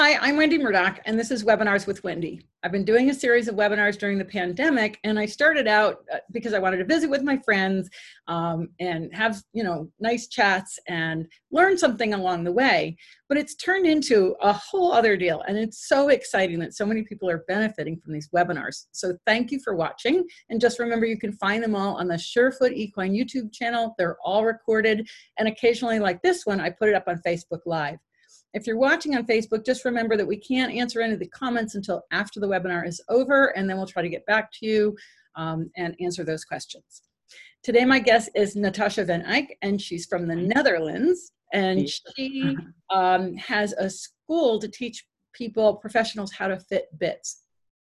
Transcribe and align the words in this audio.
Hi, 0.00 0.16
I'm 0.20 0.36
Wendy 0.36 0.58
Murdoch, 0.58 1.00
and 1.06 1.18
this 1.18 1.32
is 1.32 1.42
Webinars 1.42 1.88
with 1.88 2.04
Wendy. 2.04 2.46
I've 2.62 2.70
been 2.70 2.84
doing 2.84 3.10
a 3.10 3.14
series 3.14 3.48
of 3.48 3.56
webinars 3.56 3.98
during 3.98 4.16
the 4.16 4.24
pandemic, 4.24 5.00
and 5.02 5.18
I 5.18 5.26
started 5.26 5.66
out 5.66 6.04
uh, 6.14 6.18
because 6.30 6.54
I 6.54 6.60
wanted 6.60 6.76
to 6.76 6.84
visit 6.84 7.10
with 7.10 7.24
my 7.24 7.36
friends 7.38 7.90
um, 8.28 8.68
and 8.78 9.12
have, 9.12 9.42
you 9.52 9.64
know, 9.64 9.90
nice 9.98 10.28
chats 10.28 10.78
and 10.86 11.26
learn 11.50 11.76
something 11.76 12.14
along 12.14 12.44
the 12.44 12.52
way. 12.52 12.96
But 13.28 13.38
it's 13.38 13.56
turned 13.56 13.86
into 13.86 14.36
a 14.40 14.52
whole 14.52 14.92
other 14.92 15.16
deal, 15.16 15.42
and 15.48 15.58
it's 15.58 15.88
so 15.88 16.10
exciting 16.10 16.60
that 16.60 16.76
so 16.76 16.86
many 16.86 17.02
people 17.02 17.28
are 17.28 17.42
benefiting 17.48 17.98
from 17.98 18.12
these 18.12 18.28
webinars. 18.28 18.86
So 18.92 19.18
thank 19.26 19.50
you 19.50 19.58
for 19.58 19.74
watching, 19.74 20.24
and 20.48 20.60
just 20.60 20.78
remember 20.78 21.06
you 21.06 21.18
can 21.18 21.32
find 21.32 21.60
them 21.60 21.74
all 21.74 21.96
on 21.96 22.06
the 22.06 22.14
Surefoot 22.14 22.72
Equine 22.72 23.14
YouTube 23.14 23.52
channel. 23.52 23.96
They're 23.98 24.18
all 24.24 24.44
recorded, 24.44 25.08
and 25.40 25.48
occasionally, 25.48 25.98
like 25.98 26.22
this 26.22 26.46
one, 26.46 26.60
I 26.60 26.70
put 26.70 26.88
it 26.88 26.94
up 26.94 27.08
on 27.08 27.20
Facebook 27.26 27.62
Live. 27.66 27.98
If 28.54 28.66
you're 28.66 28.78
watching 28.78 29.14
on 29.14 29.26
Facebook, 29.26 29.64
just 29.64 29.84
remember 29.84 30.16
that 30.16 30.26
we 30.26 30.36
can't 30.36 30.72
answer 30.72 31.00
any 31.00 31.12
of 31.12 31.20
the 31.20 31.28
comments 31.28 31.74
until 31.74 32.02
after 32.10 32.40
the 32.40 32.48
webinar 32.48 32.86
is 32.86 33.00
over, 33.08 33.48
and 33.56 33.68
then 33.68 33.76
we'll 33.76 33.86
try 33.86 34.02
to 34.02 34.08
get 34.08 34.24
back 34.26 34.50
to 34.52 34.66
you 34.66 34.96
um, 35.36 35.70
and 35.76 35.94
answer 36.00 36.24
those 36.24 36.44
questions. 36.44 37.02
Today, 37.62 37.84
my 37.84 37.98
guest 37.98 38.30
is 38.34 38.56
Natascha 38.56 39.06
Van 39.06 39.22
Eijk, 39.24 39.48
and 39.62 39.80
she's 39.80 40.06
from 40.06 40.26
the 40.26 40.36
Netherlands, 40.36 41.32
and 41.52 41.88
she 42.16 42.56
um, 42.90 43.34
has 43.36 43.72
a 43.74 43.90
school 43.90 44.58
to 44.58 44.68
teach 44.68 45.04
people, 45.32 45.76
professionals, 45.76 46.32
how 46.32 46.48
to 46.48 46.58
fit 46.58 46.86
bits. 46.98 47.42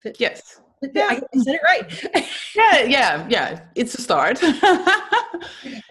Fit, 0.01 0.17
yes. 0.19 0.61
Fit, 0.81 0.91
yeah. 0.93 1.07
I 1.09 1.15
said 1.39 1.55
it 1.55 1.61
right. 1.63 2.25
yeah, 2.55 2.83
yeah, 2.83 3.27
yeah. 3.29 3.59
It's 3.75 3.95
a 3.95 4.01
start. 4.01 4.41
and 4.43 4.53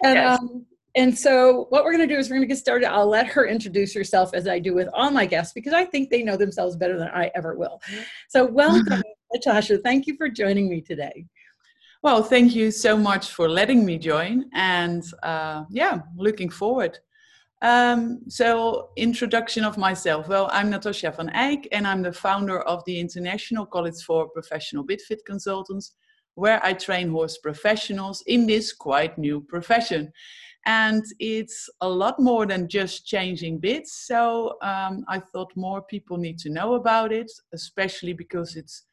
yes. 0.03 0.39
um, 0.39 0.65
and 0.95 1.17
so 1.17 1.65
what 1.69 1.83
we're 1.83 1.93
going 1.93 2.07
to 2.07 2.13
do 2.13 2.19
is 2.19 2.29
we're 2.29 2.35
going 2.35 2.47
to 2.47 2.53
get 2.53 2.59
started. 2.59 2.91
I'll 2.91 3.09
let 3.09 3.25
her 3.27 3.47
introduce 3.47 3.93
herself 3.95 4.31
as 4.33 4.47
I 4.47 4.59
do 4.59 4.75
with 4.75 4.87
all 4.93 5.09
my 5.09 5.25
guests 5.25 5.53
because 5.53 5.73
I 5.73 5.85
think 5.85 6.09
they 6.09 6.21
know 6.21 6.37
themselves 6.37 6.75
better 6.75 6.99
than 6.99 7.07
I 7.07 7.31
ever 7.33 7.55
will. 7.55 7.81
So 8.29 8.45
welcome, 8.45 9.01
Natascha. 9.35 9.81
Thank 9.81 10.05
you 10.05 10.15
for 10.17 10.29
joining 10.29 10.69
me 10.69 10.81
today. 10.81 11.25
Well, 12.03 12.21
thank 12.21 12.53
you 12.53 12.69
so 12.69 12.95
much 12.97 13.31
for 13.31 13.49
letting 13.49 13.85
me 13.85 13.97
join, 13.97 14.49
and 14.53 15.03
uh, 15.23 15.63
yeah, 15.69 16.01
looking 16.17 16.49
forward. 16.49 16.99
Um, 17.61 18.19
so, 18.27 18.89
introduction 18.97 19.63
of 19.63 19.77
myself. 19.77 20.27
Well, 20.27 20.49
I'm 20.51 20.69
Natascha 20.69 21.15
van 21.15 21.29
Eijk, 21.29 21.67
and 21.71 21.87
I'm 21.87 22.01
the 22.01 22.11
founder 22.11 22.59
of 22.59 22.83
the 22.83 22.99
International 22.99 23.65
College 23.65 24.03
for 24.05 24.27
Professional 24.27 24.85
BitFit 24.85 25.19
Consultants, 25.25 25.95
where 26.35 26.59
I 26.61 26.73
train 26.73 27.09
horse 27.09 27.37
professionals 27.37 28.21
in 28.27 28.47
this 28.47 28.73
quite 28.73 29.17
new 29.17 29.39
profession 29.39 30.11
and 30.65 31.03
it's 31.19 31.69
a 31.81 31.89
lot 31.89 32.19
more 32.19 32.45
than 32.45 32.67
just 32.67 33.05
changing 33.05 33.59
bits. 33.59 34.05
So 34.07 34.57
um, 34.61 35.03
i 35.07 35.19
thought 35.19 35.51
more 35.55 35.81
people 35.81 36.17
need 36.17 36.39
to 36.39 36.49
know 36.49 36.75
about 36.75 37.11
it 37.11 37.31
especially 37.53 38.13
because 38.13 38.55
it's 38.55 38.85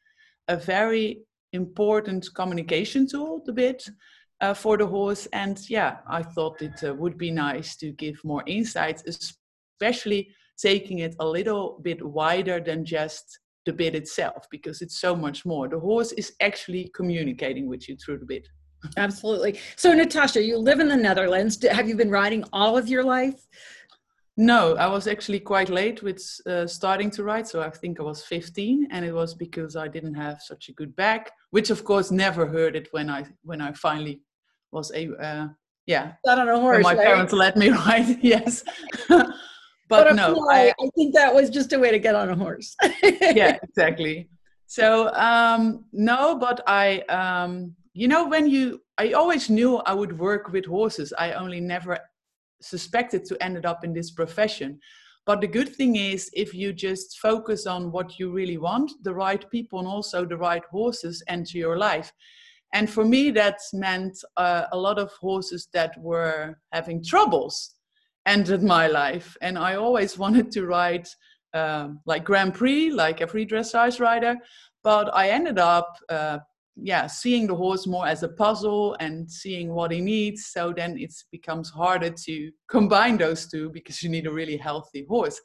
a 0.47 0.57
very 0.57 1.21
important 1.53 2.27
communication 2.35 3.07
tool 3.07 3.41
the 3.45 3.53
bit 3.53 3.87
uh, 4.41 4.53
for 4.53 4.77
the 4.77 4.87
horse. 4.87 5.27
And 5.33 5.57
yeah 5.69 5.97
i 6.07 6.21
thought 6.23 6.61
it 6.61 6.83
uh, 6.83 6.93
would 6.93 7.17
be 7.17 7.31
nice 7.31 7.75
to 7.77 7.91
give 7.91 8.17
more 8.23 8.43
insights 8.47 9.03
especially 9.05 10.29
taking 10.57 10.99
it 10.99 11.15
a 11.19 11.25
little 11.25 11.79
bit 11.81 12.05
wider 12.05 12.59
than 12.59 12.85
just 12.85 13.39
the 13.65 13.73
bit 13.73 13.95
itself 13.95 14.47
because 14.49 14.81
it's 14.81 14.99
so 14.99 15.15
much 15.15 15.45
more. 15.45 15.67
The 15.67 15.79
horse 15.79 16.11
is 16.13 16.33
actually 16.41 16.91
communicating 16.95 17.67
with 17.67 17.87
you 17.87 17.95
through 17.95 18.19
the 18.19 18.25
bit 18.25 18.47
Absolutely. 18.97 19.59
So, 19.75 19.93
Natascha, 19.93 20.45
you 20.45 20.57
live 20.57 20.79
in 20.79 20.87
the 20.87 20.97
Netherlands. 20.97 21.63
Have 21.69 21.87
you 21.87 21.95
been 21.95 22.09
riding 22.11 22.43
all 22.51 22.77
of 22.77 22.87
your 22.87 23.03
life? 23.03 23.47
No, 24.37 24.75
I 24.75 24.87
was 24.87 25.07
actually 25.07 25.39
quite 25.39 25.69
late 25.69 26.01
with 26.01 26.23
uh, 26.47 26.65
starting 26.65 27.11
to 27.11 27.23
ride. 27.23 27.47
So 27.47 27.61
I 27.61 27.69
think 27.69 27.99
I 27.99 28.03
was 28.03 28.23
15, 28.23 28.87
and 28.89 29.05
it 29.05 29.13
was 29.13 29.33
because 29.33 29.75
I 29.75 29.87
didn't 29.87 30.15
have 30.15 30.41
such 30.41 30.69
a 30.69 30.73
good 30.73 30.95
back, 30.95 31.31
which 31.51 31.69
of 31.69 31.83
course 31.83 32.11
never 32.11 32.47
hurt 32.47 32.75
it 32.75 32.87
when 32.91 33.09
I 33.09 33.25
when 33.43 33.61
I 33.61 33.73
finally 33.73 34.21
was 34.71 34.91
a 34.95 35.11
uh, 35.21 35.47
yeah. 35.85 36.13
Not 36.25 36.39
on 36.39 36.47
a 36.47 36.59
horse. 36.59 36.83
my 36.83 36.95
right? 36.95 37.05
parents 37.05 37.33
let 37.33 37.57
me 37.57 37.69
ride. 37.85 38.19
yes. 38.21 38.63
but, 39.09 39.27
but 39.89 40.15
no, 40.15 40.47
I, 40.49 40.69
I, 40.69 40.89
think 40.95 41.13
that 41.15 41.33
was 41.33 41.49
just 41.49 41.73
a 41.73 41.79
way 41.79 41.91
to 41.91 41.99
get 41.99 42.15
on 42.15 42.29
a 42.29 42.35
horse. 42.35 42.75
yeah, 43.03 43.57
exactly. 43.61 44.29
So 44.67 45.13
um, 45.13 45.85
no, 45.91 46.37
but 46.37 46.61
I 46.65 46.99
um, 47.09 47.75
you 47.93 48.07
know 48.07 48.27
when 48.27 48.47
you 48.47 48.81
i 48.97 49.11
always 49.11 49.49
knew 49.49 49.77
i 49.79 49.93
would 49.93 50.17
work 50.17 50.51
with 50.51 50.65
horses 50.65 51.13
i 51.17 51.33
only 51.33 51.59
never 51.59 51.97
suspected 52.61 53.25
to 53.25 53.43
ended 53.43 53.65
up 53.65 53.83
in 53.83 53.93
this 53.93 54.11
profession. 54.11 54.79
But 55.25 55.41
the 55.41 55.47
good 55.47 55.75
thing 55.75 55.95
is 55.97 56.29
if 56.33 56.53
you 56.53 56.73
just 56.73 57.19
focus 57.19 57.67
on 57.67 57.91
what 57.91 58.17
you 58.17 58.31
really 58.31 58.57
want 58.57 58.91
the 59.03 59.13
right 59.13 59.49
people 59.51 59.79
and 59.79 59.87
also 59.87 60.25
the 60.25 60.37
right 60.37 60.63
horses 60.71 61.23
enter 61.27 61.57
your 61.57 61.77
life. 61.77 62.11
And 62.73 62.89
for 62.89 63.05
me 63.05 63.31
that 63.31 63.59
meant 63.73 64.17
uh, 64.37 64.65
a 64.71 64.77
lot 64.77 64.97
of 64.97 65.11
horses 65.13 65.67
that 65.73 65.93
were 65.99 66.57
having 66.71 67.03
troubles 67.03 67.75
entered 68.25 68.63
my 68.63 68.87
life. 68.87 69.35
And 69.41 69.57
i 69.57 69.75
always 69.75 70.17
wanted 70.23 70.51
to 70.51 70.65
ride 70.65 71.07
um, 71.53 71.99
like 72.05 72.23
grand 72.23 72.53
prix 72.53 72.91
like 72.91 73.21
every 73.21 73.45
dressage 73.45 73.99
rider. 73.99 74.35
But 74.83 75.15
i 75.15 75.29
ended 75.29 75.59
up 75.59 75.97
uh, 76.09 76.39
yeah 76.75 77.05
seeing 77.05 77.47
the 77.47 77.55
horse 77.55 77.85
more 77.85 78.07
as 78.07 78.23
a 78.23 78.29
puzzle 78.29 78.95
and 78.99 79.29
seeing 79.29 79.73
what 79.73 79.91
he 79.91 79.99
needs 79.99 80.47
so 80.47 80.73
then 80.75 80.97
it 80.97 81.13
becomes 81.31 81.69
harder 81.69 82.09
to 82.09 82.51
combine 82.69 83.17
those 83.17 83.45
two 83.45 83.69
because 83.69 84.01
you 84.01 84.09
need 84.09 84.27
a 84.27 84.31
really 84.31 84.57
healthy 84.57 85.05
horse. 85.09 85.39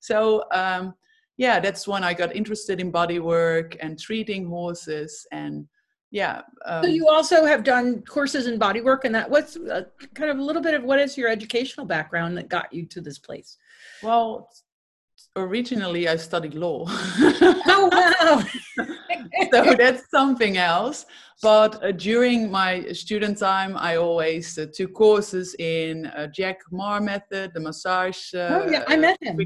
So 0.00 0.44
um, 0.52 0.94
yeah 1.36 1.60
that's 1.60 1.86
when 1.86 2.02
i 2.02 2.14
got 2.14 2.34
interested 2.34 2.80
in 2.80 2.90
body 2.90 3.18
work 3.18 3.76
and 3.80 3.98
treating 3.98 4.46
horses 4.46 5.26
and 5.32 5.66
yeah 6.10 6.40
um, 6.64 6.82
so 6.82 6.88
you 6.88 7.08
also 7.08 7.44
have 7.44 7.64
done 7.64 8.02
courses 8.02 8.46
in 8.46 8.58
body 8.58 8.80
work 8.80 9.04
and 9.04 9.14
that 9.14 9.28
what's 9.28 9.56
uh, 9.56 9.82
kind 10.14 10.30
of 10.30 10.38
a 10.38 10.42
little 10.42 10.62
bit 10.62 10.74
of 10.74 10.82
what 10.82 10.98
is 10.98 11.16
your 11.16 11.28
educational 11.28 11.84
background 11.84 12.36
that 12.36 12.48
got 12.48 12.72
you 12.72 12.86
to 12.86 13.00
this 13.00 13.18
place? 13.18 13.58
Well 14.02 14.48
originally 15.36 16.08
I 16.08 16.16
studied 16.16 16.54
law. 16.54 16.84
oh 16.88 17.88
wow! 17.92 18.86
so 19.52 19.74
that's 19.74 20.10
something 20.10 20.56
else. 20.56 21.06
But 21.42 21.82
uh, 21.84 21.92
during 21.92 22.50
my 22.50 22.92
student 22.92 23.38
time, 23.38 23.76
I 23.76 23.96
always 23.96 24.58
uh, 24.58 24.66
took 24.72 24.94
courses 24.94 25.54
in 25.58 26.06
uh, 26.06 26.28
Jack 26.28 26.60
Meagher 26.72 27.02
method, 27.02 27.52
the 27.52 27.60
massage. 27.60 28.32
Uh, 28.34 28.62
oh 28.62 28.70
yeah, 28.70 28.84
I 28.88 28.96
met 28.96 29.18
him. 29.22 29.38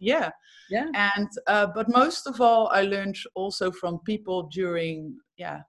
Yeah, 0.00 0.30
yeah. 0.68 0.86
And 0.94 1.28
uh, 1.46 1.68
but 1.74 1.88
most 1.88 2.26
of 2.26 2.40
all, 2.40 2.68
I 2.68 2.82
learned 2.82 3.16
also 3.34 3.70
from 3.70 4.00
people 4.00 4.48
during 4.52 5.16
yeah 5.36 5.62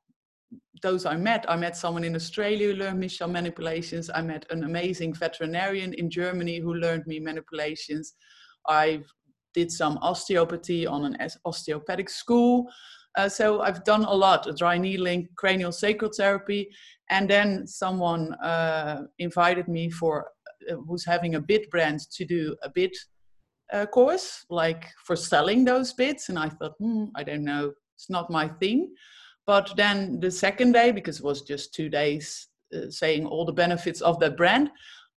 those 0.82 1.06
I 1.06 1.16
met. 1.16 1.46
I 1.50 1.56
met 1.56 1.78
someone 1.78 2.04
in 2.04 2.16
Australia 2.16 2.68
who 2.68 2.74
learned 2.74 3.00
me 3.00 3.08
some 3.08 3.32
manipulations. 3.32 4.10
I 4.14 4.22
met 4.22 4.46
an 4.50 4.64
amazing 4.64 5.14
veterinarian 5.14 5.94
in 5.94 6.10
Germany 6.10 6.60
who 6.60 6.74
learned 6.74 7.06
me 7.06 7.20
manipulations. 7.20 8.14
I've 8.68 9.06
did 9.54 9.72
some 9.72 9.98
osteopathy 10.02 10.86
on 10.86 11.06
an 11.06 11.18
osteopathic 11.46 12.10
school. 12.10 12.70
Uh, 13.18 13.28
so 13.28 13.62
I've 13.62 13.84
done 13.84 14.04
a 14.04 14.14
lot, 14.14 14.48
dry 14.58 14.78
needling, 14.78 15.30
cranial 15.36 15.72
sacral 15.72 16.12
therapy, 16.16 16.70
and 17.10 17.30
then 17.30 17.66
someone 17.66 18.34
uh, 18.36 19.04
invited 19.18 19.68
me 19.68 19.90
for 19.90 20.30
uh, 20.70 20.76
who's 20.88 21.06
having 21.06 21.36
a 21.36 21.42
bit 21.42 21.70
brand 21.72 22.00
to 22.12 22.26
do 22.26 22.56
a 22.64 22.70
bit 22.70 22.96
uh, 23.74 23.86
course, 23.86 24.46
like 24.50 24.88
for 25.06 25.16
selling 25.16 25.66
those 25.66 25.94
bits. 25.94 26.30
And 26.30 26.38
I 26.38 26.50
thought, 26.50 26.76
hmm, 26.80 27.06
I 27.16 27.24
don't 27.24 27.44
know, 27.44 27.74
it's 27.96 28.10
not 28.10 28.30
my 28.30 28.48
thing. 28.48 28.94
But 29.46 29.74
then 29.76 30.20
the 30.20 30.32
second 30.32 30.74
day, 30.74 30.92
because 30.92 31.20
it 31.20 31.26
was 31.26 31.42
just 31.42 31.74
two 31.74 31.90
days 31.90 32.48
uh, 32.76 32.90
saying 32.90 33.26
all 33.26 33.46
the 33.46 33.52
benefits 33.54 34.02
of 34.02 34.20
that 34.20 34.38
brand, 34.38 34.70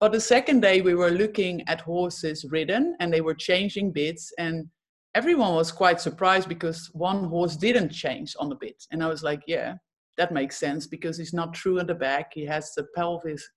but 0.02 0.10
the 0.10 0.20
second 0.20 0.62
day, 0.62 0.80
we 0.80 0.96
were 0.96 1.12
looking 1.12 1.62
at 1.68 1.80
horses 1.80 2.44
ridden 2.50 2.96
and 2.98 3.12
they 3.12 3.20
were 3.20 3.36
changing 3.36 3.92
bits. 3.92 4.32
And 4.36 4.66
everyone 5.14 5.54
was 5.54 5.70
quite 5.70 6.00
surprised 6.00 6.48
because 6.48 6.90
one 6.92 7.22
horse 7.22 7.54
didn't 7.54 7.90
change 7.90 8.34
on 8.40 8.48
the 8.48 8.56
bit. 8.56 8.84
And 8.90 9.00
I 9.00 9.06
was 9.06 9.22
like, 9.22 9.44
yeah, 9.46 9.74
that 10.16 10.32
makes 10.32 10.58
sense 10.58 10.88
because 10.88 11.16
he's 11.16 11.32
not 11.32 11.54
true 11.54 11.78
at 11.78 11.86
the 11.86 11.94
back. 11.94 12.32
He 12.34 12.44
has 12.46 12.74
the 12.74 12.88
pelvis 12.96 13.48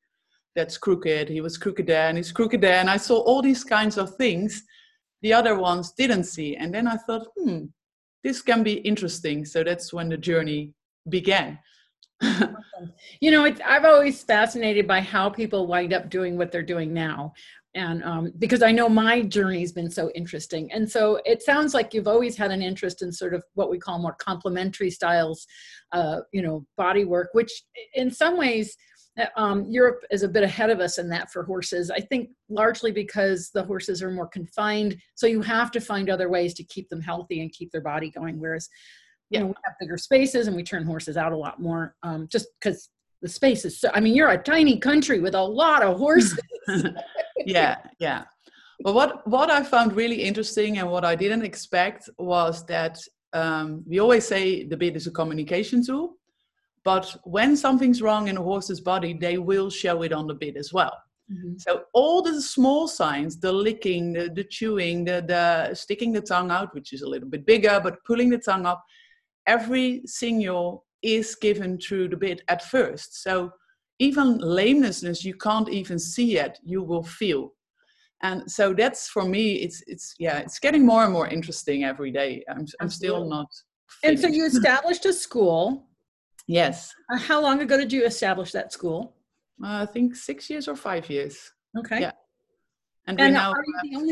that's 0.56 0.78
crooked. 0.78 1.30
He 1.30 1.42
was 1.42 1.58
crooked 1.58 1.88
there 1.88 2.10
and 2.10 2.18
he's 2.18 2.32
crooked 2.32 2.62
there. 2.62 2.80
And 2.80 2.92
I 2.92 2.98
saw 2.98 3.22
all 3.22 3.42
these 3.42 3.64
kinds 3.64 3.98
of 3.98 4.16
things 4.16 4.62
the 5.24 5.34
other 5.34 5.58
ones 5.58 5.94
didn't 5.98 6.26
see. 6.26 6.58
And 6.58 6.72
then 6.72 6.88
I 6.88 6.98
thought, 7.08 7.26
hmm, 7.40 7.64
this 8.24 8.44
can 8.44 8.62
be 8.62 8.74
interesting. 8.74 9.46
So 9.46 9.64
that's 9.64 9.92
when 9.92 10.10
the 10.10 10.18
journey 10.18 10.76
began. 11.10 11.58
You 13.20 13.32
know, 13.32 13.46
it's, 13.46 13.62
I've 13.66 13.86
always 13.86 14.24
fascinated 14.24 14.88
by 14.88 15.02
how 15.02 15.30
people 15.30 15.68
wind 15.68 15.94
up 15.94 16.10
doing 16.10 16.38
what 16.38 16.52
they're 16.52 16.64
doing 16.64 16.94
now. 16.94 17.34
And 17.76 18.04
um, 18.06 18.32
because 18.40 18.64
I 18.64 18.72
know 18.72 18.88
my 18.88 19.22
journey 19.22 19.60
has 19.60 19.74
been 19.74 19.92
so 19.92 20.10
interesting. 20.12 20.72
And 20.72 20.90
so 20.90 21.20
it 21.26 21.44
sounds 21.44 21.74
like 21.74 21.94
you've 21.94 22.08
always 22.08 22.38
had 22.38 22.52
an 22.52 22.62
interest 22.62 23.02
in 23.02 23.12
sort 23.12 23.34
of 23.34 23.44
what 23.56 23.70
we 23.70 23.78
call 23.78 24.00
more 24.00 24.16
complementary 24.16 24.90
styles, 24.90 25.46
uh, 25.92 26.22
you 26.32 26.42
know, 26.42 26.66
body 26.78 27.04
work, 27.04 27.30
which 27.34 27.52
in 27.94 28.10
some 28.10 28.38
ways 28.38 28.78
um, 29.36 29.66
Europe 29.70 30.04
is 30.12 30.24
a 30.24 30.28
bit 30.28 30.44
ahead 30.44 30.70
of 30.70 30.80
us 30.80 30.98
in 30.98 31.10
that 31.10 31.32
for 31.32 31.44
horses. 31.44 31.92
I 31.92 32.00
think 32.00 32.30
largely 32.50 32.92
because 32.92 33.50
the 33.54 33.64
horses 33.64 34.02
are 34.02 34.12
more 34.12 34.28
confined, 34.28 34.98
so 35.16 35.28
you 35.28 35.42
have 35.42 35.72
to 35.72 35.80
find 35.80 36.10
other 36.10 36.30
ways 36.30 36.54
to 36.56 36.64
keep 36.64 36.90
them 36.90 37.02
healthy 37.02 37.42
and 37.42 37.52
keep 37.52 37.72
their 37.72 37.82
body 37.82 38.10
going. 38.10 38.40
Whereas, 38.40 38.70
you 39.30 39.40
know, 39.40 39.48
we 39.48 39.54
have 39.66 39.76
bigger 39.80 39.98
spaces 39.98 40.48
and 40.48 40.56
we 40.56 40.64
turn 40.64 40.86
horses 40.86 41.18
out 41.18 41.32
a 41.32 41.38
lot 41.38 41.60
more, 41.60 41.96
um, 42.04 42.28
just 42.32 42.48
because 42.60 42.90
the 43.22 43.30
space 43.30 43.66
is 43.66 43.80
so. 43.80 43.90
I 43.94 44.00
mean, 44.00 44.16
you're 44.16 44.30
a 44.30 44.38
tiny 44.38 44.78
country 44.78 45.20
with 45.20 45.36
a 45.36 45.44
lot 45.44 45.84
of 45.84 45.98
horses. 45.98 46.40
yeah, 47.46 47.78
yeah. 48.00 48.24
But 48.82 48.94
what 48.94 49.28
what 49.28 49.50
I 49.50 49.64
found 49.64 49.96
really 49.96 50.22
interesting 50.22 50.78
and 50.78 50.90
what 50.90 51.06
I 51.06 51.16
didn't 51.16 51.44
expect 51.44 52.10
was 52.18 52.66
that 52.66 53.00
um, 53.34 53.84
we 53.88 54.00
always 54.00 54.28
say 54.28 54.64
the 54.64 54.78
bit 54.78 54.96
is 54.96 55.08
a 55.08 55.12
communication 55.12 55.84
tool 55.84 56.18
but 56.86 57.16
when 57.24 57.58
something's 57.58 58.02
wrong 58.02 58.28
in 58.28 58.38
a 58.38 58.44
horse's 58.44 58.80
body, 58.80 59.12
they 59.14 59.40
will 59.40 59.72
show 59.72 60.04
it 60.04 60.14
on 60.14 60.28
the 60.28 60.36
bit 60.36 60.56
as 60.56 60.72
well. 60.72 60.96
Mm-hmm. 61.34 61.58
So 61.58 61.86
all 61.94 62.22
the 62.22 62.40
small 62.40 62.88
signs, 62.88 63.40
the 63.40 63.52
licking, 63.52 64.14
the, 64.14 64.30
the 64.30 64.44
chewing, 64.44 65.04
the, 65.04 65.26
the 65.28 65.74
sticking 65.74 66.12
the 66.12 66.22
tongue 66.22 66.52
out, 66.52 66.76
which 66.76 66.94
is 66.94 67.02
a 67.02 67.10
little 67.10 67.28
bit 67.28 67.44
bigger, 67.44 67.82
but 67.84 68.04
pulling 68.06 68.30
the 68.30 68.38
tongue 68.38 68.68
up, 68.68 68.86
every 69.48 70.02
signal 70.06 70.86
is 71.02 71.36
given 71.36 71.78
through 71.78 72.10
the 72.10 72.18
bit 72.18 72.42
at 72.48 72.64
first. 72.64 73.24
So 73.24 73.52
even 74.00 74.40
lamenessness, 74.40 75.24
you 75.24 75.36
can't 75.36 75.70
even 75.70 76.00
see 76.00 76.38
it, 76.38 76.60
you 76.64 76.82
will 76.84 77.04
feel. 77.04 77.54
And 78.24 78.50
so 78.50 78.74
that's 78.74 79.10
for 79.10 79.26
me, 79.26 79.56
it's 79.56 79.84
it's 79.88 80.16
yeah, 80.20 80.40
it's 80.40 80.60
getting 80.60 80.86
more 80.86 81.04
and 81.04 81.14
more 81.14 81.28
interesting 81.28 81.84
every 81.84 82.12
day. 82.12 82.44
I'm 82.50 82.66
I'm 82.80 82.90
still 82.90 83.28
not. 83.28 83.48
Finished. 84.02 84.24
And 84.24 84.34
so 84.34 84.36
you 84.36 84.46
established 84.54 85.06
a 85.06 85.14
school 85.14 85.88
Yes. 86.48 86.94
Uh, 87.12 87.18
how 87.18 87.42
long 87.42 87.62
ago 87.62 87.78
did 87.78 87.92
you 87.92 88.06
establish 88.06 88.52
that 88.52 88.72
school? 88.72 89.16
Uh, 89.64 89.82
I 89.82 89.86
think 89.86 90.16
six 90.16 90.50
years 90.50 90.68
or 90.68 90.76
five 90.76 91.10
years. 91.10 91.52
Okay. 91.78 92.02
Yeah. 92.02 92.12
And, 93.08 93.20
and 93.20 93.36
we 93.36 93.40
now 93.40 93.54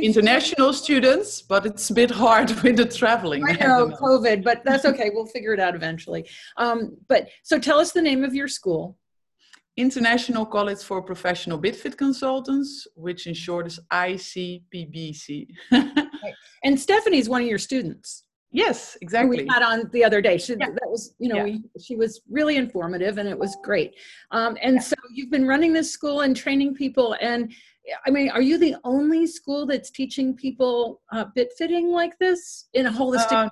international 0.01 0.72
students, 0.72 1.42
but 1.42 1.66
it's 1.66 1.90
a 1.90 1.94
bit 1.94 2.12
hard 2.12 2.51
with 2.63 2.78
the 2.78 2.86
traveling. 2.86 3.44
I 3.44 3.54
know 3.54 3.90
COVID, 3.90 4.44
but 4.44 4.63
that's 4.63 4.86
okay. 4.86 5.10
we'll 5.12 5.25
figure 5.25 5.54
it 5.54 5.60
out 5.60 5.75
eventually. 5.75 6.30
Um, 6.57 6.98
but 7.07 7.28
so 7.42 7.57
tell 7.60 7.80
us 7.80 7.92
the 7.92 8.01
name 8.01 8.24
of 8.24 8.36
your 8.36 8.48
school. 8.48 8.98
International 9.75 10.45
College 10.45 10.84
for 10.84 11.01
Professional 11.01 11.60
BitFit 11.60 11.98
Consultants, 11.98 12.86
which 12.95 13.25
in 13.25 13.34
short 13.34 13.66
is 13.66 13.80
ICPBC. 13.92 15.48
right. 15.72 16.36
And 16.63 16.80
Stephanie's 16.80 17.28
one 17.28 17.42
of 17.42 17.48
your 17.48 17.57
students. 17.57 18.24
Yes, 18.51 18.95
exactly. 19.01 19.38
We 19.38 19.48
had 19.50 19.63
on 19.63 19.90
the 19.92 20.06
other 20.06 20.22
day. 20.22 20.38
She, 20.38 20.54
yeah. 20.54 20.68
That 20.69 20.88
was, 20.88 21.16
you 21.18 21.28
know, 21.28 21.38
yeah. 21.38 21.44
we, 21.44 21.62
she 21.81 21.95
was 21.95 22.22
really 22.30 22.57
informative 22.57 23.18
and 23.18 23.28
it 23.28 23.38
was 23.38 23.57
great. 23.63 23.95
Um, 24.30 24.56
and 24.62 24.75
yeah. 24.75 24.81
so 24.81 24.95
you've 25.12 25.31
been 25.31 25.48
running 25.48 25.74
this 25.74 25.92
school 25.92 26.22
and 26.22 26.36
training 26.36 26.75
people. 26.75 27.18
And 27.19 27.51
I 28.06 28.09
mean, 28.09 28.30
are 28.30 28.41
you 28.41 28.57
the 28.57 28.75
only 28.83 29.27
school 29.27 29.65
that's 29.65 29.91
teaching 29.91 30.35
people 30.35 31.01
uh, 31.12 31.25
bit 31.35 31.51
fitting 31.57 31.91
like 31.91 32.18
this 32.18 32.69
in 32.74 32.85
a 32.85 32.91
holistic 32.91 33.31
uh, 33.31 33.50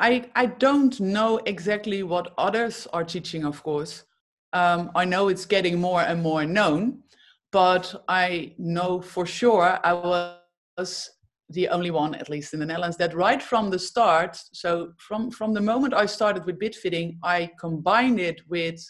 I, 0.00 0.30
I 0.36 0.46
don't 0.46 0.98
know 1.00 1.38
exactly 1.38 2.02
what 2.02 2.32
others 2.38 2.86
are 2.92 3.04
teaching, 3.04 3.44
of 3.44 3.62
course. 3.62 4.04
Um, 4.52 4.90
I 4.94 5.04
know 5.04 5.28
it's 5.28 5.44
getting 5.44 5.80
more 5.80 6.02
and 6.02 6.22
more 6.22 6.44
known, 6.44 7.02
but 7.50 8.04
I 8.08 8.54
know 8.58 9.00
for 9.00 9.26
sure 9.26 9.80
I 9.82 9.92
was 9.92 11.10
the 11.50 11.68
only 11.68 11.90
one, 11.90 12.14
at 12.14 12.28
least 12.28 12.54
in 12.54 12.60
the 12.60 12.66
Netherlands, 12.66 12.96
that 12.98 13.14
right 13.14 13.42
from 13.42 13.70
the 13.70 13.78
start, 13.78 14.38
so 14.52 14.92
from, 14.98 15.30
from 15.30 15.52
the 15.52 15.60
moment 15.60 15.94
I 15.94 16.06
started 16.06 16.44
with 16.44 16.58
bit 16.58 16.76
fitting, 16.76 17.18
I 17.22 17.50
combined 17.58 18.20
it 18.20 18.40
with 18.48 18.80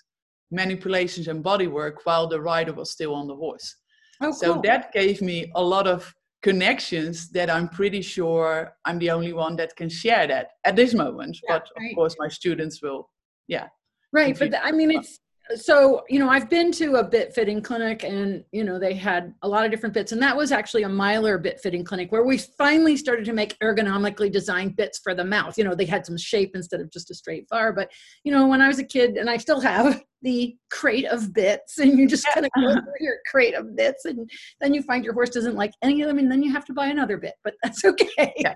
manipulations 0.50 1.29
and 1.29 1.43
body 1.43 1.67
work 1.67 2.00
while 2.05 2.27
the 2.27 2.41
rider 2.41 2.73
was 2.73 2.91
still 2.91 3.15
on 3.15 3.27
the 3.27 3.35
horse. 3.35 3.77
Oh, 4.21 4.33
so 4.33 4.55
cool. 4.55 4.62
that 4.62 4.93
gave 4.93 5.23
me 5.23 5.50
a 5.55 5.62
lot 5.62 5.87
of 5.87 6.12
connections 6.43 7.31
that 7.31 7.50
I'm 7.50 7.69
pretty 7.69 8.03
sure 8.03 8.73
I'm 8.85 8.99
the 8.99 9.11
only 9.11 9.33
one 9.33 9.56
that 9.56 9.75
can 9.77 9.89
share 9.89 10.27
that 10.27 10.49
at 10.65 10.77
this 10.77 10.95
moment. 10.95 11.39
Yeah, 11.49 11.59
but 11.59 11.69
right. 11.79 11.91
of 11.91 11.97
course, 11.97 12.17
my 12.19 12.29
students 12.29 12.83
will, 12.83 13.09
yeah. 13.47 13.69
Right. 14.12 14.39
But 14.39 14.53
the, 14.53 14.65
I 14.65 14.73
mean, 14.73 14.91
it's, 14.91 15.19
so 15.56 16.05
you 16.09 16.19
know 16.19 16.29
i've 16.29 16.50
been 16.50 16.71
to 16.71 16.97
a 16.97 17.05
bit 17.05 17.33
fitting 17.33 17.62
clinic 17.62 18.05
and 18.05 18.45
you 18.53 18.62
know 18.62 18.79
they 18.79 18.93
had 18.93 19.35
a 19.43 19.49
lot 19.49 19.65
of 19.65 19.71
different 19.71 19.95
bits 19.95 20.12
and 20.12 20.21
that 20.21 20.37
was 20.37 20.53
actually 20.53 20.83
a 20.83 20.89
myler 20.89 21.39
bit 21.39 21.61
fitting 21.61 21.85
clinic 21.85 22.12
where 22.12 22.25
we 22.25 22.37
finally 22.37 22.97
started 22.97 23.25
to 23.25 23.33
make 23.33 23.59
ergonomically 23.61 24.31
designed 24.31 24.77
bits 24.77 24.99
for 24.99 25.15
the 25.15 25.25
mouth. 25.25 25.56
You 25.56 25.65
know 25.65 25.75
they 25.75 25.87
had 25.87 26.05
some 26.05 26.19
shape 26.19 26.53
instead 26.55 26.81
of 26.81 26.91
just 26.91 27.11
a 27.11 27.15
straight 27.15 27.49
bar 27.49 27.73
but 27.73 27.91
you 28.25 28.33
know 28.33 28.47
when 28.47 28.61
i 28.61 28.69
was 28.69 28.79
a 28.79 28.85
kid 28.85 29.17
and 29.17 29.31
i 29.31 29.37
still 29.37 29.61
have 29.61 30.03
the 30.23 30.56
crate 30.71 31.06
of 31.06 31.33
bits 31.33 31.79
and 31.79 31.99
you 31.99 32.06
just 32.06 32.27
kind 32.35 32.45
of 32.45 32.53
go 32.56 32.73
through 32.73 32.93
your 33.00 33.19
crate 33.31 33.55
of 33.55 33.77
bits 33.77 34.05
and 34.05 34.29
then 34.61 34.75
you 34.75 34.83
find 34.83 35.05
your 35.05 35.15
horse 35.15 35.31
doesn't 35.31 35.55
like 35.55 35.73
any 35.83 36.03
of 36.03 36.09
them 36.09 36.19
and 36.19 36.31
then 36.31 36.43
you 36.43 36.53
have 36.53 36.65
to 36.65 36.73
buy 36.73 36.89
another 36.89 37.17
bit 37.17 37.35
but 37.45 37.55
that's 37.62 37.85
okay. 37.85 38.35
Yeah. 38.37 38.55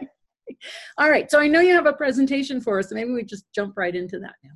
all 0.98 1.08
right 1.08 1.30
so 1.30 1.38
i 1.38 1.46
know 1.46 1.60
you 1.60 1.72
have 1.72 1.86
a 1.86 1.92
presentation 1.92 2.60
for 2.60 2.78
us 2.80 2.88
so 2.88 2.94
maybe 2.94 3.12
we 3.12 3.22
just 3.22 3.44
jump 3.54 3.76
right 3.76 3.94
into 3.94 4.18
that 4.18 4.34
now 4.42 4.50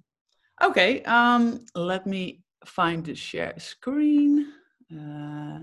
Okay, 0.62 1.02
um, 1.04 1.64
let 1.74 2.06
me 2.06 2.42
find 2.64 3.04
the 3.04 3.14
share 3.14 3.54
screen. 3.58 4.52
Uh, 4.92 5.60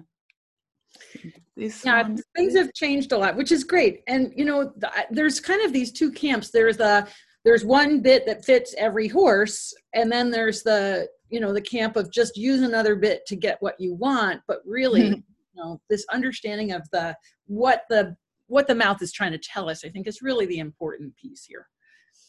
this 1.57 1.83
yeah, 1.85 2.01
one. 2.03 2.19
things 2.35 2.55
have 2.55 2.73
changed 2.73 3.11
a 3.11 3.17
lot, 3.17 3.35
which 3.35 3.51
is 3.51 3.63
great. 3.63 4.01
And 4.07 4.33
you 4.35 4.45
know, 4.45 4.71
the, 4.77 4.91
there's 5.11 5.39
kind 5.39 5.61
of 5.61 5.73
these 5.73 5.91
two 5.91 6.11
camps. 6.11 6.49
There's 6.49 6.77
the 6.77 7.07
there's 7.43 7.65
one 7.65 8.01
bit 8.01 8.25
that 8.25 8.45
fits 8.45 8.73
every 8.77 9.07
horse, 9.07 9.73
and 9.93 10.11
then 10.11 10.31
there's 10.31 10.63
the 10.63 11.07
you 11.29 11.39
know 11.39 11.53
the 11.53 11.61
camp 11.61 11.95
of 11.95 12.11
just 12.11 12.37
use 12.37 12.61
another 12.61 12.95
bit 12.95 13.25
to 13.27 13.35
get 13.35 13.57
what 13.61 13.79
you 13.79 13.93
want. 13.93 14.41
But 14.47 14.59
really, 14.65 15.07
you 15.07 15.23
know, 15.55 15.81
this 15.89 16.05
understanding 16.11 16.71
of 16.71 16.89
the 16.91 17.15
what 17.47 17.83
the 17.89 18.15
what 18.47 18.67
the 18.67 18.75
mouth 18.75 19.01
is 19.01 19.11
trying 19.11 19.31
to 19.31 19.37
tell 19.39 19.69
us, 19.69 19.83
I 19.83 19.89
think, 19.89 20.07
is 20.07 20.21
really 20.21 20.45
the 20.45 20.59
important 20.59 21.15
piece 21.15 21.45
here. 21.45 21.67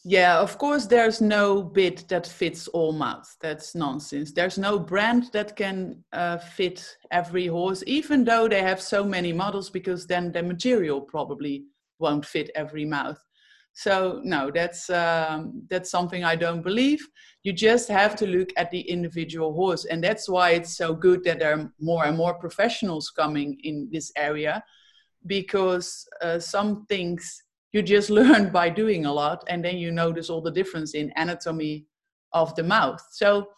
Yeah, 0.09 0.39
of 0.39 0.57
course, 0.57 0.87
there's 0.87 1.21
no 1.21 1.65
bit 1.65 2.07
that 2.11 2.29
fits 2.29 2.69
all 2.69 2.93
mouths. 2.93 3.37
That's 3.41 3.75
nonsense. 3.75 4.31
There's 4.31 4.57
no 4.57 4.79
brand 4.79 5.31
that 5.33 5.57
can 5.57 6.05
uh, 6.13 6.39
fit 6.39 6.97
every 7.11 7.49
horse, 7.49 7.83
even 7.89 8.23
though 8.23 8.47
they 8.47 8.63
have 8.63 8.81
so 8.81 9.03
many 9.03 9.33
models, 9.33 9.69
because 9.69 10.07
then 10.07 10.31
the 10.31 10.45
material 10.45 11.01
probably 11.01 11.65
won't 11.99 12.25
fit 12.25 12.51
every 12.55 12.85
mouth. 12.85 13.19
So 13.73 14.21
no, 14.23 14.53
that's 14.53 14.89
um, 14.91 15.65
that's 15.69 15.91
something 15.91 16.23
I 16.23 16.37
don't 16.37 16.63
believe. 16.63 17.05
You 17.43 17.53
just 17.53 17.89
have 17.89 18.15
to 18.17 18.29
look 18.29 18.51
at 18.57 18.71
the 18.71 18.83
individual 18.83 19.55
horse, 19.55 19.87
and 19.87 20.05
that's 20.05 20.29
why 20.29 20.51
it's 20.51 20.77
so 20.77 20.95
good 20.95 21.25
that 21.25 21.41
there 21.41 21.59
are 21.59 21.73
more 21.81 22.07
and 22.07 22.17
more 22.17 22.35
professionals 22.35 23.11
coming 23.11 23.59
in 23.65 23.89
this 23.91 24.13
area, 24.17 24.63
because 25.27 26.07
uh, 26.23 26.39
some 26.39 26.87
things 26.87 27.43
you 27.77 27.83
just 27.83 28.11
learn 28.21 28.51
by 28.51 28.69
doing 28.69 29.07
a 29.07 29.13
lot 29.13 29.45
and 29.49 29.65
then 29.65 29.77
you 29.77 29.93
notice 29.93 30.31
all 30.31 30.41
the 30.41 30.51
difference 30.51 30.95
in 30.95 31.13
anatomy 31.17 31.85
of 32.33 32.55
the 32.57 32.63
mouth. 32.63 33.03
So 33.11 33.49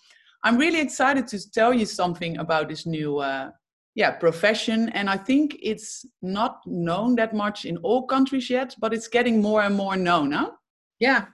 i'm 0.44 0.56
really 0.56 0.80
excited 0.80 1.26
to 1.26 1.50
tell 1.50 1.74
you 1.74 1.84
something 1.84 2.38
about 2.38 2.68
this 2.68 2.86
new 2.86 3.18
uh, 3.18 3.50
yeah 3.96 4.12
profession 4.12 4.88
and 4.90 5.10
i 5.10 5.16
think 5.16 5.56
it's 5.60 6.06
not 6.22 6.60
known 6.64 7.16
that 7.16 7.34
much 7.34 7.64
in 7.64 7.76
all 7.78 8.06
countries 8.06 8.48
yet 8.48 8.72
but 8.78 8.94
it's 8.94 9.08
getting 9.08 9.42
more 9.42 9.62
and 9.62 9.74
more 9.74 9.96
known 9.96 10.30
huh? 10.30 10.50
Yeah. 11.00 11.26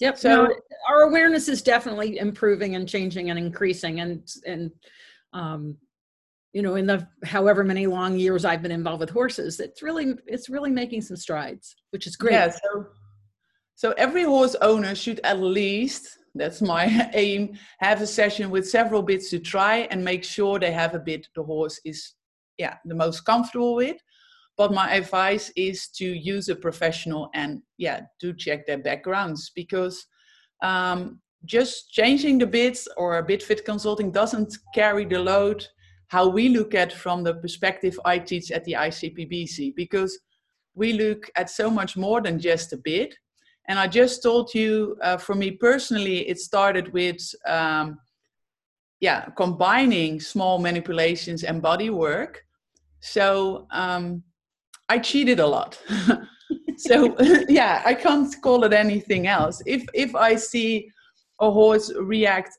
Yep. 0.00 0.18
So 0.18 0.28
no, 0.28 0.54
our 0.88 1.02
awareness 1.02 1.48
is 1.48 1.62
definitely 1.62 2.18
improving 2.18 2.74
and 2.74 2.88
changing 2.88 3.30
and 3.30 3.38
increasing 3.38 4.00
and 4.00 4.26
and 4.46 4.70
um 5.32 5.76
you 6.52 6.62
know 6.62 6.74
in 6.74 6.86
the 6.86 7.06
however 7.24 7.62
many 7.62 7.86
long 7.86 8.18
years 8.18 8.44
i've 8.44 8.62
been 8.62 8.72
involved 8.72 9.00
with 9.00 9.10
horses 9.10 9.60
it's 9.60 9.82
really 9.82 10.14
it's 10.26 10.48
really 10.48 10.70
making 10.70 11.00
some 11.00 11.16
strides 11.16 11.76
which 11.90 12.06
is 12.06 12.16
great. 12.16 12.32
Yeah 12.32 12.50
so 12.50 12.86
so 13.76 13.92
every 13.92 14.24
horse 14.24 14.56
owner 14.60 14.94
should 14.94 15.20
at 15.24 15.40
least 15.40 16.18
that's 16.34 16.60
my 16.60 17.10
aim 17.14 17.56
have 17.80 18.00
a 18.00 18.06
session 18.06 18.50
with 18.50 18.68
several 18.68 19.02
bits 19.02 19.30
to 19.30 19.38
try 19.38 19.88
and 19.90 20.04
make 20.04 20.24
sure 20.24 20.58
they 20.58 20.72
have 20.72 20.94
a 20.94 20.98
bit 20.98 21.26
the 21.34 21.42
horse 21.42 21.80
is 21.84 22.14
yeah 22.58 22.76
the 22.84 22.94
most 22.94 23.24
comfortable 23.24 23.74
with. 23.74 23.96
But 24.56 24.74
my 24.74 24.92
advice 24.92 25.50
is 25.56 25.88
to 25.96 26.04
use 26.04 26.50
a 26.50 26.56
professional 26.56 27.30
and 27.34 27.62
yeah 27.78 28.02
do 28.20 28.34
check 28.34 28.66
their 28.66 28.78
backgrounds 28.78 29.50
because 29.54 30.06
um, 30.62 31.20
just 31.46 31.90
changing 31.90 32.38
the 32.38 32.46
bits 32.46 32.86
or 32.98 33.16
a 33.16 33.22
bit 33.22 33.42
fit 33.42 33.64
consulting 33.64 34.10
doesn't 34.10 34.54
carry 34.74 35.06
the 35.06 35.18
load 35.18 35.66
how 36.10 36.26
we 36.26 36.48
look 36.48 36.74
at 36.74 36.92
from 36.92 37.22
the 37.22 37.34
perspective 37.34 37.98
I 38.04 38.18
teach 38.18 38.50
at 38.50 38.64
the 38.64 38.72
ICPBC 38.72 39.76
because 39.76 40.18
we 40.74 40.92
look 40.92 41.30
at 41.36 41.48
so 41.48 41.70
much 41.70 41.96
more 41.96 42.20
than 42.20 42.40
just 42.40 42.72
a 42.72 42.76
bit. 42.76 43.14
And 43.68 43.78
I 43.78 43.86
just 43.86 44.20
told 44.20 44.52
you, 44.52 44.96
uh, 45.02 45.18
for 45.18 45.36
me 45.36 45.52
personally, 45.52 46.28
it 46.28 46.40
started 46.40 46.92
with, 46.92 47.20
um, 47.46 48.00
yeah, 48.98 49.26
combining 49.36 50.18
small 50.18 50.58
manipulations 50.58 51.44
and 51.44 51.62
body 51.62 51.90
work. 51.90 52.44
So 52.98 53.68
um, 53.70 54.24
I 54.88 54.98
cheated 54.98 55.38
a 55.38 55.46
lot. 55.46 55.78
so 56.76 57.16
yeah, 57.48 57.82
I 57.84 57.94
can't 57.94 58.34
call 58.42 58.64
it 58.64 58.72
anything 58.72 59.28
else. 59.28 59.62
If 59.64 59.84
if 59.94 60.16
I 60.16 60.34
see 60.34 60.90
a 61.40 61.50
horse 61.52 61.92
react 61.96 62.50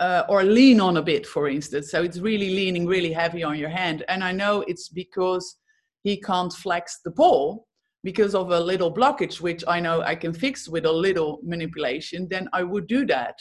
uh, 0.00 0.24
or 0.28 0.44
lean 0.44 0.80
on 0.80 0.96
a 0.96 1.02
bit, 1.02 1.26
for 1.26 1.48
instance. 1.48 1.90
So 1.90 2.02
it's 2.02 2.18
really 2.18 2.50
leaning 2.50 2.86
really 2.86 3.12
heavy 3.12 3.42
on 3.42 3.58
your 3.58 3.68
hand. 3.68 4.04
And 4.08 4.22
I 4.22 4.32
know 4.32 4.62
it's 4.68 4.88
because 4.88 5.56
he 6.04 6.20
can't 6.20 6.52
flex 6.52 7.00
the 7.04 7.10
ball 7.10 7.66
because 8.04 8.34
of 8.34 8.50
a 8.50 8.60
little 8.60 8.94
blockage, 8.94 9.40
which 9.40 9.64
I 9.66 9.80
know 9.80 10.02
I 10.02 10.14
can 10.14 10.32
fix 10.32 10.68
with 10.68 10.86
a 10.86 10.92
little 10.92 11.40
manipulation, 11.42 12.28
then 12.30 12.48
I 12.52 12.62
would 12.62 12.86
do 12.86 13.04
that. 13.06 13.34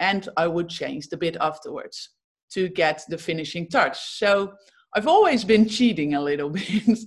And 0.00 0.28
I 0.36 0.46
would 0.46 0.68
change 0.68 1.08
the 1.08 1.16
bit 1.16 1.36
afterwards 1.40 2.10
to 2.52 2.68
get 2.68 3.02
the 3.08 3.16
finishing 3.16 3.68
touch. 3.68 4.18
So 4.18 4.52
I've 4.94 5.06
always 5.06 5.44
been 5.44 5.68
cheating 5.68 6.14
a 6.14 6.20
little 6.20 6.50
bit. 6.60 6.98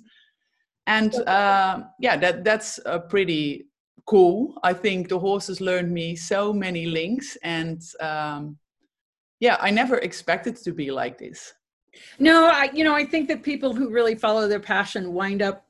and 0.87 1.13
uh, 1.27 1.81
yeah, 1.99 2.15
that, 2.17 2.43
that's 2.43 2.79
a 2.85 2.99
pretty 2.99 3.67
cool. 4.07 4.55
I 4.63 4.73
think 4.73 5.09
the 5.09 5.19
horses 5.19 5.61
learned 5.61 5.91
me 5.91 6.15
so 6.15 6.53
many 6.53 6.85
links 6.85 7.37
and 7.43 7.81
um, 7.99 8.57
yeah, 9.39 9.57
I 9.59 9.71
never 9.71 9.97
expected 9.97 10.55
to 10.57 10.71
be 10.71 10.91
like 10.91 11.17
this. 11.17 11.53
No, 12.19 12.47
I 12.47 12.69
you 12.73 12.83
know, 12.83 12.93
I 12.93 13.05
think 13.05 13.27
that 13.29 13.43
people 13.43 13.73
who 13.73 13.89
really 13.89 14.15
follow 14.15 14.47
their 14.47 14.59
passion 14.59 15.13
wind 15.13 15.41
up 15.41 15.65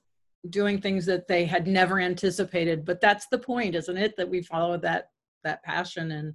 doing 0.50 0.80
things 0.80 1.06
that 1.06 1.28
they 1.28 1.46
had 1.46 1.68
never 1.68 2.00
anticipated, 2.00 2.86
but 2.86 3.02
that's 3.02 3.28
the 3.28 3.38
point, 3.38 3.76
isn't 3.76 3.98
it? 3.98 4.16
That 4.18 4.30
we 4.30 4.42
follow 4.42 4.78
that 4.78 5.12
that 5.44 5.64
passion 5.64 6.12
and 6.12 6.34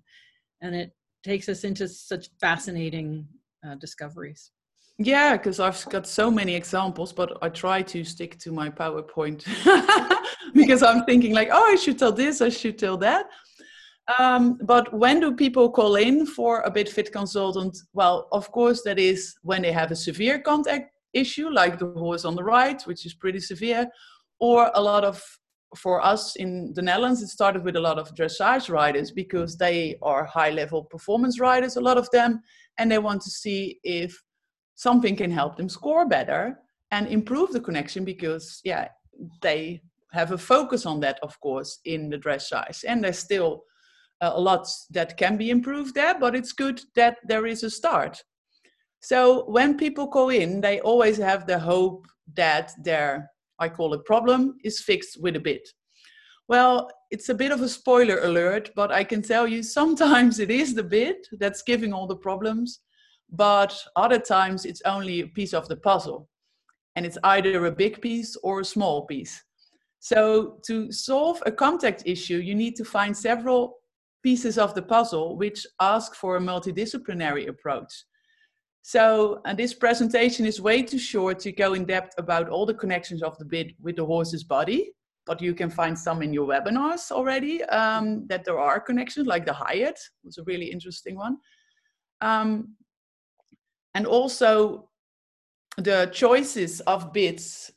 and 0.62 0.74
it 0.74 0.92
takes 1.22 1.48
us 1.48 1.64
into 1.64 1.88
such 1.88 2.28
fascinating 2.40 3.26
uh, 3.66 3.74
discoveries. 3.76 4.50
Yeah, 4.98 5.36
because 5.36 5.58
I've 5.58 5.84
got 5.88 6.06
so 6.06 6.30
many 6.30 6.54
examples, 6.54 7.12
but 7.12 7.38
I 7.42 7.48
try 7.48 7.82
to 7.82 8.04
stick 8.04 8.38
to 8.40 8.52
my 8.52 8.70
PowerPoint 8.70 9.44
because 10.54 10.82
I'm 10.82 11.04
thinking 11.04 11.34
like, 11.34 11.48
oh, 11.52 11.72
I 11.72 11.76
should 11.76 11.98
tell 11.98 12.12
this, 12.12 12.40
I 12.40 12.48
should 12.48 12.78
tell 12.78 12.96
that. 12.98 13.26
Um, 14.18 14.58
but 14.62 14.92
when 14.92 15.20
do 15.20 15.34
people 15.34 15.70
call 15.70 15.96
in 15.96 16.26
for 16.26 16.61
a 16.61 16.70
BitFit 16.70 17.11
consultant? 17.11 17.76
Well, 17.94 18.28
of 18.32 18.50
course, 18.52 18.82
that 18.82 18.99
is 18.99 19.34
when 19.42 19.62
they 19.62 19.73
have 19.73 19.90
a 19.90 19.96
severe 19.96 20.38
contact 20.38 20.90
issue, 21.14 21.49
like 21.49 21.78
the 21.78 21.87
horse 21.87 22.25
on 22.25 22.34
the 22.34 22.44
right, 22.44 22.82
which 22.82 23.06
is 23.06 23.14
pretty 23.14 23.40
severe, 23.40 23.88
or 24.40 24.70
a 24.75 24.82
lot 24.82 25.04
of 25.04 25.23
for 25.76 26.04
us 26.04 26.37
in 26.37 26.73
the 26.75 26.82
Netherlands, 26.82 27.23
it 27.23 27.28
started 27.28 27.64
with 27.64 27.76
a 27.76 27.80
lot 27.80 27.99
of 27.99 28.14
dressage 28.14 28.70
riders 28.70 29.11
because 29.11 29.56
they 29.56 29.96
are 30.02 30.25
high 30.25 30.50
level 30.50 30.84
performance 30.84 31.40
riders, 31.40 31.76
a 31.76 31.80
lot 31.80 31.99
of 31.99 32.08
them, 32.11 32.40
and 32.78 32.90
they 32.90 32.99
want 32.99 33.23
to 33.23 33.30
see 33.30 33.80
if 33.82 34.16
something 34.75 35.16
can 35.16 35.30
help 35.30 35.56
them 35.56 35.68
score 35.68 36.06
better 36.06 36.58
and 36.90 37.06
improve 37.08 37.52
the 37.52 37.61
connection 37.61 38.04
because, 38.04 38.61
yeah, 38.64 38.88
they 39.42 39.80
have 40.12 40.32
a 40.32 40.38
focus 40.38 40.87
on 40.87 41.00
that, 41.00 41.18
of 41.23 41.38
course, 41.40 41.80
in 41.84 42.08
the 42.08 42.18
dressage. 42.18 42.84
And 42.87 43.02
there's 43.02 43.18
still 43.18 43.64
a 44.35 44.40
lot 44.40 44.66
that 44.90 45.16
can 45.16 45.37
be 45.37 45.50
improved 45.50 45.95
there, 45.95 46.19
but 46.19 46.35
it's 46.35 46.52
good 46.52 46.81
that 46.95 47.19
there 47.26 47.47
is 47.47 47.62
a 47.62 47.71
start. 47.71 48.23
So 49.00 49.45
when 49.45 49.76
people 49.76 50.07
go 50.07 50.31
in, 50.31 50.61
they 50.61 50.81
always 50.81 51.19
have 51.19 51.47
the 51.47 51.59
hope 51.59 52.07
that 52.37 52.73
their, 52.83 53.31
I 53.59 53.69
call 53.69 53.93
it 53.95 54.04
problem, 54.04 54.57
is 54.64 54.81
fixed 54.81 55.21
with 55.21 55.37
a 55.37 55.40
bit. 55.40 55.69
Well, 56.49 56.90
it's 57.11 57.28
a 57.28 57.35
bit 57.35 57.52
of 57.52 57.62
a 57.62 57.69
spoiler 57.69 58.21
alert, 58.21 58.71
but 58.75 58.93
I 58.93 59.04
can 59.04 59.23
tell 59.23 59.47
you 59.47 59.62
sometimes 59.62 60.38
it 60.40 60.50
is 60.50 60.75
the 60.75 60.83
bit 60.83 61.26
that's 61.33 61.62
giving 61.62 61.93
all 61.93 62.07
the 62.07 62.16
problems, 62.16 62.81
but 63.31 63.78
other 63.97 64.19
times 64.19 64.64
it's 64.64 64.83
only 64.85 65.21
a 65.21 65.26
piece 65.28 65.54
of 65.54 65.69
the 65.69 65.76
puzzle. 65.76 66.28
And 66.97 67.04
it's 67.04 67.19
either 67.25 67.66
a 67.66 67.73
big 67.73 68.00
piece 68.00 68.37
or 68.43 68.61
a 68.61 68.64
small 68.64 69.04
piece. 69.07 69.43
So 69.99 70.59
to 70.66 70.93
solve 70.93 71.43
a 71.47 71.50
contact 71.50 72.02
issue, 72.07 72.38
you 72.38 72.54
need 72.54 72.76
to 72.76 72.85
find 72.85 73.16
several 73.16 73.78
pieces 74.25 74.57
of 74.57 74.75
the 74.75 74.83
puzzle 74.83 75.37
which 75.37 75.66
ask 75.81 76.14
for 76.14 76.37
a 76.37 76.40
multidisciplinary 76.40 77.47
approach. 77.47 77.93
So 78.81 79.40
uh, 79.45 79.54
this 79.54 79.75
presentation 79.75 80.47
is 80.47 80.61
way 80.61 80.83
too 80.83 80.99
short 80.99 81.38
to 81.40 81.52
go 81.52 81.75
in 81.75 81.85
depth 81.85 82.14
about 82.19 82.49
all 82.49 82.66
the 82.66 82.81
connections 82.83 83.23
of 83.23 83.38
the 83.38 83.45
bit 83.45 83.69
with 83.81 83.97
the 83.97 84.07
horse's 84.07 84.43
body, 84.43 84.93
but 85.26 85.43
you 85.43 85.54
can 85.54 85.71
find 85.71 85.99
some 85.99 86.23
in 86.23 86.33
your 86.33 86.47
webinars 86.47 87.11
already 87.11 87.62
um, 87.64 88.26
that 88.28 88.45
there 88.45 88.59
are 88.59 88.81
connections, 88.81 89.26
like 89.26 89.45
the 89.47 89.52
hyoid 89.52 89.97
was 90.25 90.38
a 90.38 90.43
really 90.45 90.66
interesting 90.66 91.16
one. 91.16 91.37
Um, 92.21 92.75
and 93.95 94.07
also 94.07 94.88
the 95.76 96.11
choices 96.12 96.81
of 96.83 97.12
bits 97.12 97.71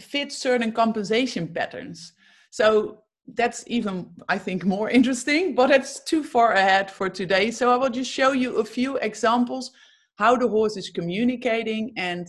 fit 0.00 0.32
certain 0.32 0.72
compensation 0.72 1.48
patterns. 1.48 2.12
So 2.50 3.02
that's 3.34 3.64
even 3.66 4.08
i 4.28 4.38
think 4.38 4.64
more 4.64 4.88
interesting 4.98 5.54
but 5.54 5.70
it's 5.70 6.00
too 6.04 6.22
far 6.22 6.52
ahead 6.52 6.90
for 6.90 7.08
today. 7.08 7.50
So 7.50 7.72
i 7.72 7.76
will 7.76 7.90
just 7.90 8.10
show 8.10 8.32
you 8.32 8.56
a 8.56 8.64
few 8.64 8.96
examples 8.98 9.72
how 10.16 10.36
the 10.36 10.48
horse 10.48 10.76
is 10.76 10.90
communicating 10.90 11.92
and 11.96 12.26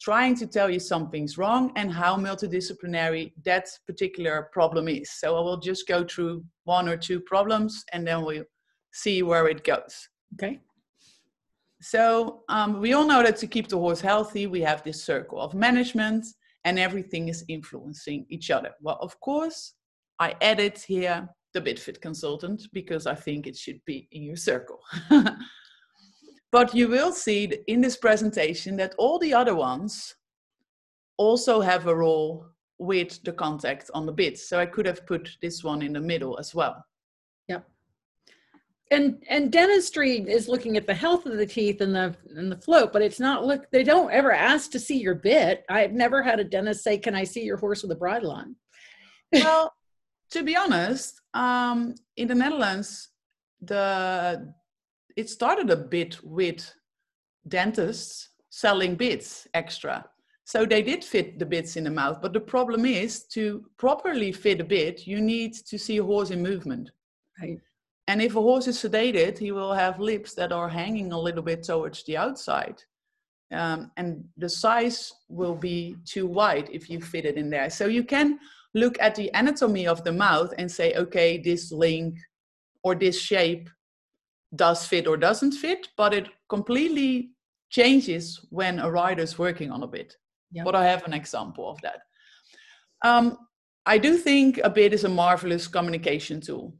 trying 0.00 0.34
to 0.36 0.46
tell 0.46 0.68
you 0.68 0.78
something's 0.78 1.38
wrong 1.38 1.72
and 1.76 1.90
how 1.90 2.16
multidisciplinary 2.16 3.32
that 3.44 3.66
particular 3.86 4.50
problem 4.52 4.88
is. 4.88 5.10
So 5.10 5.36
i 5.36 5.40
will 5.40 5.56
just 5.58 5.88
go 5.88 6.04
through 6.04 6.44
one 6.64 6.88
or 6.88 6.96
two 6.96 7.20
problems 7.20 7.84
and 7.92 8.06
then 8.06 8.24
we'll 8.24 8.44
see 8.92 9.22
where 9.22 9.48
it 9.48 9.64
goes 9.64 10.08
okay? 10.34 10.60
So 11.80 12.42
um, 12.48 12.80
we 12.80 12.94
all 12.94 13.06
know 13.06 13.22
that 13.22 13.36
to 13.38 13.46
keep 13.46 13.68
the 13.68 13.78
horse 13.78 14.00
healthy 14.00 14.46
we 14.46 14.60
have 14.62 14.82
this 14.82 15.02
circle 15.02 15.40
of 15.40 15.54
management 15.54 16.26
and 16.64 16.78
everything 16.78 17.28
is 17.28 17.44
influencing 17.48 18.26
each 18.28 18.50
other. 18.50 18.70
Well 18.80 18.98
of 19.00 19.18
course 19.20 19.74
I 20.18 20.34
added 20.40 20.78
here 20.78 21.28
the 21.52 21.60
BitFit 21.60 22.00
consultant 22.00 22.66
because 22.72 23.06
I 23.06 23.14
think 23.14 23.46
it 23.46 23.56
should 23.56 23.80
be 23.86 24.08
in 24.12 24.22
your 24.22 24.36
circle. 24.36 24.80
but 26.52 26.74
you 26.74 26.88
will 26.88 27.12
see 27.12 27.52
in 27.66 27.80
this 27.80 27.96
presentation 27.96 28.76
that 28.76 28.94
all 28.98 29.18
the 29.18 29.34
other 29.34 29.54
ones 29.54 30.14
also 31.16 31.60
have 31.60 31.86
a 31.86 31.94
role 31.94 32.46
with 32.78 33.22
the 33.24 33.32
contact 33.32 33.90
on 33.94 34.06
the 34.06 34.12
bit. 34.12 34.38
So 34.38 34.58
I 34.58 34.66
could 34.66 34.86
have 34.86 35.06
put 35.06 35.30
this 35.40 35.64
one 35.64 35.82
in 35.82 35.94
the 35.94 36.00
middle 36.00 36.38
as 36.38 36.54
well. 36.54 36.84
Yep. 37.48 37.66
And 38.90 39.22
and 39.28 39.50
dentistry 39.50 40.18
is 40.18 40.48
looking 40.48 40.76
at 40.76 40.86
the 40.86 40.94
health 40.94 41.26
of 41.26 41.36
the 41.36 41.46
teeth 41.46 41.80
and 41.80 41.94
the 41.94 42.14
and 42.36 42.52
the 42.52 42.56
float, 42.56 42.92
but 42.92 43.02
it's 43.02 43.18
not 43.18 43.44
look 43.44 43.68
they 43.70 43.82
don't 43.82 44.12
ever 44.12 44.32
ask 44.32 44.70
to 44.72 44.78
see 44.78 44.98
your 44.98 45.14
bit. 45.14 45.64
I've 45.68 45.92
never 45.92 46.22
had 46.22 46.38
a 46.38 46.44
dentist 46.44 46.84
say, 46.84 46.98
Can 46.98 47.14
I 47.14 47.24
see 47.24 47.42
your 47.42 47.56
horse 47.56 47.82
with 47.82 47.92
a 47.92 47.96
bridle 47.96 48.30
on? 48.30 48.56
well, 49.32 49.72
to 50.30 50.42
be 50.42 50.56
honest, 50.56 51.20
um, 51.34 51.94
in 52.16 52.28
the 52.28 52.34
Netherlands, 52.34 53.08
the 53.60 54.52
it 55.16 55.30
started 55.30 55.70
a 55.70 55.76
bit 55.76 56.22
with 56.22 56.74
dentists 57.48 58.30
selling 58.50 58.94
bits 58.94 59.48
extra. 59.54 60.04
So 60.44 60.64
they 60.64 60.82
did 60.82 61.02
fit 61.04 61.38
the 61.38 61.46
bits 61.46 61.76
in 61.76 61.84
the 61.84 61.90
mouth, 61.90 62.20
but 62.22 62.32
the 62.32 62.40
problem 62.40 62.84
is 62.84 63.24
to 63.28 63.64
properly 63.78 64.30
fit 64.30 64.60
a 64.60 64.64
bit, 64.64 65.06
you 65.06 65.20
need 65.20 65.54
to 65.54 65.78
see 65.78 65.96
a 65.98 66.04
horse 66.04 66.30
in 66.30 66.42
movement. 66.42 66.90
Right. 67.40 67.60
And 68.06 68.22
if 68.22 68.36
a 68.36 68.40
horse 68.40 68.68
is 68.68 68.78
sedated, 68.78 69.38
he 69.38 69.50
will 69.50 69.72
have 69.72 69.98
lips 69.98 70.34
that 70.34 70.52
are 70.52 70.68
hanging 70.68 71.12
a 71.12 71.18
little 71.18 71.42
bit 71.42 71.64
towards 71.64 72.04
the 72.04 72.16
outside. 72.16 72.80
Um, 73.50 73.90
and 73.96 74.24
the 74.36 74.48
size 74.48 75.12
will 75.28 75.54
be 75.54 75.96
too 76.04 76.26
wide 76.26 76.68
if 76.72 76.88
you 76.88 77.00
fit 77.00 77.24
it 77.24 77.36
in 77.36 77.50
there. 77.50 77.70
So 77.70 77.86
you 77.86 78.04
can 78.04 78.38
look 78.76 78.98
at 79.00 79.14
the 79.14 79.30
anatomy 79.32 79.86
of 79.86 80.04
the 80.04 80.12
mouth 80.12 80.52
and 80.58 80.70
say, 80.70 80.92
okay, 80.94 81.38
this 81.38 81.72
link 81.72 82.18
or 82.84 82.94
this 82.94 83.18
shape 83.18 83.70
does 84.54 84.86
fit 84.86 85.06
or 85.06 85.16
doesn't 85.16 85.52
fit, 85.52 85.88
but 85.96 86.12
it 86.12 86.28
completely 86.50 87.30
changes 87.70 88.38
when 88.50 88.78
a 88.78 88.90
rider 88.90 89.22
is 89.22 89.38
working 89.38 89.72
on 89.72 89.82
a 89.82 89.86
bit. 89.86 90.14
Yep. 90.52 90.66
But 90.66 90.74
I 90.74 90.84
have 90.84 91.04
an 91.06 91.14
example 91.14 91.70
of 91.70 91.80
that. 91.80 92.00
Um, 93.02 93.38
I 93.86 93.96
do 93.96 94.18
think 94.18 94.60
a 94.62 94.70
bit 94.70 94.92
is 94.92 95.04
a 95.04 95.08
marvelous 95.08 95.66
communication 95.66 96.42
tool, 96.42 96.74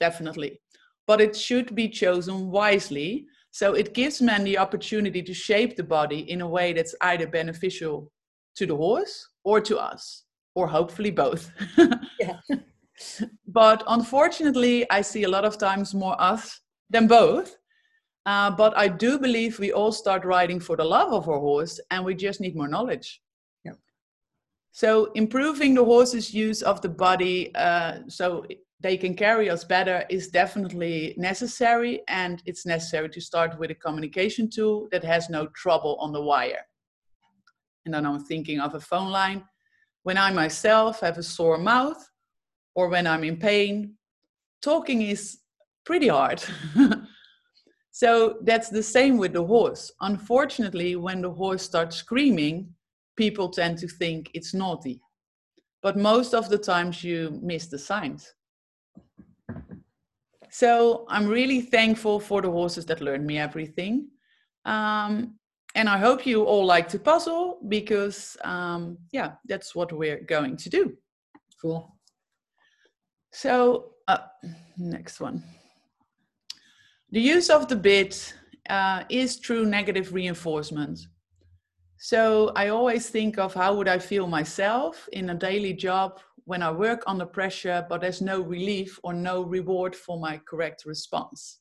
definitely, 0.00 0.60
but 1.06 1.20
it 1.20 1.36
should 1.36 1.72
be 1.74 1.88
chosen 1.88 2.50
wisely. 2.50 3.26
So 3.52 3.74
it 3.74 3.94
gives 3.94 4.20
men 4.20 4.42
the 4.42 4.58
opportunity 4.58 5.22
to 5.22 5.32
shape 5.32 5.76
the 5.76 5.84
body 5.84 6.30
in 6.30 6.40
a 6.40 6.48
way 6.48 6.72
that's 6.72 6.96
either 7.00 7.28
beneficial 7.28 8.10
to 8.56 8.66
the 8.66 8.76
horse 8.76 9.28
or 9.44 9.60
to 9.60 9.78
us 9.78 10.24
or 10.58 10.66
hopefully 10.66 11.12
both. 11.12 11.52
yeah. 12.20 12.38
but 13.46 13.84
unfortunately, 13.86 14.90
I 14.90 15.02
see 15.02 15.22
a 15.22 15.28
lot 15.28 15.44
of 15.44 15.56
times 15.56 15.94
more 15.94 16.20
us 16.20 16.60
than 16.90 17.06
both. 17.06 17.56
Uh, 18.26 18.50
but 18.50 18.76
I 18.76 18.88
do 18.88 19.18
believe 19.18 19.58
we 19.58 19.72
all 19.72 19.92
start 19.92 20.24
riding 20.24 20.60
for 20.60 20.76
the 20.76 20.84
love 20.84 21.12
of 21.12 21.28
our 21.28 21.38
horse 21.38 21.80
and 21.90 22.04
we 22.04 22.14
just 22.14 22.40
need 22.40 22.56
more 22.56 22.68
knowledge. 22.68 23.22
Yeah. 23.64 23.76
So 24.72 25.12
improving 25.14 25.74
the 25.74 25.84
horse's 25.84 26.34
use 26.34 26.60
of 26.60 26.82
the 26.82 26.88
body 26.88 27.54
uh, 27.54 28.00
so 28.08 28.44
they 28.80 28.96
can 28.96 29.14
carry 29.14 29.48
us 29.48 29.64
better 29.64 30.04
is 30.10 30.28
definitely 30.28 31.14
necessary 31.16 32.02
and 32.08 32.42
it's 32.46 32.66
necessary 32.66 33.08
to 33.10 33.20
start 33.20 33.58
with 33.60 33.70
a 33.70 33.74
communication 33.74 34.50
tool 34.50 34.88
that 34.90 35.04
has 35.04 35.30
no 35.30 35.46
trouble 35.62 35.96
on 36.00 36.12
the 36.12 36.22
wire. 36.22 36.64
And 37.84 37.94
then 37.94 38.04
I'm 38.04 38.24
thinking 38.24 38.60
of 38.60 38.74
a 38.74 38.80
phone 38.80 39.10
line 39.10 39.44
when 40.08 40.16
I 40.16 40.30
myself 40.32 41.00
have 41.00 41.18
a 41.18 41.22
sore 41.22 41.58
mouth 41.58 42.02
or 42.74 42.88
when 42.88 43.06
I'm 43.06 43.24
in 43.24 43.36
pain, 43.36 43.92
talking 44.62 45.02
is 45.02 45.40
pretty 45.84 46.08
hard. 46.08 46.42
so 47.90 48.38
that's 48.42 48.70
the 48.70 48.82
same 48.82 49.18
with 49.18 49.34
the 49.34 49.44
horse. 49.44 49.92
Unfortunately, 50.00 50.96
when 50.96 51.20
the 51.20 51.30
horse 51.30 51.62
starts 51.62 51.96
screaming, 51.96 52.72
people 53.18 53.50
tend 53.50 53.76
to 53.80 53.86
think 53.86 54.30
it's 54.32 54.54
naughty. 54.54 54.98
But 55.82 55.98
most 55.98 56.32
of 56.32 56.48
the 56.48 56.56
times 56.56 57.04
you 57.04 57.38
miss 57.42 57.66
the 57.66 57.78
signs. 57.78 58.32
So 60.48 61.04
I'm 61.10 61.26
really 61.28 61.60
thankful 61.60 62.18
for 62.18 62.40
the 62.40 62.50
horses 62.50 62.86
that 62.86 63.02
learned 63.02 63.26
me 63.26 63.36
everything. 63.36 64.08
Um, 64.64 65.37
and 65.78 65.88
I 65.88 65.96
hope 65.96 66.26
you 66.26 66.42
all 66.42 66.66
like 66.66 66.88
to 66.88 66.98
puzzle 66.98 67.60
because, 67.68 68.36
um, 68.42 68.98
yeah, 69.12 69.34
that's 69.46 69.76
what 69.76 69.92
we're 69.92 70.22
going 70.24 70.56
to 70.56 70.68
do. 70.68 70.96
Cool. 71.62 71.94
So, 73.32 73.92
uh, 74.08 74.24
next 74.76 75.20
one. 75.20 75.44
The 77.12 77.20
use 77.20 77.48
of 77.48 77.68
the 77.68 77.76
bit 77.76 78.34
uh, 78.68 79.04
is 79.08 79.36
through 79.36 79.66
negative 79.66 80.12
reinforcement. 80.12 80.98
So 81.98 82.50
I 82.56 82.68
always 82.68 83.08
think 83.08 83.38
of 83.38 83.54
how 83.54 83.76
would 83.76 83.88
I 83.88 84.00
feel 84.00 84.26
myself 84.26 85.08
in 85.12 85.30
a 85.30 85.34
daily 85.34 85.74
job 85.74 86.18
when 86.44 86.60
I 86.60 86.72
work 86.72 87.04
under 87.06 87.26
pressure, 87.26 87.86
but 87.88 88.00
there's 88.00 88.20
no 88.20 88.40
relief 88.40 88.98
or 89.04 89.12
no 89.12 89.42
reward 89.42 89.94
for 89.94 90.18
my 90.18 90.40
correct 90.44 90.84
response. 90.86 91.60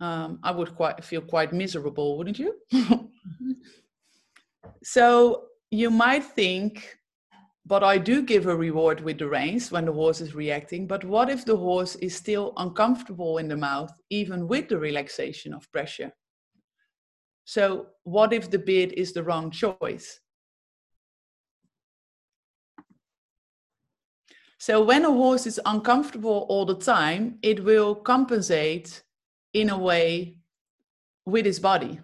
Um, 0.00 0.38
I 0.42 0.50
would 0.50 0.74
quite 0.76 1.04
feel 1.04 1.20
quite 1.20 1.52
miserable, 1.52 2.16
wouldn't 2.16 2.38
you? 2.38 2.54
so 4.82 5.44
you 5.70 5.90
might 5.90 6.24
think, 6.24 6.96
but 7.66 7.84
I 7.84 7.98
do 7.98 8.22
give 8.22 8.46
a 8.46 8.56
reward 8.56 9.00
with 9.02 9.18
the 9.18 9.28
reins 9.28 9.70
when 9.70 9.84
the 9.84 9.92
horse 9.92 10.22
is 10.22 10.34
reacting. 10.34 10.86
But 10.86 11.04
what 11.04 11.28
if 11.28 11.44
the 11.44 11.56
horse 11.56 11.96
is 11.96 12.16
still 12.16 12.54
uncomfortable 12.56 13.38
in 13.38 13.48
the 13.48 13.56
mouth, 13.56 13.92
even 14.08 14.48
with 14.48 14.68
the 14.68 14.78
relaxation 14.78 15.52
of 15.52 15.70
pressure? 15.70 16.12
So, 17.44 17.88
what 18.04 18.32
if 18.32 18.50
the 18.50 18.58
bit 18.58 18.92
is 18.92 19.12
the 19.12 19.22
wrong 19.22 19.50
choice? 19.50 20.20
So, 24.58 24.82
when 24.82 25.04
a 25.04 25.10
horse 25.10 25.46
is 25.46 25.60
uncomfortable 25.66 26.46
all 26.48 26.64
the 26.64 26.76
time, 26.76 27.38
it 27.42 27.64
will 27.64 27.94
compensate 27.94 29.02
in 29.52 29.70
a 29.70 29.78
way 29.78 30.36
with 31.26 31.44
his 31.44 31.60
body. 31.60 32.00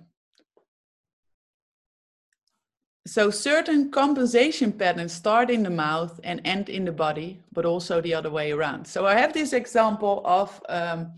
So 3.06 3.30
certain 3.30 3.92
compensation 3.92 4.72
patterns 4.72 5.12
start 5.12 5.48
in 5.48 5.62
the 5.62 5.70
mouth 5.70 6.18
and 6.24 6.40
end 6.44 6.68
in 6.68 6.84
the 6.84 6.92
body, 6.92 7.40
but 7.52 7.64
also 7.64 8.00
the 8.00 8.12
other 8.12 8.30
way 8.30 8.50
around. 8.50 8.84
So 8.84 9.06
I 9.06 9.14
have 9.14 9.32
this 9.32 9.52
example 9.52 10.22
of 10.24 10.60
um, 10.68 11.12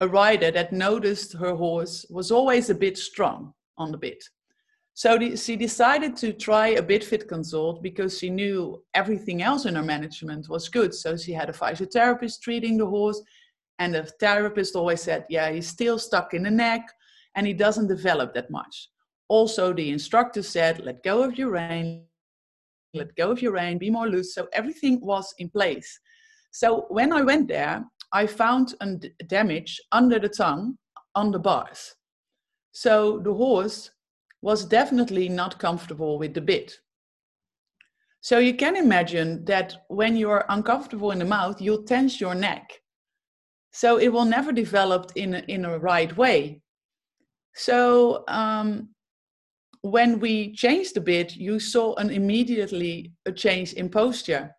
a 0.00 0.08
rider 0.08 0.50
that 0.50 0.72
noticed 0.72 1.34
her 1.34 1.54
horse 1.54 2.06
was 2.08 2.30
always 2.30 2.70
a 2.70 2.74
bit 2.74 2.96
strong 2.96 3.52
on 3.76 3.92
the 3.92 3.98
bit. 3.98 4.24
So 4.94 5.18
the, 5.18 5.36
she 5.36 5.56
decided 5.56 6.16
to 6.16 6.32
try 6.32 6.68
a 6.68 6.82
bit 6.82 7.04
fit 7.04 7.28
consult 7.28 7.82
because 7.82 8.18
she 8.18 8.30
knew 8.30 8.82
everything 8.94 9.42
else 9.42 9.66
in 9.66 9.74
her 9.74 9.82
management 9.82 10.48
was 10.48 10.70
good. 10.70 10.94
So 10.94 11.18
she 11.18 11.32
had 11.32 11.50
a 11.50 11.52
physiotherapist 11.52 12.40
treating 12.40 12.78
the 12.78 12.86
horse 12.86 13.20
and 13.78 13.94
the 13.94 14.04
therapist 14.04 14.74
always 14.74 15.02
said, 15.02 15.26
yeah, 15.28 15.50
he's 15.50 15.68
still 15.68 15.98
stuck 15.98 16.34
in 16.34 16.42
the 16.42 16.50
neck 16.50 16.88
and 17.34 17.46
he 17.46 17.52
doesn't 17.52 17.88
develop 17.88 18.34
that 18.34 18.50
much. 18.50 18.88
Also, 19.28 19.72
the 19.72 19.90
instructor 19.90 20.42
said, 20.42 20.84
let 20.84 21.02
go 21.02 21.22
of 21.22 21.36
your 21.36 21.50
rein, 21.50 22.04
let 22.94 23.14
go 23.16 23.30
of 23.30 23.42
your 23.42 23.52
rein, 23.52 23.78
be 23.78 23.90
more 23.90 24.08
loose. 24.08 24.34
So 24.34 24.48
everything 24.52 25.00
was 25.04 25.34
in 25.38 25.50
place. 25.50 26.00
So 26.52 26.86
when 26.88 27.12
I 27.12 27.22
went 27.22 27.48
there, 27.48 27.84
I 28.12 28.26
found 28.26 28.74
a 28.80 28.96
damage 29.26 29.80
under 29.92 30.18
the 30.18 30.28
tongue 30.28 30.78
on 31.14 31.32
the 31.32 31.38
bars. 31.38 31.94
So 32.72 33.18
the 33.18 33.34
horse 33.34 33.90
was 34.42 34.64
definitely 34.64 35.28
not 35.28 35.58
comfortable 35.58 36.18
with 36.18 36.32
the 36.34 36.40
bit. 36.40 36.72
So 38.20 38.38
you 38.38 38.54
can 38.54 38.76
imagine 38.76 39.44
that 39.44 39.84
when 39.88 40.16
you're 40.16 40.44
uncomfortable 40.48 41.10
in 41.10 41.18
the 41.18 41.24
mouth, 41.24 41.60
you'll 41.60 41.84
tense 41.84 42.20
your 42.20 42.34
neck. 42.34 42.80
So 43.76 43.98
it 43.98 44.08
will 44.08 44.24
never 44.24 44.52
develop 44.52 45.12
in 45.16 45.34
a, 45.34 45.38
in 45.48 45.66
a 45.66 45.78
right 45.78 46.16
way. 46.16 46.62
So 47.54 48.24
um, 48.26 48.88
when 49.82 50.18
we 50.18 50.52
changed 50.52 50.94
the 50.94 51.02
bit, 51.02 51.36
you 51.36 51.60
saw 51.60 51.94
an 51.96 52.08
immediately 52.08 53.12
a 53.26 53.32
change 53.32 53.74
in 53.74 53.90
posture, 53.90 54.50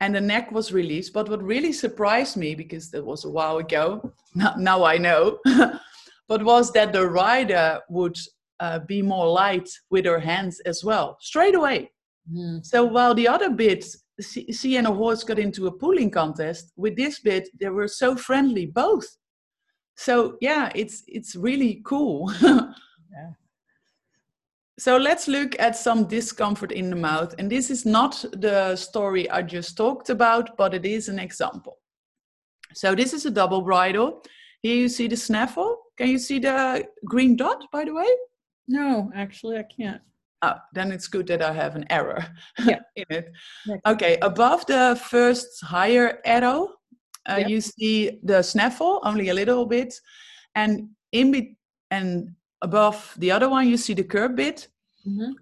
and 0.00 0.12
the 0.12 0.20
neck 0.20 0.50
was 0.50 0.72
released. 0.72 1.12
But 1.12 1.28
what 1.28 1.44
really 1.44 1.72
surprised 1.72 2.36
me, 2.36 2.56
because 2.56 2.90
that 2.90 3.04
was 3.04 3.24
a 3.24 3.30
while 3.30 3.58
ago, 3.58 4.12
now, 4.34 4.54
now 4.58 4.82
I 4.82 4.98
know, 4.98 5.38
but 6.28 6.42
was 6.42 6.72
that 6.72 6.92
the 6.92 7.06
rider 7.06 7.80
would 7.88 8.16
uh, 8.58 8.80
be 8.80 9.00
more 9.00 9.28
light 9.28 9.70
with 9.90 10.06
her 10.06 10.18
hands 10.18 10.58
as 10.66 10.82
well, 10.82 11.18
straight 11.20 11.54
away. 11.54 11.92
Mm. 12.34 12.66
So 12.66 12.82
while 12.82 13.14
the 13.14 13.28
other 13.28 13.50
bit 13.50 13.86
she 14.20 14.76
and 14.76 14.86
a 14.86 14.92
horse 14.92 15.24
got 15.24 15.38
into 15.38 15.66
a 15.66 15.72
pulling 15.72 16.10
contest. 16.10 16.72
With 16.76 16.96
this 16.96 17.20
bit, 17.20 17.48
they 17.60 17.68
were 17.68 17.88
so 17.88 18.16
friendly, 18.16 18.66
both. 18.66 19.06
So 19.96 20.36
yeah, 20.40 20.70
it's 20.74 21.02
it's 21.06 21.36
really 21.36 21.82
cool. 21.84 22.32
yeah. 22.42 23.32
So 24.78 24.98
let's 24.98 25.26
look 25.26 25.58
at 25.58 25.74
some 25.74 26.06
discomfort 26.06 26.70
in 26.70 26.90
the 26.90 26.96
mouth. 26.96 27.34
And 27.38 27.50
this 27.50 27.70
is 27.70 27.86
not 27.86 28.22
the 28.32 28.76
story 28.76 29.28
I 29.30 29.40
just 29.40 29.76
talked 29.76 30.10
about, 30.10 30.56
but 30.56 30.74
it 30.74 30.84
is 30.84 31.08
an 31.08 31.18
example. 31.18 31.78
So 32.74 32.94
this 32.94 33.14
is 33.14 33.24
a 33.24 33.30
double 33.30 33.62
bridle. 33.62 34.22
Here 34.60 34.76
you 34.76 34.88
see 34.88 35.08
the 35.08 35.16
snaffle. 35.16 35.78
Can 35.96 36.08
you 36.08 36.18
see 36.18 36.38
the 36.38 36.86
green 37.06 37.36
dot, 37.36 37.64
by 37.72 37.84
the 37.84 37.94
way? 37.94 38.08
No, 38.68 39.10
actually 39.14 39.58
I 39.58 39.62
can't. 39.62 40.02
Oh, 40.42 40.54
then 40.72 40.92
it's 40.92 41.08
good 41.08 41.26
that 41.28 41.42
I 41.42 41.52
have 41.52 41.76
an 41.76 41.86
error 41.90 42.26
yeah. 42.64 42.80
in 42.96 43.04
it. 43.08 43.32
Okay, 43.86 44.18
above 44.20 44.66
the 44.66 45.00
first 45.10 45.62
higher 45.64 46.20
arrow, 46.24 46.74
uh, 47.28 47.42
you 47.46 47.60
see 47.60 48.18
the 48.22 48.42
snaffle 48.42 49.00
only 49.02 49.30
a 49.30 49.34
little 49.34 49.66
bit, 49.66 49.94
and 50.54 50.90
in 51.12 51.32
be- 51.32 51.56
and 51.90 52.34
above 52.62 53.14
the 53.18 53.30
other 53.30 53.48
one 53.48 53.68
you 53.68 53.76
see 53.76 53.94
the 53.94 54.04
curb 54.04 54.36
bit, 54.36 54.68
mm-hmm. 55.06 55.32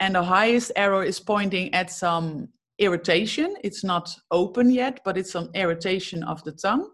and 0.00 0.14
the 0.14 0.22
highest 0.22 0.72
arrow 0.76 1.00
is 1.00 1.18
pointing 1.18 1.74
at 1.74 1.90
some 1.90 2.48
irritation. 2.78 3.56
It's 3.64 3.84
not 3.84 4.14
open 4.30 4.70
yet, 4.70 5.00
but 5.04 5.18
it's 5.18 5.32
some 5.32 5.50
irritation 5.54 6.22
of 6.22 6.42
the 6.44 6.52
tongue. 6.52 6.90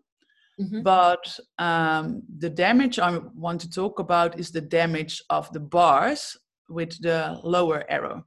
Mm-hmm. 0.61 0.83
But 0.83 1.39
um, 1.59 2.23
the 2.39 2.51
damage 2.51 2.99
I 2.99 3.19
want 3.35 3.61
to 3.63 3.71
talk 3.71 3.99
about 3.99 4.39
is 4.39 4.51
the 4.51 4.61
damage 4.61 5.23
of 5.31 5.51
the 5.53 5.61
bars 5.61 6.37
with 6.71 7.01
the 7.01 7.39
lower 7.43 7.85
arrow. 7.89 8.25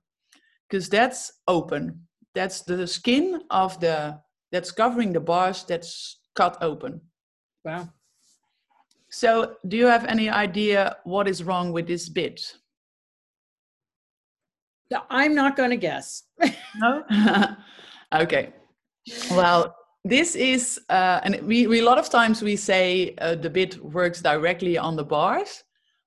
Because 0.70 0.90
that's 0.90 1.32
open. 1.48 2.08
That's 2.36 2.62
the 2.62 2.88
skin 2.88 3.42
of 3.50 3.80
the 3.80 4.20
that's 4.52 4.72
covering 4.72 5.14
the 5.14 5.20
bars 5.20 5.64
that's 5.64 6.20
cut 6.36 6.58
open. 6.62 7.02
Wow. 7.66 7.90
So 9.10 9.56
do 9.68 9.78
you 9.78 9.88
have 9.88 10.06
any 10.06 10.30
idea 10.30 10.98
what 11.04 11.28
is 11.28 11.44
wrong 11.44 11.72
with 11.72 11.88
this 11.88 12.10
bit? 12.10 12.42
I'm 15.10 15.34
not 15.34 15.56
going 15.56 15.72
to 15.72 15.78
guess. 15.78 16.24
No? 16.80 17.04
Okay. 18.14 18.54
Well 19.32 19.76
this 20.06 20.36
is 20.36 20.80
uh, 20.90 21.22
and 21.24 21.42
we, 21.44 21.68
we 21.68 21.80
a 21.80 21.86
lot 21.86 21.98
of 21.98 22.10
times 22.10 22.42
we 22.42 22.56
say 22.56 23.16
uh, 23.20 23.36
the 23.36 23.50
bit 23.50 23.84
works 23.84 24.22
directly 24.22 24.78
on 24.78 24.96
the 24.96 25.04
bars 25.04 25.64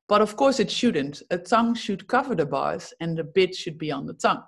but 0.08 0.20
of 0.20 0.36
course, 0.36 0.60
it 0.60 0.70
shouldn't. 0.70 1.22
A 1.30 1.38
tongue 1.38 1.74
should 1.74 2.06
cover 2.06 2.34
the 2.34 2.46
bars 2.46 2.94
and 3.00 3.16
the 3.16 3.24
bit 3.24 3.54
should 3.54 3.76
be 3.78 3.90
on 3.90 4.06
the 4.06 4.14
tongue. 4.14 4.42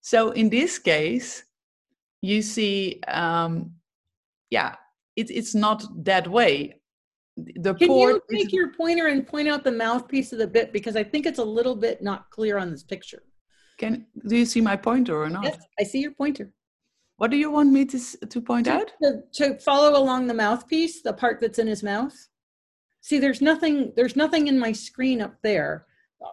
So 0.00 0.30
in 0.32 0.50
this 0.50 0.78
case, 0.78 1.44
you 2.20 2.42
see, 2.42 3.00
um, 3.08 3.72
yeah, 4.50 4.74
it, 5.16 5.30
it's 5.30 5.54
not 5.54 5.84
that 6.04 6.28
way. 6.28 6.80
The 7.36 7.74
Can 7.74 7.90
you 7.90 8.22
take 8.30 8.46
is, 8.46 8.52
your 8.52 8.72
pointer 8.72 9.08
and 9.08 9.26
point 9.26 9.48
out 9.48 9.64
the 9.64 9.72
mouthpiece 9.72 10.32
of 10.32 10.38
the 10.38 10.46
bit 10.46 10.72
because 10.72 10.96
I 10.96 11.04
think 11.04 11.26
it's 11.26 11.38
a 11.38 11.44
little 11.44 11.76
bit 11.76 12.02
not 12.02 12.30
clear 12.30 12.58
on 12.58 12.70
this 12.70 12.82
picture. 12.82 13.22
Can 13.78 14.06
do 14.26 14.36
you 14.36 14.46
see 14.46 14.62
my 14.62 14.74
pointer 14.76 15.20
or 15.20 15.28
not? 15.28 15.44
Yes, 15.44 15.58
I 15.78 15.82
see 15.82 16.00
your 16.00 16.12
pointer. 16.12 16.50
What 17.18 17.30
do 17.30 17.36
you 17.36 17.50
want 17.50 17.72
me 17.72 17.84
to 17.86 17.98
to 18.26 18.40
point 18.40 18.66
to, 18.66 18.72
out? 18.72 18.92
To, 19.02 19.22
to 19.34 19.58
follow 19.58 20.00
along 20.00 20.28
the 20.28 20.34
mouthpiece, 20.34 21.02
the 21.02 21.12
part 21.12 21.40
that's 21.40 21.58
in 21.58 21.66
his 21.66 21.82
mouth 21.82 22.16
see 23.06 23.20
there's 23.20 23.40
nothing 23.40 23.92
there's 23.94 24.16
nothing 24.16 24.48
in 24.48 24.58
my 24.58 24.72
screen 24.72 25.20
up 25.20 25.36
there. 25.42 25.86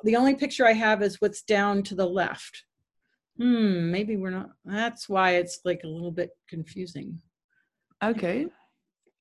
The 0.04 0.16
only 0.16 0.34
picture 0.34 0.66
i 0.66 0.74
have 0.74 1.04
is 1.04 1.22
what's 1.22 1.44
down 1.44 1.84
to 1.84 1.96
the 1.96 2.08
left. 2.08 2.64
Hmm 3.38 3.92
maybe 3.92 4.18
we're 4.18 4.32
not 4.32 4.50
that's 4.66 5.08
why 5.08 5.36
it's 5.36 5.60
like 5.66 5.82
a 5.84 5.88
little 5.88 6.12
bit 6.12 6.32
confusing. 6.50 7.22
Okay. 8.04 8.48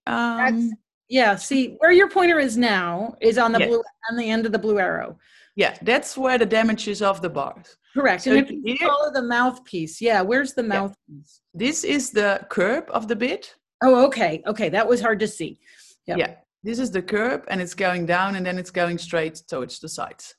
Um 0.07 0.39
that's, 0.39 0.75
yeah 1.11 1.37
see 1.37 1.77
where 1.79 1.93
your 1.93 2.09
pointer 2.09 2.39
is 2.39 2.57
now 2.57 3.15
is 3.21 3.37
on 3.37 3.53
the 3.53 3.61
yeah. 3.61 3.67
blue 3.67 3.83
on 4.11 4.17
the 4.17 4.31
end 4.31 4.47
of 4.47 4.53
the 4.53 4.59
blue 4.59 4.79
arrow. 4.79 5.19
Yeah 5.55 5.77
that's 5.83 6.17
where 6.17 6.39
the 6.39 6.47
damage 6.47 6.89
is 6.89 7.03
of 7.03 7.21
the 7.21 7.29
bars 7.29 7.77
correct 7.93 8.23
so 8.23 8.31
and 8.31 8.41
if 8.41 8.51
you 8.51 8.63
here, 8.65 8.89
follow 8.89 9.13
the 9.13 9.21
mouthpiece 9.21 10.01
yeah 10.01 10.23
where's 10.23 10.55
the 10.55 10.63
mouthpiece? 10.63 11.43
This 11.53 11.85
is 11.85 12.13
the 12.13 12.47
curb 12.49 12.85
of 12.89 13.09
the 13.09 13.17
bit. 13.17 13.55
Oh 13.83 14.07
okay 14.07 14.43
okay 14.47 14.71
that 14.71 14.89
was 14.89 15.03
hard 15.03 15.21
to 15.21 15.29
see. 15.29 15.61
Yep. 16.07 16.19
Yeah. 16.19 16.35
This 16.63 16.79
is 16.79 16.91
the 16.91 17.03
curb 17.03 17.45
and 17.49 17.61
it's 17.61 17.75
going 17.75 18.07
down 18.07 18.37
and 18.37 18.47
then 18.47 18.59
it's 18.59 18.71
going 18.71 18.99
straight 18.99 19.43
towards 19.49 19.81
the 19.81 19.89
sides. 19.89 20.35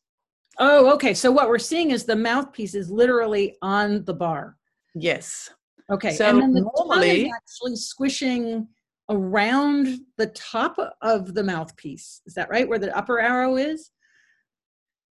Oh, 0.59 0.93
okay. 0.93 1.13
So 1.13 1.31
what 1.31 1.49
we're 1.49 1.59
seeing 1.59 1.91
is 1.91 2.05
the 2.05 2.15
mouthpiece 2.15 2.75
is 2.75 2.89
literally 2.89 3.57
on 3.62 4.05
the 4.05 4.13
bar. 4.13 4.57
Yes. 4.95 5.49
Okay. 5.91 6.13
So 6.13 6.29
and 6.29 6.41
then 6.41 6.53
the 6.53 6.69
normally, 6.77 7.31
actually 7.36 7.75
squishing 7.75 8.67
around 9.09 9.99
the 10.17 10.27
top 10.27 10.77
of 11.01 11.33
the 11.33 11.43
mouthpiece. 11.43 12.21
Is 12.25 12.36
that 12.36 12.49
right? 12.49 12.67
Where 12.67 12.79
the 12.79 12.95
upper 12.95 13.19
arrow 13.19 13.57
is? 13.57 13.91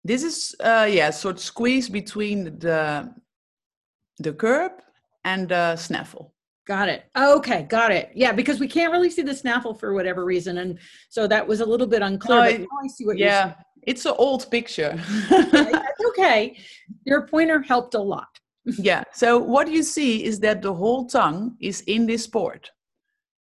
This 0.05 0.23
is 0.23 0.55
uh 0.61 0.89
yeah, 0.91 1.11
sort 1.11 1.37
of 1.37 1.43
squeeze 1.43 1.89
between 1.89 2.59
the 2.59 3.13
the 4.19 4.33
curb 4.33 4.73
and 5.25 5.49
the 5.49 5.77
snaffle. 5.77 6.35
Got 6.69 6.91
it. 6.91 7.07
Okay, 7.17 7.63
got 7.63 7.91
it. 7.91 8.11
Yeah, 8.15 8.31
because 8.31 8.61
we 8.61 8.69
can't 8.69 8.93
really 8.93 9.09
see 9.09 9.23
the 9.23 9.35
snaffle 9.35 9.73
for 9.73 9.95
whatever 9.95 10.27
reason, 10.27 10.59
and 10.59 10.79
so 11.09 11.27
that 11.27 11.49
was 11.49 11.61
a 11.61 11.65
little 11.65 11.87
bit 11.87 12.03
unclear. 12.03 12.67
I 12.83 12.87
see 12.89 13.07
what 13.07 13.17
yeah, 13.17 13.55
it's 13.87 14.05
an 14.05 14.13
old 14.19 14.51
picture. 14.51 15.03
That's 15.31 16.01
okay. 16.11 16.59
Your 17.07 17.27
pointer 17.27 17.63
helped 17.63 17.95
a 17.95 17.99
lot. 17.99 18.29
yeah. 18.79 19.03
So 19.15 19.39
what 19.39 19.71
you 19.71 19.83
see 19.83 20.23
is 20.23 20.41
that 20.41 20.61
the 20.61 20.75
whole 20.75 21.07
tongue 21.07 21.57
is 21.59 21.81
in 21.87 22.05
this 22.05 22.27
port. 22.27 22.71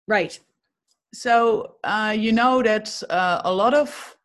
Right. 0.07 0.39
So 1.13 1.75
uh, 1.83 2.15
you 2.17 2.31
know 2.31 2.63
that 2.63 3.03
uh, 3.11 3.41
a 3.45 3.53
lot 3.53 3.75
of 3.75 4.17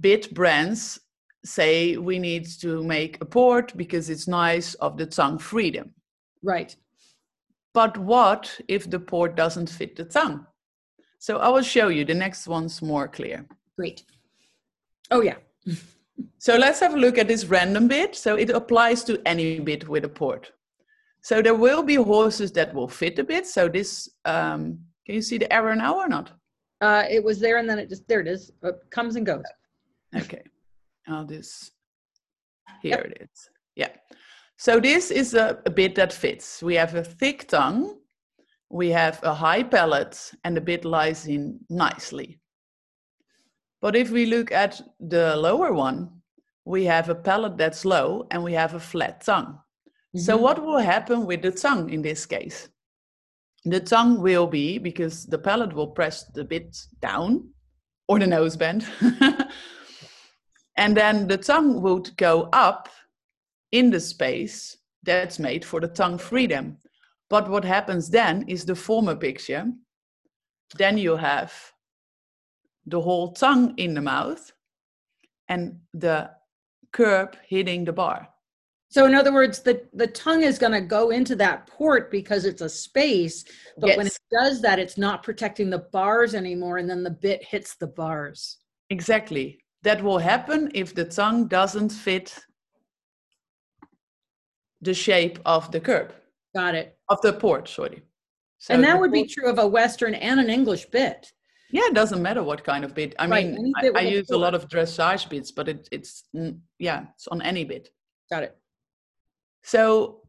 bit 0.00 0.34
brands 0.34 1.00
say 1.46 1.96
we 1.96 2.18
need 2.18 2.46
to 2.60 2.84
make 2.84 3.22
a 3.22 3.24
port 3.24 3.74
because 3.74 4.10
it's 4.10 4.28
nice 4.28 4.74
of 4.74 4.98
the 4.98 5.06
tongue 5.06 5.38
freedom. 5.38 5.94
Right. 6.42 6.76
But 7.74 7.98
what 7.98 8.60
if 8.68 8.88
the 8.88 9.00
port 9.00 9.36
doesn't 9.36 9.68
fit 9.68 9.96
the 9.96 10.04
tongue? 10.04 10.46
So 11.18 11.38
I 11.38 11.48
will 11.48 11.62
show 11.62 11.88
you. 11.88 12.04
The 12.04 12.14
next 12.14 12.46
one's 12.46 12.80
more 12.80 13.08
clear. 13.08 13.44
Great. 13.76 14.04
Oh, 15.10 15.20
yeah. 15.20 15.36
so 16.38 16.56
let's 16.56 16.80
have 16.80 16.94
a 16.94 16.98
look 16.98 17.18
at 17.18 17.28
this 17.28 17.46
random 17.46 17.88
bit. 17.88 18.14
So 18.14 18.36
it 18.36 18.50
applies 18.50 19.02
to 19.04 19.20
any 19.26 19.58
bit 19.58 19.88
with 19.88 20.04
a 20.04 20.08
port. 20.08 20.52
So 21.22 21.42
there 21.42 21.54
will 21.54 21.82
be 21.82 21.96
horses 21.96 22.52
that 22.52 22.72
will 22.72 22.88
fit 22.88 23.18
a 23.18 23.24
bit. 23.24 23.46
So 23.46 23.68
this, 23.68 24.08
um, 24.24 24.78
can 25.04 25.16
you 25.16 25.22
see 25.22 25.38
the 25.38 25.52
error 25.52 25.74
now 25.74 25.96
or 25.96 26.08
not? 26.08 26.30
Uh, 26.80 27.04
it 27.10 27.24
was 27.24 27.40
there 27.40 27.56
and 27.56 27.68
then 27.68 27.78
it 27.78 27.88
just, 27.88 28.06
there 28.06 28.20
it 28.20 28.28
is. 28.28 28.52
It 28.62 28.74
comes 28.90 29.16
and 29.16 29.26
goes. 29.26 29.42
Okay. 30.14 30.42
I'll 31.08 31.24
just, 31.24 31.72
here 32.82 32.98
yep. 32.98 33.06
it 33.06 33.28
is. 33.32 33.50
So 34.56 34.80
this 34.80 35.10
is 35.10 35.34
a, 35.34 35.58
a 35.66 35.70
bit 35.70 35.94
that 35.96 36.12
fits. 36.12 36.62
We 36.62 36.74
have 36.76 36.94
a 36.94 37.04
thick 37.04 37.48
tongue, 37.48 37.98
we 38.70 38.90
have 38.90 39.20
a 39.22 39.34
high 39.34 39.62
palate, 39.62 40.32
and 40.44 40.56
the 40.56 40.60
bit 40.60 40.84
lies 40.84 41.26
in 41.26 41.60
nicely. 41.68 42.40
But 43.80 43.96
if 43.96 44.10
we 44.10 44.26
look 44.26 44.50
at 44.52 44.80
the 44.98 45.36
lower 45.36 45.72
one, 45.72 46.22
we 46.64 46.84
have 46.84 47.08
a 47.10 47.14
palate 47.14 47.58
that's 47.58 47.84
low 47.84 48.26
and 48.30 48.42
we 48.42 48.54
have 48.54 48.74
a 48.74 48.80
flat 48.80 49.20
tongue. 49.20 49.58
Mm-hmm. 50.16 50.20
So 50.20 50.36
what 50.36 50.64
will 50.64 50.78
happen 50.78 51.26
with 51.26 51.42
the 51.42 51.50
tongue 51.50 51.90
in 51.90 52.00
this 52.00 52.24
case? 52.24 52.68
The 53.66 53.80
tongue 53.80 54.20
will 54.20 54.46
be, 54.46 54.78
because 54.78 55.26
the 55.26 55.38
palate 55.38 55.72
will 55.72 55.88
press 55.88 56.24
the 56.24 56.44
bit 56.44 56.76
down, 57.00 57.48
or 58.08 58.18
the 58.18 58.26
nose 58.26 58.56
bend, 58.56 58.86
and 60.76 60.96
then 60.96 61.26
the 61.26 61.38
tongue 61.38 61.80
would 61.80 62.14
go 62.16 62.48
up 62.52 62.88
in 63.74 63.90
the 63.90 64.00
space 64.00 64.76
that's 65.02 65.40
made 65.40 65.64
for 65.64 65.80
the 65.80 65.88
tongue 65.88 66.16
freedom. 66.16 66.78
But 67.28 67.50
what 67.50 67.64
happens 67.64 68.08
then 68.08 68.44
is 68.46 68.64
the 68.64 68.76
former 68.76 69.16
picture. 69.16 69.66
Then 70.78 70.96
you 70.96 71.16
have 71.16 71.52
the 72.86 73.00
whole 73.00 73.32
tongue 73.32 73.74
in 73.76 73.94
the 73.94 74.00
mouth 74.00 74.52
and 75.48 75.80
the 75.92 76.30
curb 76.92 77.36
hitting 77.48 77.84
the 77.84 77.92
bar. 77.92 78.28
So 78.90 79.06
in 79.06 79.14
other 79.16 79.32
words, 79.32 79.58
the, 79.58 79.82
the 79.92 80.06
tongue 80.06 80.44
is 80.44 80.56
going 80.56 80.72
to 80.72 80.80
go 80.80 81.10
into 81.10 81.34
that 81.36 81.66
port 81.66 82.12
because 82.12 82.44
it's 82.44 82.62
a 82.62 82.68
space, 82.68 83.44
but 83.76 83.88
yes. 83.88 83.96
when 83.96 84.06
it 84.06 84.18
does 84.30 84.62
that, 84.62 84.78
it's 84.78 84.96
not 84.96 85.24
protecting 85.24 85.68
the 85.68 85.86
bars 85.92 86.32
anymore, 86.36 86.78
and 86.78 86.88
then 86.88 87.02
the 87.02 87.10
bit 87.10 87.42
hits 87.42 87.74
the 87.74 87.88
bars. 87.88 88.58
Exactly. 88.90 89.58
That 89.82 90.00
will 90.00 90.18
happen 90.18 90.70
if 90.74 90.94
the 90.94 91.04
tongue 91.04 91.48
doesn't 91.48 91.90
fit 91.90 92.38
the 94.84 94.94
shape 94.94 95.38
of 95.44 95.70
the 95.72 95.80
curb. 95.80 96.14
Got 96.54 96.74
it. 96.74 96.96
Of 97.08 97.20
the 97.22 97.32
port, 97.32 97.68
sorry. 97.68 98.02
So 98.58 98.74
and 98.74 98.84
that 98.84 98.98
would 98.98 99.12
be 99.12 99.26
true 99.26 99.48
of 99.48 99.58
a 99.58 99.66
Western 99.66 100.14
and 100.14 100.40
an 100.40 100.48
English 100.48 100.86
bit. 100.86 101.32
Yeah, 101.70 101.82
it 101.86 101.94
doesn't 101.94 102.22
matter 102.22 102.42
what 102.42 102.62
kind 102.62 102.84
of 102.84 102.94
bit. 102.94 103.14
I 103.18 103.26
right, 103.26 103.46
mean, 103.46 103.72
I, 103.76 103.90
I 103.96 104.00
use 104.02 104.30
a 104.30 104.36
lot 104.36 104.54
of 104.54 104.68
dressage 104.68 105.28
bits, 105.28 105.50
but 105.50 105.68
it, 105.68 105.88
it's 105.90 106.24
yeah, 106.78 107.06
it's 107.14 107.26
on 107.28 107.42
any 107.42 107.64
bit. 107.64 107.88
Got 108.30 108.44
it. 108.44 108.56
So, 109.62 110.22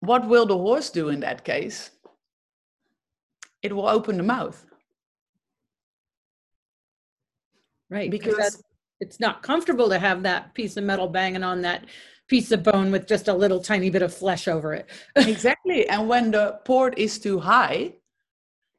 what 0.00 0.26
will 0.26 0.46
the 0.46 0.56
horse 0.56 0.90
do 0.90 1.10
in 1.10 1.20
that 1.20 1.44
case? 1.44 1.90
It 3.62 3.74
will 3.74 3.88
open 3.88 4.16
the 4.16 4.24
mouth. 4.24 4.66
Right, 7.88 8.10
because 8.10 8.62
it's 9.00 9.20
not 9.20 9.42
comfortable 9.42 9.88
to 9.90 9.98
have 9.98 10.22
that 10.22 10.54
piece 10.54 10.76
of 10.76 10.84
metal 10.84 11.08
banging 11.08 11.42
on 11.42 11.62
that 11.62 11.84
piece 12.32 12.50
of 12.50 12.62
bone 12.62 12.90
with 12.90 13.06
just 13.06 13.28
a 13.28 13.34
little 13.34 13.60
tiny 13.60 13.90
bit 13.90 14.00
of 14.00 14.14
flesh 14.14 14.48
over 14.48 14.72
it. 14.72 14.88
exactly. 15.16 15.86
And 15.86 16.08
when 16.08 16.30
the 16.30 16.58
port 16.64 16.98
is 16.98 17.18
too 17.18 17.38
high, 17.38 17.92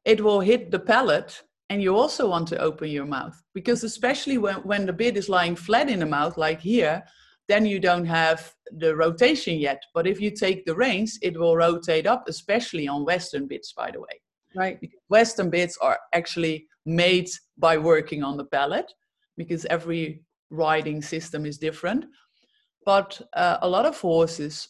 it 0.05 0.19
will 0.23 0.39
hit 0.39 0.71
the 0.71 0.79
palate 0.79 1.43
and 1.69 1.79
you 1.79 1.95
also 1.95 2.27
want 2.27 2.47
to 2.47 2.57
open 2.57 2.89
your 2.89 3.05
mouth. 3.05 3.39
Because 3.53 3.83
especially 3.83 4.39
when, 4.39 4.55
when 4.69 4.87
the 4.87 4.93
bit 5.03 5.17
is 5.17 5.29
lying 5.29 5.55
flat 5.55 5.87
in 5.87 5.99
the 5.99 6.07
mouth 6.07 6.35
like 6.35 6.61
here 6.61 7.03
then 7.47 7.65
you 7.65 7.77
don't 7.77 8.05
have 8.05 8.53
the 8.79 8.95
rotation 8.95 9.59
yet. 9.59 9.83
But 9.93 10.07
if 10.07 10.19
you 10.19 10.31
take 10.31 10.65
the 10.65 10.75
reins 10.75 11.19
it 11.21 11.37
will 11.39 11.55
rotate 11.55 12.07
up 12.07 12.23
especially 12.27 12.87
on 12.87 13.05
western 13.05 13.45
bits 13.47 13.71
by 13.71 13.91
the 13.91 14.01
way. 14.01 14.15
Right. 14.55 14.81
Because 14.81 14.99
western 15.09 15.51
bits 15.51 15.77
are 15.79 15.99
actually 16.11 16.65
made 16.87 17.29
by 17.59 17.77
working 17.77 18.23
on 18.23 18.35
the 18.35 18.45
palate 18.45 18.91
because 19.37 19.63
every 19.65 20.23
riding 20.49 21.03
system 21.03 21.45
is 21.45 21.59
different 21.59 22.05
but 22.85 23.21
uh, 23.33 23.57
a 23.61 23.67
lot 23.67 23.85
of 23.85 23.99
horses 23.99 24.69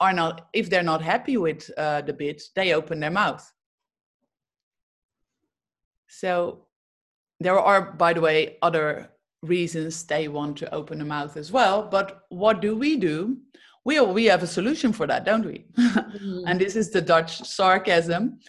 are 0.00 0.12
not 0.12 0.48
if 0.52 0.70
they're 0.70 0.82
not 0.82 1.02
happy 1.02 1.36
with 1.36 1.70
uh, 1.76 2.00
the 2.02 2.12
bit 2.12 2.42
they 2.54 2.72
open 2.72 3.00
their 3.00 3.10
mouth 3.10 3.52
so 6.08 6.66
there 7.40 7.58
are, 7.58 7.92
by 7.92 8.12
the 8.12 8.20
way, 8.20 8.56
other 8.62 9.10
reasons 9.42 10.04
they 10.04 10.26
want 10.28 10.56
to 10.58 10.74
open 10.74 10.98
the 10.98 11.04
mouth 11.04 11.36
as 11.36 11.52
well. 11.52 11.82
But 11.88 12.24
what 12.28 12.60
do 12.60 12.76
we 12.76 12.96
do? 12.96 13.38
We, 13.84 14.00
we 14.00 14.24
have 14.24 14.42
a 14.42 14.46
solution 14.46 14.92
for 14.92 15.06
that, 15.06 15.24
don't 15.24 15.46
we? 15.46 15.66
Mm-hmm. 15.78 16.42
and 16.46 16.60
this 16.60 16.76
is 16.76 16.90
the 16.90 17.00
Dutch 17.00 17.38
sarcasm 17.44 18.40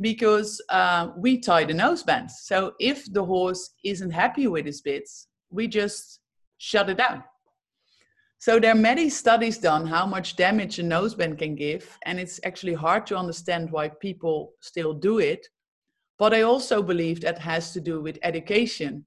because 0.00 0.60
uh, 0.68 1.10
we 1.16 1.38
tie 1.38 1.64
the 1.64 1.72
nose 1.72 2.02
bands. 2.02 2.40
So 2.42 2.74
if 2.78 3.10
the 3.12 3.24
horse 3.24 3.70
isn't 3.84 4.10
happy 4.10 4.46
with 4.46 4.66
his 4.66 4.82
bits, 4.82 5.28
we 5.50 5.66
just 5.66 6.20
shut 6.58 6.90
it 6.90 6.98
down. 6.98 7.24
So 8.44 8.60
there 8.60 8.72
are 8.72 8.88
many 8.92 9.08
studies 9.08 9.56
done 9.56 9.86
how 9.86 10.04
much 10.04 10.36
damage 10.36 10.78
a 10.78 10.82
noseband 10.82 11.38
can 11.38 11.54
give, 11.54 11.98
and 12.04 12.20
it's 12.20 12.38
actually 12.44 12.74
hard 12.74 13.06
to 13.06 13.16
understand 13.16 13.70
why 13.70 13.88
people 13.88 14.52
still 14.60 14.92
do 14.92 15.18
it. 15.18 15.48
But 16.18 16.34
I 16.34 16.42
also 16.42 16.82
believe 16.82 17.22
that 17.22 17.38
has 17.38 17.72
to 17.72 17.80
do 17.80 18.02
with 18.02 18.18
education. 18.22 19.06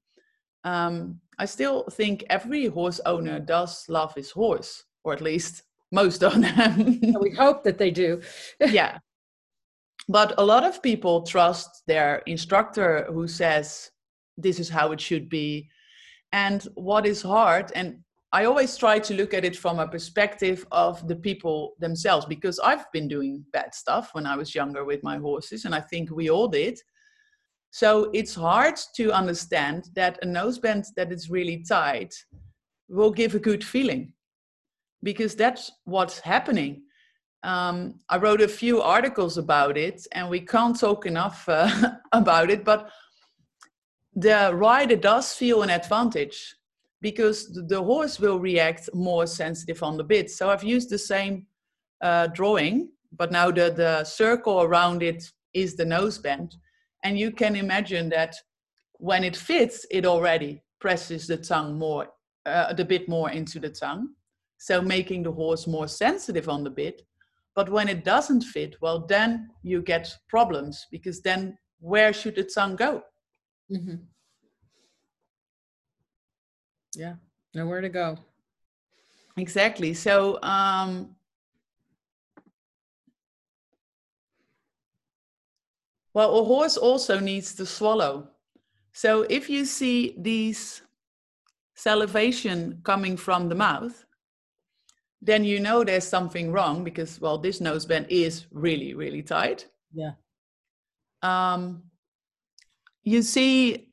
Um, 0.63 1.21
I 1.38 1.45
still 1.45 1.84
think 1.84 2.23
every 2.32 2.65
horse 2.65 3.00
owner 3.06 3.39
does 3.39 3.86
love 3.89 4.12
his 4.15 4.32
horse, 4.32 4.84
or 5.04 5.13
at 5.13 5.21
least 5.21 5.62
most 5.91 6.23
of 6.23 6.41
them. 6.41 7.00
we 7.21 7.30
hope 7.30 7.63
that 7.63 7.78
they 7.78 7.91
do. 7.91 8.19
yeah. 8.60 8.97
But 10.10 10.34
a 10.39 10.43
lot 10.43 10.63
of 10.63 10.82
people 10.82 11.21
trust 11.21 11.84
their 11.86 12.23
instructor 12.26 13.06
who 13.13 13.28
says, 13.28 13.91
this 14.36 14.60
is 14.60 14.67
how 14.67 14.93
it 14.93 15.00
should 15.00 15.30
be. 15.30 15.69
And 16.32 16.67
what 16.73 17.06
is 17.06 17.21
hard, 17.21 17.71
and 17.76 18.00
I 18.38 18.45
always 18.45 18.78
try 18.78 19.00
to 19.00 19.15
look 19.15 19.34
at 19.34 19.45
it 19.45 19.58
from 19.58 19.80
a 19.80 19.88
perspective 19.88 20.63
of 20.71 21.08
the 21.08 21.15
people 21.15 21.73
themselves 21.80 22.28
because 22.28 22.60
I've 22.60 22.86
been 22.91 23.08
doing 23.08 23.43
bad 23.52 23.73
stuff 23.73 24.12
when 24.13 24.28
I 24.28 24.36
was 24.36 24.54
younger 24.54 24.86
with 24.86 25.02
my 25.02 25.17
horses, 25.17 25.65
and 25.65 25.73
I 25.73 25.82
think 25.82 26.12
we 26.12 26.30
all 26.30 26.47
did. 26.47 26.80
So 27.71 28.12
it's 28.13 28.36
hard 28.36 28.76
to 28.97 29.12
understand 29.12 29.89
that 29.95 30.19
a 30.21 30.28
noseband 30.28 30.86
that 30.95 31.12
is 31.12 31.32
really 31.32 31.63
tight 31.67 32.13
will 32.88 33.10
give 33.10 33.34
a 33.34 33.39
good 33.39 33.63
feeling 33.63 34.13
because 35.02 35.34
that's 35.34 35.71
what's 35.86 36.19
happening. 36.19 36.84
Um, 37.41 37.95
I 38.08 38.17
wrote 38.17 38.41
a 38.41 38.47
few 38.47 38.84
articles 38.84 39.39
about 39.39 39.80
it 39.80 40.06
and 40.12 40.30
we 40.30 40.41
can't 40.41 40.80
talk 40.80 41.08
enough 41.08 41.50
uh, 41.50 41.71
about 42.12 42.52
it, 42.52 42.63
but 42.63 42.91
the 44.13 44.52
rider 44.54 44.95
does 44.95 45.34
feel 45.34 45.63
an 45.63 45.71
advantage 45.71 46.57
because 47.01 47.47
the 47.67 47.81
horse 47.81 48.19
will 48.19 48.39
react 48.39 48.89
more 48.93 49.27
sensitive 49.27 49.83
on 49.83 49.97
the 49.97 50.03
bit. 50.03 50.31
So 50.31 50.49
I've 50.49 50.63
used 50.63 50.89
the 50.89 50.97
same 50.97 51.45
uh, 52.01 52.27
drawing, 52.27 52.89
but 53.12 53.31
now 53.31 53.51
the, 53.51 53.71
the 53.71 54.03
circle 54.03 54.62
around 54.62 55.03
it 55.03 55.23
is 55.53 55.75
the 55.75 55.86
noseband 55.86 56.53
And 57.03 57.17
you 57.17 57.31
can 57.31 57.55
imagine 57.55 58.10
that 58.10 58.36
when 58.93 59.23
it 59.23 59.36
fits, 59.36 59.86
it 59.91 60.05
already 60.05 60.63
presses 60.79 61.27
the 61.27 61.38
tongue 61.38 61.77
more, 61.77 62.07
uh, 62.45 62.73
the 62.73 62.86
bit 62.86 63.07
more 63.07 63.29
into 63.29 63.60
the 63.60 63.69
tongue. 63.69 64.10
So 64.57 64.81
making 64.81 65.23
the 65.23 65.31
horse 65.31 65.67
more 65.67 65.88
sensitive 65.88 66.49
on 66.49 66.63
the 66.63 66.69
bit. 66.69 67.03
But 67.55 67.69
when 67.69 67.88
it 67.89 68.03
doesn't 68.03 68.41
fit, 68.41 68.75
well, 68.81 69.05
then 69.07 69.49
you 69.63 69.81
get 69.81 70.13
problems 70.27 70.86
because 70.91 71.21
then 71.21 71.57
where 71.79 72.13
should 72.13 72.36
the 72.36 72.43
tongue 72.43 72.75
go? 72.75 73.03
Mm-hmm. 73.71 73.95
Yeah, 76.97 77.15
nowhere 77.53 77.81
to 77.81 77.89
go. 77.89 78.17
Exactly. 79.38 79.93
So, 79.93 80.41
um, 80.41 81.15
well, 86.13 86.39
a 86.39 86.43
horse 86.43 86.77
also 86.77 87.19
needs 87.19 87.53
to 87.55 87.65
swallow. 87.65 88.29
So, 88.93 89.23
if 89.29 89.49
you 89.49 89.65
see 89.65 90.15
these 90.17 90.81
salivation 91.75 92.81
coming 92.83 93.17
from 93.17 93.49
the 93.49 93.55
mouth, 93.55 94.05
then 95.21 95.43
you 95.43 95.60
know 95.60 95.83
there's 95.83 96.07
something 96.07 96.51
wrong 96.51 96.83
because 96.83 97.19
well 97.19 97.38
this 97.38 97.60
nose 97.60 97.86
bend 97.86 98.05
is 98.10 98.45
really 98.51 98.93
really 98.93 99.23
tight 99.23 99.67
yeah 99.93 100.12
um 101.23 101.83
you 103.03 103.21
see 103.21 103.91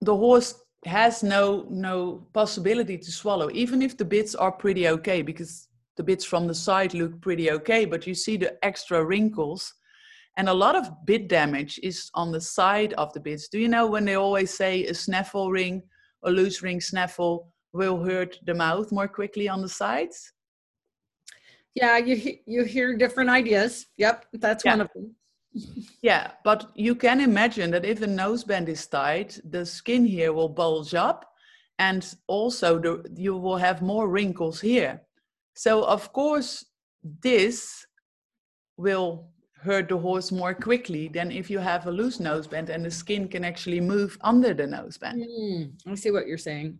the 0.00 0.14
horse 0.14 0.54
has 0.86 1.22
no 1.22 1.66
no 1.68 2.26
possibility 2.32 2.96
to 2.96 3.10
swallow 3.10 3.50
even 3.52 3.82
if 3.82 3.96
the 3.96 4.04
bits 4.04 4.34
are 4.34 4.52
pretty 4.52 4.88
okay 4.88 5.22
because 5.22 5.68
the 5.96 6.02
bits 6.02 6.24
from 6.24 6.46
the 6.46 6.54
side 6.54 6.94
look 6.94 7.20
pretty 7.20 7.50
okay 7.50 7.84
but 7.84 8.06
you 8.06 8.14
see 8.14 8.36
the 8.36 8.64
extra 8.64 9.04
wrinkles. 9.04 9.74
And 10.38 10.50
a 10.50 10.54
lot 10.54 10.76
of 10.76 10.90
bit 11.06 11.28
damage 11.28 11.80
is 11.82 12.10
on 12.12 12.30
the 12.30 12.40
side 12.42 12.92
of 12.94 13.10
the 13.14 13.20
bits. 13.20 13.48
Do 13.48 13.58
you 13.58 13.68
know 13.68 13.86
when 13.86 14.04
they 14.04 14.16
always 14.16 14.52
say 14.52 14.84
a 14.84 14.92
snaffle 14.94 15.50
ring 15.50 15.82
a 16.24 16.30
loose 16.30 16.62
ring 16.62 16.80
snaffle 16.80 17.48
will 17.72 18.04
hurt 18.04 18.38
the 18.44 18.54
mouth 18.54 18.92
more 18.92 19.08
quickly 19.08 19.48
on 19.48 19.62
the 19.62 19.68
sides? 19.68 20.32
Yeah 21.74 21.96
you 21.98 22.38
you 22.46 22.64
hear 22.64 22.96
different 22.96 23.30
ideas. 23.30 23.86
Yep 23.96 24.26
that's 24.34 24.64
yeah. 24.64 24.72
one 24.72 24.80
of 24.82 24.90
them 24.94 25.14
yeah 26.02 26.30
but 26.44 26.70
you 26.74 26.94
can 26.94 27.20
imagine 27.20 27.70
that 27.70 27.84
if 27.84 28.00
the 28.00 28.06
noseband 28.06 28.68
is 28.68 28.86
tight 28.86 29.38
the 29.44 29.64
skin 29.64 30.04
here 30.04 30.32
will 30.32 30.48
bulge 30.48 30.94
up 30.94 31.36
and 31.78 32.14
also 32.26 32.78
the, 32.78 33.04
you 33.14 33.36
will 33.36 33.56
have 33.56 33.82
more 33.82 34.08
wrinkles 34.08 34.60
here. 34.60 35.02
So 35.54 35.84
of 35.84 36.12
course 36.12 36.64
this 37.22 37.86
will 38.76 39.28
hurt 39.62 39.88
the 39.88 39.98
horse 39.98 40.30
more 40.30 40.54
quickly 40.54 41.08
than 41.08 41.30
if 41.30 41.50
you 41.50 41.58
have 41.58 41.86
a 41.86 41.90
loose 41.90 42.18
noseband 42.18 42.68
and 42.68 42.84
the 42.84 42.90
skin 42.90 43.26
can 43.28 43.44
actually 43.44 43.80
move 43.80 44.16
under 44.20 44.54
the 44.54 44.64
noseband. 44.64 45.24
mm, 45.24 45.72
i 45.86 45.94
see 45.94 46.10
what 46.10 46.26
you're 46.26 46.38
saying. 46.38 46.78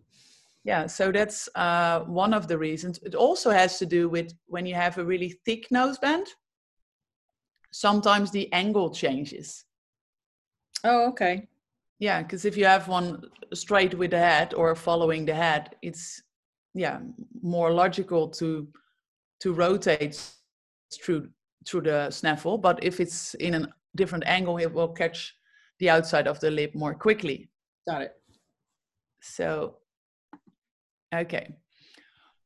Yeah 0.63 0.87
so 0.87 1.11
that's 1.11 1.49
uh, 1.55 2.01
one 2.01 2.33
of 2.33 2.47
the 2.47 2.57
reasons. 2.57 2.99
It 3.03 3.15
also 3.15 3.51
has 3.51 3.77
to 3.79 3.85
do 3.85 4.09
with 4.09 4.33
when 4.47 4.65
you 4.65 4.75
have 4.75 4.97
a 4.97 5.05
really 5.05 5.39
thick 5.45 5.67
nose 5.71 5.97
bend 5.97 6.27
sometimes 7.77 8.31
the 8.31 8.51
angle 8.53 8.89
changes. 8.89 9.65
Oh 10.83 11.09
okay. 11.09 11.47
Yeah 11.99 12.23
because 12.23 12.45
if 12.45 12.57
you 12.57 12.65
have 12.65 12.87
one 12.87 13.23
straight 13.53 13.93
with 13.93 14.11
the 14.11 14.17
head 14.17 14.53
or 14.53 14.75
following 14.75 15.25
the 15.25 15.33
head 15.33 15.75
it's 15.81 16.23
yeah 16.73 16.99
more 17.41 17.71
logical 17.71 18.27
to 18.29 18.67
to 19.41 19.53
rotate 19.53 20.19
through 20.93 21.29
through 21.67 21.81
the 21.81 22.09
snaffle. 22.09 22.57
But 22.57 22.83
if 22.83 22.99
it's 22.99 23.35
in 23.35 23.53
a 23.55 23.67
different 23.95 24.25
angle 24.25 24.57
it 24.57 24.73
will 24.73 24.89
catch 24.89 25.35
the 25.79 25.89
outside 25.89 26.27
of 26.27 26.39
the 26.39 26.49
lip 26.49 26.73
more 26.73 26.95
quickly. 26.95 27.49
Got 27.87 28.01
it. 28.01 28.13
So 29.21 29.77
Okay. 31.13 31.55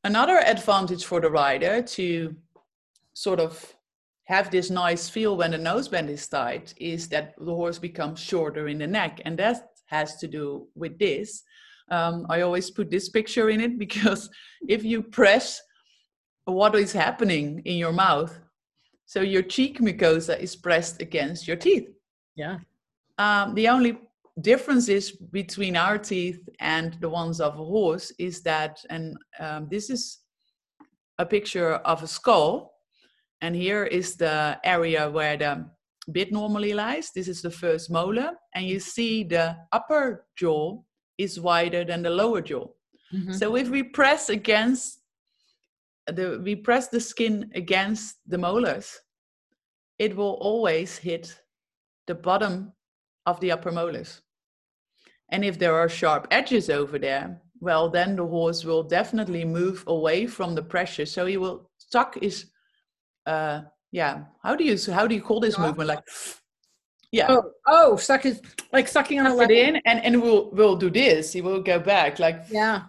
Another 0.04 0.38
advantage 0.38 1.04
for 1.04 1.20
the 1.20 1.30
rider 1.30 1.82
to 1.82 2.36
sort 3.14 3.40
of 3.40 3.74
have 4.24 4.50
this 4.50 4.70
nice 4.70 5.08
feel 5.08 5.36
when 5.36 5.50
the 5.50 5.58
nose 5.58 5.88
bend 5.88 6.08
is 6.08 6.28
tight 6.28 6.74
is 6.76 7.08
that 7.08 7.34
the 7.38 7.54
horse 7.54 7.78
becomes 7.78 8.20
shorter 8.20 8.68
in 8.68 8.78
the 8.78 8.86
neck. 8.86 9.20
And 9.24 9.38
that 9.38 9.68
has 9.86 10.16
to 10.16 10.28
do 10.28 10.68
with 10.74 10.98
this. 10.98 11.42
Um, 11.90 12.26
I 12.30 12.42
always 12.42 12.70
put 12.70 12.90
this 12.90 13.08
picture 13.08 13.50
in 13.50 13.60
it 13.60 13.78
because 13.84 14.30
if 14.68 14.84
you 14.84 15.02
press 15.02 15.60
what 16.44 16.74
is 16.74 16.92
happening 16.92 17.62
in 17.64 17.76
your 17.76 17.92
mouth, 17.92 18.38
so 19.06 19.20
your 19.20 19.42
cheek 19.42 19.78
mucosa 19.78 20.38
is 20.38 20.56
pressed 20.56 21.02
against 21.02 21.46
your 21.46 21.56
teeth. 21.56 21.88
Yeah. 22.34 22.58
Um, 23.18 23.54
the 23.54 23.68
only 23.68 23.98
differences 24.40 25.10
between 25.10 25.76
our 25.76 25.98
teeth 25.98 26.48
and 26.60 26.94
the 27.00 27.08
ones 27.08 27.40
of 27.40 27.54
a 27.54 27.64
horse 27.64 28.12
is 28.18 28.40
that, 28.42 28.78
and 28.88 29.16
um, 29.38 29.68
this 29.70 29.90
is 29.90 30.18
a 31.18 31.26
picture 31.26 31.74
of 31.74 32.02
a 32.02 32.06
skull, 32.06 32.71
and 33.42 33.54
here 33.54 33.84
is 33.84 34.16
the 34.16 34.58
area 34.64 35.10
where 35.10 35.36
the 35.36 35.66
bit 36.10 36.32
normally 36.32 36.72
lies. 36.72 37.10
This 37.14 37.28
is 37.28 37.42
the 37.42 37.50
first 37.50 37.90
molar, 37.90 38.32
and 38.54 38.64
you 38.66 38.80
see 38.80 39.24
the 39.24 39.56
upper 39.72 40.24
jaw 40.36 40.80
is 41.18 41.38
wider 41.38 41.84
than 41.84 42.02
the 42.02 42.10
lower 42.10 42.40
jaw. 42.40 42.66
Mm-hmm. 43.12 43.32
So 43.32 43.56
if 43.56 43.68
we 43.68 43.82
press 43.82 44.30
against 44.30 45.00
the, 46.06 46.40
we 46.42 46.56
press 46.56 46.88
the 46.88 47.00
skin 47.00 47.50
against 47.54 48.16
the 48.26 48.38
molars, 48.38 48.98
it 49.98 50.16
will 50.16 50.38
always 50.40 50.96
hit 50.96 51.36
the 52.06 52.14
bottom 52.14 52.72
of 53.26 53.38
the 53.40 53.52
upper 53.52 53.70
molars. 53.70 54.22
And 55.30 55.44
if 55.44 55.58
there 55.58 55.74
are 55.74 55.88
sharp 55.88 56.26
edges 56.30 56.70
over 56.70 56.98
there, 56.98 57.40
well, 57.60 57.88
then 57.88 58.16
the 58.16 58.26
horse 58.26 58.64
will 58.64 58.82
definitely 58.82 59.44
move 59.44 59.84
away 59.86 60.26
from 60.26 60.54
the 60.54 60.62
pressure. 60.62 61.06
So 61.06 61.26
he 61.26 61.36
will 61.36 61.70
suck 61.78 62.20
his, 62.20 62.46
uh, 63.26 63.62
yeah. 63.90 64.24
How 64.42 64.56
do 64.56 64.64
you 64.64 64.76
how 64.92 65.06
do 65.06 65.14
you 65.14 65.22
call 65.22 65.40
this 65.40 65.58
movement? 65.58 65.88
Like, 65.88 66.04
yeah. 67.10 67.26
Oh, 67.28 67.42
oh, 67.66 67.96
suck 67.96 68.22
his 68.22 68.40
like 68.72 68.88
sucking 68.88 69.20
on 69.20 69.26
a 69.26 69.38
it 69.38 69.50
in, 69.50 69.76
and 69.84 70.04
and 70.04 70.22
we'll 70.22 70.50
we'll 70.52 70.76
do 70.76 70.90
this. 70.90 71.32
He 71.32 71.40
will 71.40 71.62
go 71.62 71.78
back 71.78 72.18
like 72.18 72.44
yeah. 72.50 72.84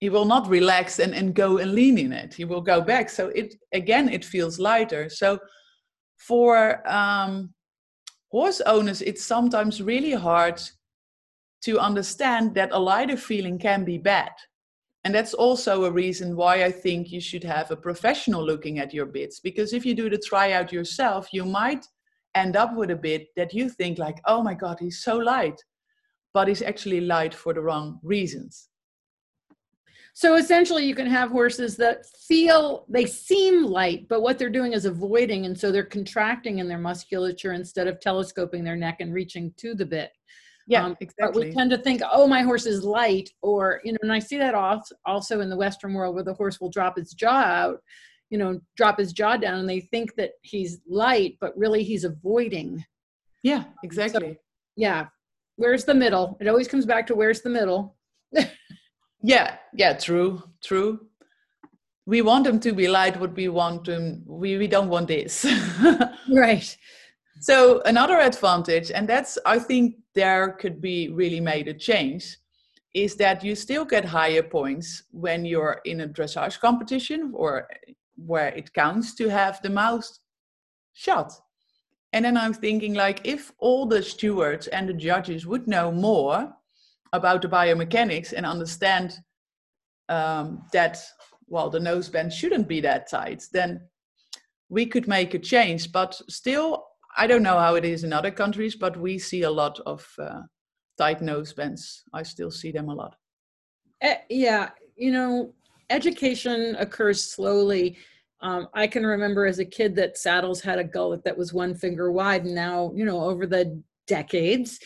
He 0.00 0.08
will 0.08 0.24
not 0.24 0.48
relax 0.48 0.98
and 0.98 1.14
and 1.14 1.34
go 1.34 1.58
and 1.58 1.72
lean 1.72 1.98
in 1.98 2.12
it. 2.12 2.34
He 2.34 2.44
will 2.44 2.62
go 2.62 2.80
back. 2.80 3.10
So 3.10 3.28
it 3.28 3.54
again, 3.72 4.08
it 4.08 4.24
feels 4.24 4.58
lighter. 4.58 5.08
So 5.08 5.38
for 6.16 6.86
um, 6.90 7.54
horse 8.30 8.60
owners, 8.62 9.02
it's 9.02 9.24
sometimes 9.24 9.82
really 9.82 10.12
hard 10.12 10.60
to 11.62 11.78
understand 11.78 12.54
that 12.54 12.72
a 12.72 12.78
lighter 12.78 13.16
feeling 13.16 13.58
can 13.58 13.84
be 13.84 13.98
bad. 13.98 14.32
And 15.04 15.14
that's 15.14 15.32
also 15.32 15.84
a 15.84 15.90
reason 15.90 16.36
why 16.36 16.64
I 16.64 16.70
think 16.70 17.10
you 17.10 17.20
should 17.20 17.44
have 17.44 17.70
a 17.70 17.76
professional 17.76 18.44
looking 18.44 18.78
at 18.78 18.92
your 18.92 19.06
bits. 19.06 19.40
Because 19.40 19.72
if 19.72 19.86
you 19.86 19.94
do 19.94 20.10
the 20.10 20.18
tryout 20.18 20.72
yourself, 20.72 21.28
you 21.32 21.44
might 21.44 21.86
end 22.34 22.54
up 22.54 22.74
with 22.76 22.90
a 22.90 22.96
bit 22.96 23.28
that 23.36 23.54
you 23.54 23.70
think 23.70 23.98
like, 23.98 24.20
oh 24.26 24.42
my 24.42 24.54
God, 24.54 24.76
he's 24.78 25.02
so 25.02 25.16
light. 25.16 25.58
But 26.34 26.48
he's 26.48 26.62
actually 26.62 27.00
light 27.00 27.34
for 27.34 27.54
the 27.54 27.62
wrong 27.62 27.98
reasons. 28.02 28.68
So 30.12 30.34
essentially, 30.34 30.84
you 30.84 30.94
can 30.94 31.06
have 31.06 31.30
horses 31.30 31.76
that 31.76 32.04
feel 32.28 32.84
they 32.88 33.06
seem 33.06 33.64
light, 33.64 34.06
but 34.08 34.22
what 34.22 34.38
they're 34.38 34.50
doing 34.50 34.72
is 34.72 34.84
avoiding, 34.84 35.46
and 35.46 35.58
so 35.58 35.70
they're 35.70 35.84
contracting 35.84 36.58
in 36.58 36.68
their 36.68 36.78
musculature 36.78 37.52
instead 37.52 37.86
of 37.86 38.00
telescoping 38.00 38.64
their 38.64 38.76
neck 38.76 38.96
and 39.00 39.14
reaching 39.14 39.54
to 39.56 39.74
the 39.74 39.86
bit. 39.86 40.10
Yeah, 40.70 40.84
um, 40.84 40.96
exactly. 41.00 41.42
But 41.42 41.48
we 41.48 41.52
tend 41.52 41.70
to 41.70 41.78
think, 41.78 42.00
oh, 42.12 42.28
my 42.28 42.42
horse 42.42 42.64
is 42.64 42.84
light, 42.84 43.28
or 43.42 43.80
you 43.82 43.90
know, 43.92 43.98
and 44.02 44.12
I 44.12 44.20
see 44.20 44.38
that 44.38 44.54
off 44.54 44.88
also 45.04 45.40
in 45.40 45.50
the 45.50 45.56
Western 45.56 45.94
world 45.94 46.14
where 46.14 46.22
the 46.22 46.32
horse 46.32 46.60
will 46.60 46.70
drop 46.70 46.96
its 46.96 47.12
jaw 47.12 47.42
out, 47.42 47.80
you 48.30 48.38
know, 48.38 48.60
drop 48.76 48.96
his 48.96 49.12
jaw 49.12 49.36
down, 49.36 49.58
and 49.58 49.68
they 49.68 49.80
think 49.80 50.14
that 50.14 50.30
he's 50.42 50.78
light, 50.88 51.36
but 51.40 51.58
really 51.58 51.82
he's 51.82 52.04
avoiding. 52.04 52.84
Yeah, 53.42 53.64
exactly. 53.82 54.34
So, 54.34 54.36
yeah, 54.76 55.06
where's 55.56 55.84
the 55.84 55.94
middle? 55.94 56.38
It 56.40 56.46
always 56.46 56.68
comes 56.68 56.86
back 56.86 57.04
to 57.08 57.16
where's 57.16 57.40
the 57.40 57.50
middle. 57.50 57.96
yeah, 59.22 59.56
yeah, 59.74 59.94
true, 59.94 60.40
true. 60.62 61.00
We 62.06 62.22
want 62.22 62.44
them 62.44 62.60
to 62.60 62.72
be 62.72 62.86
light, 62.86 63.18
what 63.18 63.34
we 63.34 63.48
want 63.48 63.86
them. 63.86 64.22
We 64.24 64.56
we 64.56 64.68
don't 64.68 64.88
want 64.88 65.08
this. 65.08 65.44
right. 66.32 66.76
So 67.40 67.80
another 67.86 68.20
advantage, 68.20 68.90
and 68.90 69.08
that's 69.08 69.38
I 69.46 69.58
think 69.58 69.96
there 70.14 70.52
could 70.60 70.80
be 70.80 71.08
really 71.08 71.40
made 71.40 71.68
a 71.68 71.74
change, 71.74 72.36
is 72.92 73.16
that 73.16 73.42
you 73.42 73.54
still 73.54 73.86
get 73.86 74.04
higher 74.04 74.42
points 74.42 75.04
when 75.10 75.46
you're 75.46 75.80
in 75.86 76.02
a 76.02 76.08
dressage 76.08 76.60
competition 76.60 77.32
or 77.34 77.66
where 78.16 78.48
it 78.48 78.74
counts 78.74 79.14
to 79.14 79.30
have 79.30 79.62
the 79.62 79.70
mouth 79.70 80.06
shut. 80.92 81.32
And 82.12 82.26
then 82.26 82.36
I'm 82.36 82.52
thinking 82.52 82.92
like 82.92 83.22
if 83.24 83.52
all 83.58 83.86
the 83.86 84.02
stewards 84.02 84.66
and 84.66 84.86
the 84.86 84.92
judges 84.92 85.46
would 85.46 85.66
know 85.66 85.90
more 85.90 86.52
about 87.14 87.40
the 87.40 87.48
biomechanics 87.48 88.34
and 88.34 88.44
understand 88.44 89.18
um, 90.10 90.66
that 90.74 90.98
well 91.46 91.70
the 91.70 91.80
nose 91.80 92.10
bend 92.10 92.34
shouldn't 92.34 92.68
be 92.68 92.82
that 92.82 93.08
tight, 93.08 93.46
then 93.50 93.80
we 94.68 94.84
could 94.84 95.08
make 95.08 95.32
a 95.32 95.38
change. 95.38 95.90
But 95.90 96.20
still 96.28 96.89
I 97.16 97.26
don't 97.26 97.42
know 97.42 97.58
how 97.58 97.74
it 97.74 97.84
is 97.84 98.04
in 98.04 98.12
other 98.12 98.30
countries, 98.30 98.76
but 98.76 98.96
we 98.96 99.18
see 99.18 99.42
a 99.42 99.50
lot 99.50 99.78
of 99.80 100.06
uh, 100.18 100.42
tight 100.98 101.20
nose 101.20 101.52
bands. 101.52 102.04
I 102.12 102.22
still 102.22 102.50
see 102.50 102.72
them 102.72 102.88
a 102.88 102.94
lot. 102.94 103.16
Uh, 104.02 104.14
yeah, 104.28 104.70
you 104.96 105.12
know, 105.12 105.52
education 105.90 106.76
occurs 106.78 107.22
slowly. 107.22 107.98
Um, 108.42 108.68
I 108.74 108.86
can 108.86 109.04
remember 109.04 109.44
as 109.44 109.58
a 109.58 109.64
kid 109.64 109.94
that 109.96 110.16
saddles 110.16 110.60
had 110.60 110.78
a 110.78 110.84
gullet 110.84 111.24
that 111.24 111.36
was 111.36 111.52
one 111.52 111.74
finger 111.74 112.10
wide, 112.10 112.44
and 112.44 112.54
now, 112.54 112.92
you 112.94 113.04
know, 113.04 113.22
over 113.22 113.46
the 113.46 113.82
decades, 114.06 114.78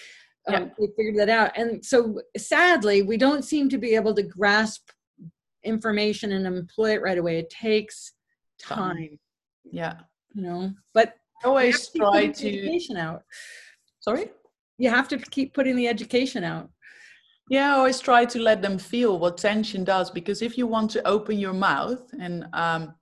um, 0.49 0.55
yeah. 0.55 0.69
we 0.79 0.89
figured 0.97 1.19
that 1.19 1.29
out. 1.29 1.57
And 1.57 1.85
so, 1.85 2.21
sadly, 2.37 3.03
we 3.03 3.17
don't 3.17 3.45
seem 3.45 3.69
to 3.69 3.79
be 3.79 3.95
able 3.95 4.15
to 4.15 4.23
grasp 4.23 4.91
information 5.63 6.33
and 6.33 6.47
employ 6.47 6.95
it 6.95 7.03
right 7.03 7.19
away. 7.19 7.39
It 7.39 7.51
takes 7.51 8.13
time. 8.59 9.19
Yeah. 9.65 9.95
You 10.35 10.43
know, 10.43 10.73
but 10.93 11.15
always 11.44 11.88
try 11.88 12.28
to 12.28 12.48
education 12.48 12.96
out. 12.96 13.22
Sorry? 14.00 14.30
You 14.78 14.90
have 14.90 15.09
to 15.09 15.18
keep 15.18 15.54
putting 15.54 15.76
the 15.76 15.88
education 15.88 16.44
out. 16.44 16.70
Yeah, 17.50 17.74
I 17.74 17.78
always 17.78 18.00
try 18.00 18.24
to 18.24 18.38
let 18.38 18.62
them 18.62 18.78
feel 18.78 19.18
what 19.18 19.37
tension 19.38 19.85
does 19.85 20.11
because 20.11 20.40
if 20.40 20.57
you 20.57 20.66
want 20.66 20.90
to 20.92 21.07
open 21.07 21.38
your 21.38 21.52
mouth 21.52 22.02
and 22.18 22.46
um, 22.54 22.94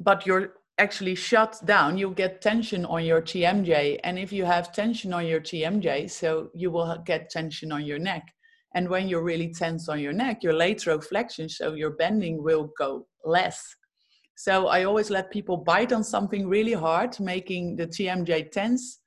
but 0.00 0.26
you're 0.26 0.54
actually 0.78 1.14
shut 1.14 1.60
down, 1.64 1.96
you'll 1.96 2.10
get 2.10 2.40
tension 2.40 2.84
on 2.84 3.04
your 3.04 3.22
TMJ. 3.22 4.00
And 4.04 4.18
if 4.18 4.32
you 4.32 4.44
have 4.44 4.72
tension 4.72 5.12
on 5.12 5.26
your 5.26 5.40
TMJ, 5.40 6.10
so 6.10 6.50
you 6.54 6.70
will 6.70 6.98
get 7.06 7.30
tension 7.30 7.72
on 7.72 7.84
your 7.84 7.98
neck. 7.98 8.24
And 8.74 8.88
when 8.88 9.08
you're 9.08 9.22
really 9.22 9.52
tense 9.52 9.88
on 9.88 10.00
your 10.00 10.12
neck, 10.12 10.42
your 10.42 10.54
lateral 10.54 11.00
flexion, 11.00 11.48
so 11.48 11.74
your 11.74 11.90
bending 11.90 12.42
will 12.42 12.70
go 12.78 13.06
less. 13.24 13.76
So 14.36 14.68
I 14.68 14.84
always 14.84 15.10
let 15.10 15.30
people 15.30 15.56
bite 15.56 15.92
on 15.92 16.02
something 16.02 16.48
really 16.48 16.72
hard, 16.72 17.18
making 17.20 17.76
the 17.76 17.86
TMJ 17.86 18.50
tense 18.50 19.00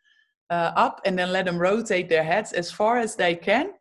uh, 0.49 0.71
up 0.75 1.01
and 1.05 1.17
then 1.17 1.31
let 1.31 1.45
them 1.45 1.57
rotate 1.57 2.09
their 2.09 2.23
heads 2.23 2.53
as 2.53 2.71
far 2.71 2.97
as 2.97 3.15
they 3.15 3.35
can 3.35 3.71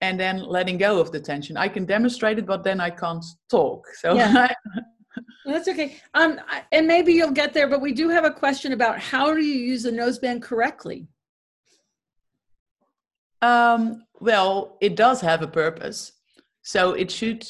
and 0.00 0.18
then 0.18 0.38
letting 0.38 0.76
go 0.76 1.00
of 1.00 1.12
the 1.12 1.20
tension. 1.20 1.56
I 1.56 1.68
can 1.68 1.84
demonstrate 1.84 2.38
it, 2.38 2.46
but 2.46 2.64
then 2.64 2.80
I 2.80 2.90
can't 2.90 3.24
talk. 3.50 3.86
So 3.94 4.14
yeah. 4.14 4.52
that's 5.46 5.68
okay. 5.68 5.96
Um, 6.14 6.40
and 6.72 6.86
maybe 6.86 7.12
you'll 7.12 7.30
get 7.30 7.54
there, 7.54 7.68
but 7.68 7.80
we 7.80 7.92
do 7.92 8.08
have 8.08 8.24
a 8.24 8.30
question 8.30 8.72
about 8.72 8.98
how 8.98 9.32
do 9.32 9.40
you 9.40 9.54
use 9.54 9.84
the 9.84 9.90
noseband 9.90 10.42
correctly? 10.42 11.06
Um, 13.40 14.04
well, 14.20 14.76
it 14.80 14.96
does 14.96 15.20
have 15.20 15.42
a 15.42 15.46
purpose. 15.46 16.12
So 16.62 16.92
it 16.92 17.10
should 17.10 17.46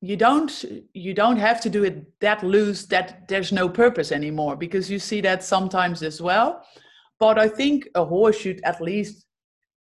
you 0.00 0.16
don't 0.16 0.64
you 0.92 1.12
don't 1.12 1.38
have 1.38 1.60
to 1.60 1.68
do 1.68 1.84
it 1.84 2.06
that 2.20 2.42
loose 2.44 2.86
that 2.86 3.26
there's 3.28 3.50
no 3.50 3.68
purpose 3.68 4.12
anymore 4.12 4.54
because 4.54 4.88
you 4.88 4.98
see 4.98 5.20
that 5.20 5.42
sometimes 5.42 6.02
as 6.02 6.22
well 6.22 6.64
but 7.18 7.38
I 7.38 7.48
think 7.48 7.88
a 7.94 8.04
horse 8.04 8.36
should 8.36 8.60
at 8.64 8.80
least 8.80 9.26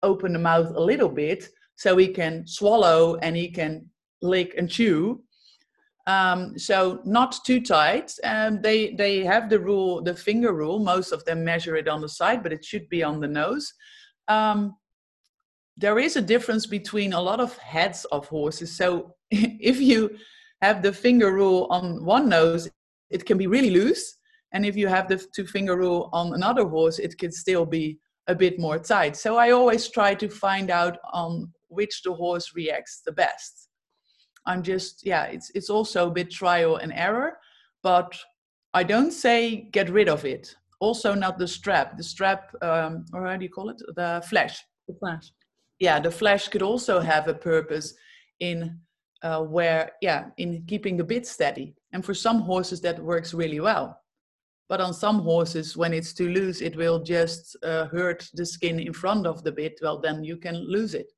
open 0.02 0.32
the 0.32 0.38
mouth 0.38 0.70
a 0.74 0.80
little 0.80 1.08
bit 1.08 1.48
so 1.76 1.96
he 1.96 2.08
can 2.08 2.46
swallow 2.46 3.16
and 3.16 3.36
he 3.36 3.50
can 3.50 3.88
lick 4.22 4.54
and 4.56 4.70
chew. 4.70 5.22
Um, 6.06 6.56
so 6.58 7.00
not 7.04 7.36
too 7.44 7.60
tight. 7.60 8.12
And 8.22 8.62
they 8.62 8.94
they 8.94 9.24
have 9.24 9.48
the 9.48 9.58
rule, 9.58 10.02
the 10.02 10.14
finger 10.14 10.52
rule. 10.52 10.78
Most 10.78 11.12
of 11.12 11.24
them 11.24 11.44
measure 11.44 11.76
it 11.76 11.88
on 11.88 12.00
the 12.00 12.08
side, 12.08 12.42
but 12.42 12.52
it 12.52 12.64
should 12.64 12.88
be 12.88 13.02
on 13.02 13.20
the 13.20 13.28
nose. 13.28 13.72
Um, 14.28 14.76
there 15.76 15.98
is 15.98 16.16
a 16.16 16.22
difference 16.22 16.66
between 16.66 17.12
a 17.12 17.20
lot 17.20 17.40
of 17.40 17.56
heads 17.58 18.04
of 18.06 18.26
horses. 18.28 18.76
So 18.76 19.14
if 19.30 19.80
you 19.80 20.16
have 20.62 20.82
the 20.82 20.92
finger 20.92 21.32
rule 21.32 21.66
on 21.70 22.04
one 22.04 22.28
nose, 22.28 22.68
it 23.10 23.26
can 23.26 23.38
be 23.38 23.46
really 23.46 23.70
loose 23.70 24.16
and 24.54 24.64
if 24.64 24.76
you 24.76 24.86
have 24.86 25.08
the 25.08 25.22
two 25.34 25.46
finger 25.46 25.76
rule 25.76 26.08
on 26.12 26.32
another 26.32 26.64
horse, 26.64 27.00
it 27.00 27.18
can 27.18 27.32
still 27.32 27.66
be 27.66 27.98
a 28.28 28.34
bit 28.34 28.58
more 28.58 28.78
tight. 28.78 29.16
So 29.16 29.36
I 29.36 29.50
always 29.50 29.88
try 29.88 30.14
to 30.14 30.28
find 30.28 30.70
out 30.70 30.96
on 31.12 31.52
which 31.68 32.02
the 32.02 32.14
horse 32.14 32.52
reacts 32.54 33.02
the 33.04 33.12
best. 33.12 33.68
I'm 34.46 34.62
just, 34.62 35.04
yeah, 35.04 35.24
it's, 35.24 35.50
it's 35.56 35.70
also 35.70 36.06
a 36.06 36.12
bit 36.12 36.30
trial 36.30 36.76
and 36.76 36.92
error, 36.92 37.36
but 37.82 38.16
I 38.72 38.84
don't 38.84 39.10
say 39.10 39.68
get 39.72 39.90
rid 39.90 40.08
of 40.08 40.24
it. 40.24 40.54
Also, 40.78 41.14
not 41.14 41.36
the 41.36 41.48
strap. 41.48 41.96
The 41.96 42.04
strap, 42.04 42.54
um, 42.62 43.06
or 43.12 43.26
how 43.26 43.36
do 43.36 43.42
you 43.42 43.50
call 43.50 43.70
it? 43.70 43.82
The 43.96 44.22
flash. 44.28 44.62
The 44.86 44.94
flash. 44.94 45.32
Yeah, 45.78 46.00
the 46.00 46.10
flash 46.10 46.48
could 46.48 46.62
also 46.62 47.00
have 47.00 47.28
a 47.28 47.34
purpose 47.34 47.94
in 48.40 48.78
uh, 49.22 49.40
where, 49.40 49.92
yeah, 50.02 50.26
in 50.36 50.64
keeping 50.66 50.96
the 50.96 51.04
bit 51.04 51.26
steady. 51.26 51.74
And 51.92 52.04
for 52.04 52.14
some 52.14 52.40
horses, 52.40 52.80
that 52.82 53.02
works 53.02 53.32
really 53.34 53.60
well. 53.60 54.00
But 54.68 54.80
on 54.80 54.94
some 54.94 55.20
horses, 55.20 55.76
when 55.76 55.92
it's 55.92 56.12
too 56.12 56.30
loose, 56.30 56.60
it 56.60 56.76
will 56.76 57.02
just 57.02 57.56
uh, 57.62 57.86
hurt 57.86 58.28
the 58.34 58.46
skin 58.46 58.80
in 58.80 58.92
front 58.92 59.26
of 59.26 59.42
the 59.42 59.52
bit. 59.52 59.78
Well, 59.82 60.00
then 60.00 60.24
you 60.24 60.36
can 60.36 60.56
lose 60.56 60.94
it. 60.94 61.12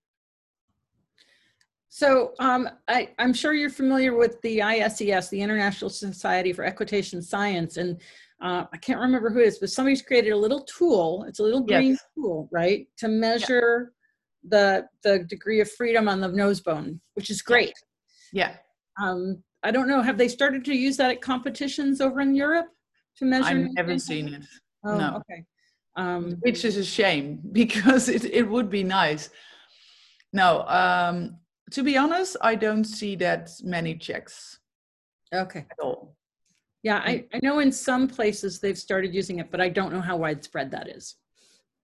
So 1.88 2.34
um, 2.40 2.68
I, 2.88 3.10
am 3.18 3.32
sure 3.32 3.54
you're 3.54 3.70
familiar 3.70 4.14
with 4.14 4.40
the 4.42 4.60
ISES, 4.60 5.30
the 5.30 5.40
International 5.40 5.88
Society 5.88 6.52
for 6.52 6.64
Equitation 6.64 7.22
Science, 7.22 7.76
and 7.78 8.00
uh, 8.42 8.64
I 8.70 8.76
can't 8.76 9.00
remember 9.00 9.30
who 9.30 9.38
it 9.38 9.46
is, 9.46 9.58
but 9.58 9.70
somebody's 9.70 10.02
created 10.02 10.32
a 10.32 10.36
little 10.36 10.60
tool. 10.64 11.24
It's 11.26 11.38
a 11.38 11.42
little 11.42 11.62
green 11.62 11.92
yes. 11.92 12.04
tool, 12.14 12.48
right, 12.52 12.86
to 12.98 13.08
measure. 13.08 13.94
The 14.48 14.86
the 15.02 15.20
degree 15.20 15.60
of 15.60 15.70
freedom 15.70 16.08
on 16.08 16.20
the 16.20 16.28
nose 16.28 16.60
bone, 16.60 17.00
which 17.14 17.30
is 17.30 17.42
great. 17.42 17.74
Yeah. 18.32 18.56
Um, 19.00 19.42
I 19.62 19.70
don't 19.70 19.88
know. 19.88 20.02
Have 20.02 20.18
they 20.18 20.28
started 20.28 20.64
to 20.66 20.74
use 20.74 20.96
that 20.98 21.10
at 21.10 21.20
competitions 21.20 22.00
over 22.00 22.20
in 22.20 22.34
Europe? 22.34 22.68
to 23.18 23.24
measure? 23.24 23.68
I 23.68 23.68
haven't 23.76 24.00
seen 24.00 24.28
it. 24.28 24.44
Oh, 24.84 24.96
no. 24.96 25.16
Okay. 25.16 25.44
Um, 25.96 26.36
Which 26.40 26.64
is 26.64 26.76
a 26.76 26.84
shame 26.84 27.40
because 27.52 28.08
it, 28.08 28.24
it 28.24 28.48
would 28.48 28.70
be 28.70 28.84
nice. 28.84 29.30
No, 30.32 30.62
um, 30.68 31.38
to 31.72 31.82
be 31.82 31.96
honest, 31.96 32.36
I 32.40 32.54
don't 32.54 32.84
see 32.84 33.16
that 33.16 33.50
many 33.62 33.96
checks. 33.96 34.58
Okay. 35.34 35.66
At 35.70 35.78
all. 35.80 36.16
Yeah, 36.82 36.98
I, 36.98 37.24
I 37.32 37.40
know 37.42 37.58
in 37.58 37.72
some 37.72 38.06
places 38.06 38.60
they've 38.60 38.78
started 38.78 39.12
using 39.14 39.38
it, 39.40 39.50
but 39.50 39.60
I 39.60 39.68
don't 39.68 39.92
know 39.92 40.00
how 40.00 40.16
widespread 40.16 40.70
that 40.70 40.88
is. 40.88 41.16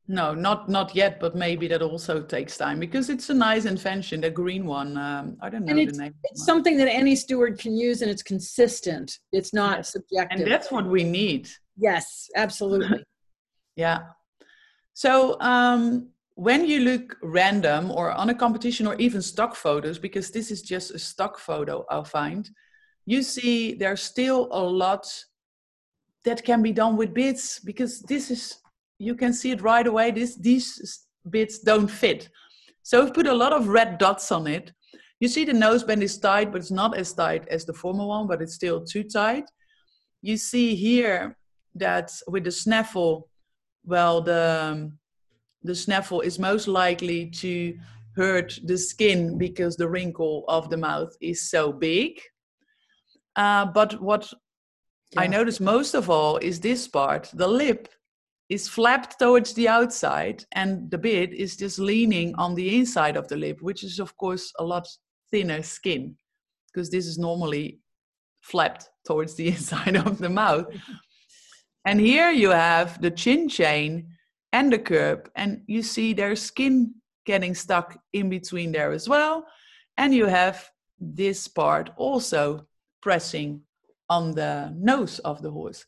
No, 0.09 0.35
not 0.35 0.69
not 0.69 0.95
yet, 0.97 1.21
but 1.21 1.37
maybe 1.37 1.69
that 1.69 1.81
also 1.81 2.23
takes 2.23 2.57
time 2.57 2.81
because 2.81 3.09
it's 3.09 3.31
a 3.31 3.35
nice 3.35 3.67
invention, 3.67 4.21
the 4.21 4.31
green 4.31 4.67
one. 4.67 4.97
Um, 4.97 5.37
I 5.41 5.49
don't 5.49 5.65
know 5.65 5.77
and 5.77 5.89
the 5.89 5.97
name. 5.97 6.15
It's 6.25 6.45
something 6.45 6.77
that 6.79 6.89
any 6.89 7.15
steward 7.15 7.59
can 7.59 7.77
use, 7.77 8.03
and 8.03 8.11
it's 8.11 8.23
consistent. 8.23 9.19
It's 9.31 9.55
not 9.55 9.79
yes. 9.79 9.93
subjective, 9.93 10.41
and 10.41 10.51
that's 10.51 10.73
what 10.73 10.87
we 10.87 11.05
need. 11.05 11.49
Yes, 11.77 12.29
absolutely. 12.35 13.05
yeah. 13.77 14.01
So 14.93 15.41
um, 15.41 16.09
when 16.35 16.67
you 16.67 16.81
look 16.81 17.17
random 17.23 17.91
or 17.91 18.11
on 18.11 18.31
a 18.31 18.35
competition 18.35 18.87
or 18.87 18.97
even 18.97 19.23
stock 19.23 19.55
photos, 19.55 19.99
because 19.99 20.31
this 20.31 20.51
is 20.51 20.63
just 20.63 20.91
a 20.91 20.99
stock 20.99 21.39
photo, 21.39 21.85
I'll 21.91 22.05
find, 22.05 22.51
you 23.07 23.23
see 23.23 23.75
there's 23.75 24.03
still 24.03 24.49
a 24.51 24.61
lot 24.61 25.07
that 26.25 26.45
can 26.45 26.63
be 26.63 26.73
done 26.73 26.97
with 26.97 27.15
bits 27.15 27.59
because 27.59 28.01
this 28.03 28.31
is 28.31 28.59
you 29.03 29.17
can 29.17 29.33
see 29.33 29.51
it 29.51 29.63
right 29.63 29.87
away. 29.87 30.13
This, 30.13 30.37
these 30.37 31.07
bits 31.29 31.59
don't 31.59 31.89
fit. 31.89 32.29
So 32.85 33.03
we've 33.03 33.15
put 33.15 33.27
a 33.27 33.35
lot 33.35 33.53
of 33.53 33.69
red 33.69 33.99
dots 33.99 34.31
on 34.31 34.47
it. 34.47 34.73
You 35.19 35.29
see 35.29 35.45
the 35.45 35.53
noseband 35.53 36.03
is 36.03 36.19
tight, 36.19 36.53
but 36.53 36.61
it's 36.61 36.71
not 36.71 36.97
as 36.97 37.13
tight 37.13 37.47
as 37.49 37.65
the 37.65 37.73
former 37.73 38.07
one, 38.07 38.27
but 38.27 38.41
it's 38.41 38.55
still 38.55 38.85
too 38.85 39.05
tight. 39.05 39.45
You 40.21 40.37
see 40.37 40.75
here 40.77 41.37
that 41.75 42.13
with 42.29 42.45
the 42.45 42.51
snaffle, 42.51 43.29
well, 43.85 44.21
the, 44.21 44.93
the 45.65 45.75
snaffle 45.75 46.21
is 46.21 46.39
most 46.39 46.69
likely 46.69 47.27
to 47.43 47.77
hurt 48.15 48.59
the 48.65 48.79
skin 48.79 49.37
because 49.37 49.77
the 49.77 49.89
wrinkle 49.89 50.45
of 50.49 50.71
the 50.71 50.77
mouth 50.77 51.13
is 51.21 51.51
so 51.51 51.73
big. 51.73 52.21
Uh, 53.35 53.67
but 53.67 54.01
what 54.01 54.33
yeah. 55.13 55.23
I 55.23 55.27
notice 55.27 55.59
most 55.59 55.95
of 55.95 56.09
all 56.11 56.37
is 56.37 56.61
this 56.61 56.87
part, 56.87 57.31
the 57.35 57.49
lip 57.49 57.89
is 58.53 58.69
flapped 58.69 59.19
towards 59.19 59.55
the 59.55 59.67
outside 59.67 60.45
and 60.53 60.91
the 60.91 60.99
bit 60.99 61.33
is 61.33 61.57
just 61.57 61.79
leaning 61.79 62.35
on 62.35 62.55
the 62.55 62.77
inside 62.77 63.17
of 63.17 63.27
the 63.29 63.37
lip, 63.37 63.63
which 63.63 63.83
is 63.83 63.99
of 63.99 64.15
course 64.19 64.53
a 64.59 64.65
lot 64.65 64.87
thinner 65.31 65.63
skin 65.63 66.15
because 66.67 66.91
this 66.91 67.07
is 67.07 67.19
normally 67.19 67.81
flapped 68.43 68.91
towards 69.07 69.35
the 69.35 69.49
inside 69.55 69.97
of 69.97 70.19
the 70.19 70.29
mouth. 70.29 70.67
And 71.87 71.99
here 71.99 72.31
you 72.31 72.51
have 72.51 73.01
the 73.01 73.11
chin 73.11 73.49
chain 73.49 74.09
and 74.53 74.71
the 74.71 74.79
curb, 74.79 75.31
and 75.35 75.63
you 75.67 75.83
see 75.83 76.13
there's 76.13 76.43
skin 76.43 76.95
getting 77.25 77.55
stuck 77.55 77.99
in 78.13 78.29
between 78.29 78.71
there 78.71 78.93
as 78.93 79.09
well. 79.09 79.47
And 79.97 80.15
you 80.15 80.27
have 80.27 80.71
this 81.01 81.49
part 81.49 81.91
also 81.97 82.67
pressing 83.01 83.63
on 84.11 84.35
the 84.35 84.75
nose 84.77 85.21
of 85.21 85.41
the 85.41 85.51
horse. 85.51 85.87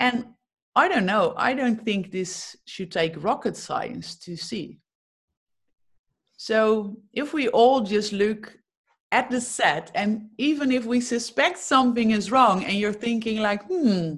And 0.00 0.26
I 0.74 0.88
don't 0.88 1.06
know. 1.06 1.34
I 1.36 1.54
don't 1.54 1.84
think 1.84 2.10
this 2.10 2.56
should 2.64 2.90
take 2.90 3.22
rocket 3.22 3.56
science 3.56 4.16
to 4.20 4.36
see. 4.36 4.80
So 6.36 6.96
if 7.12 7.32
we 7.34 7.48
all 7.48 7.82
just 7.82 8.12
look 8.12 8.56
at 9.12 9.30
the 9.30 9.40
set, 9.40 9.90
and 9.94 10.30
even 10.38 10.72
if 10.72 10.86
we 10.86 11.00
suspect 11.00 11.58
something 11.58 12.10
is 12.10 12.32
wrong, 12.32 12.64
and 12.64 12.74
you're 12.74 12.92
thinking 12.92 13.40
like, 13.40 13.62
hmm, 13.66 14.14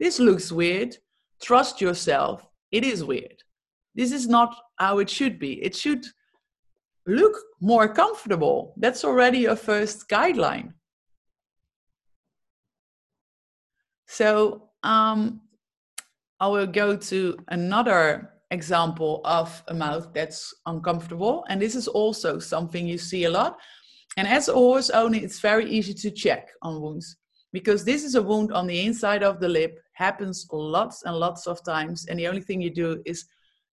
this 0.00 0.18
looks 0.18 0.50
weird, 0.50 0.96
trust 1.42 1.80
yourself, 1.80 2.48
it 2.72 2.84
is 2.84 3.04
weird. 3.04 3.42
This 3.94 4.12
is 4.12 4.26
not 4.26 4.56
how 4.76 4.98
it 5.00 5.10
should 5.10 5.38
be. 5.38 5.62
It 5.62 5.76
should 5.76 6.06
look 7.06 7.36
more 7.60 7.92
comfortable. 7.92 8.74
That's 8.78 9.04
already 9.04 9.44
a 9.44 9.56
first 9.56 10.08
guideline. 10.08 10.72
So 14.06 14.70
um, 14.82 15.42
I 16.40 16.46
will 16.46 16.66
go 16.66 16.96
to 16.96 17.36
another 17.48 18.30
example 18.50 19.20
of 19.24 19.62
a 19.68 19.74
mouth 19.74 20.08
that's 20.14 20.54
uncomfortable. 20.66 21.44
And 21.48 21.60
this 21.60 21.74
is 21.74 21.88
also 21.88 22.38
something 22.38 22.86
you 22.86 22.98
see 22.98 23.24
a 23.24 23.30
lot. 23.30 23.58
And 24.16 24.26
as 24.26 24.48
a 24.48 24.54
horse 24.54 24.90
owner, 24.90 25.18
it's 25.18 25.40
very 25.40 25.68
easy 25.70 25.94
to 25.94 26.10
check 26.10 26.48
on 26.62 26.80
wounds 26.80 27.16
because 27.52 27.84
this 27.84 28.04
is 28.04 28.14
a 28.14 28.22
wound 28.22 28.52
on 28.52 28.66
the 28.66 28.80
inside 28.84 29.22
of 29.22 29.40
the 29.40 29.48
lip, 29.48 29.78
happens 29.92 30.46
lots 30.52 31.02
and 31.04 31.16
lots 31.16 31.46
of 31.46 31.64
times. 31.64 32.06
And 32.06 32.18
the 32.18 32.28
only 32.28 32.40
thing 32.40 32.60
you 32.60 32.70
do 32.70 33.02
is 33.04 33.26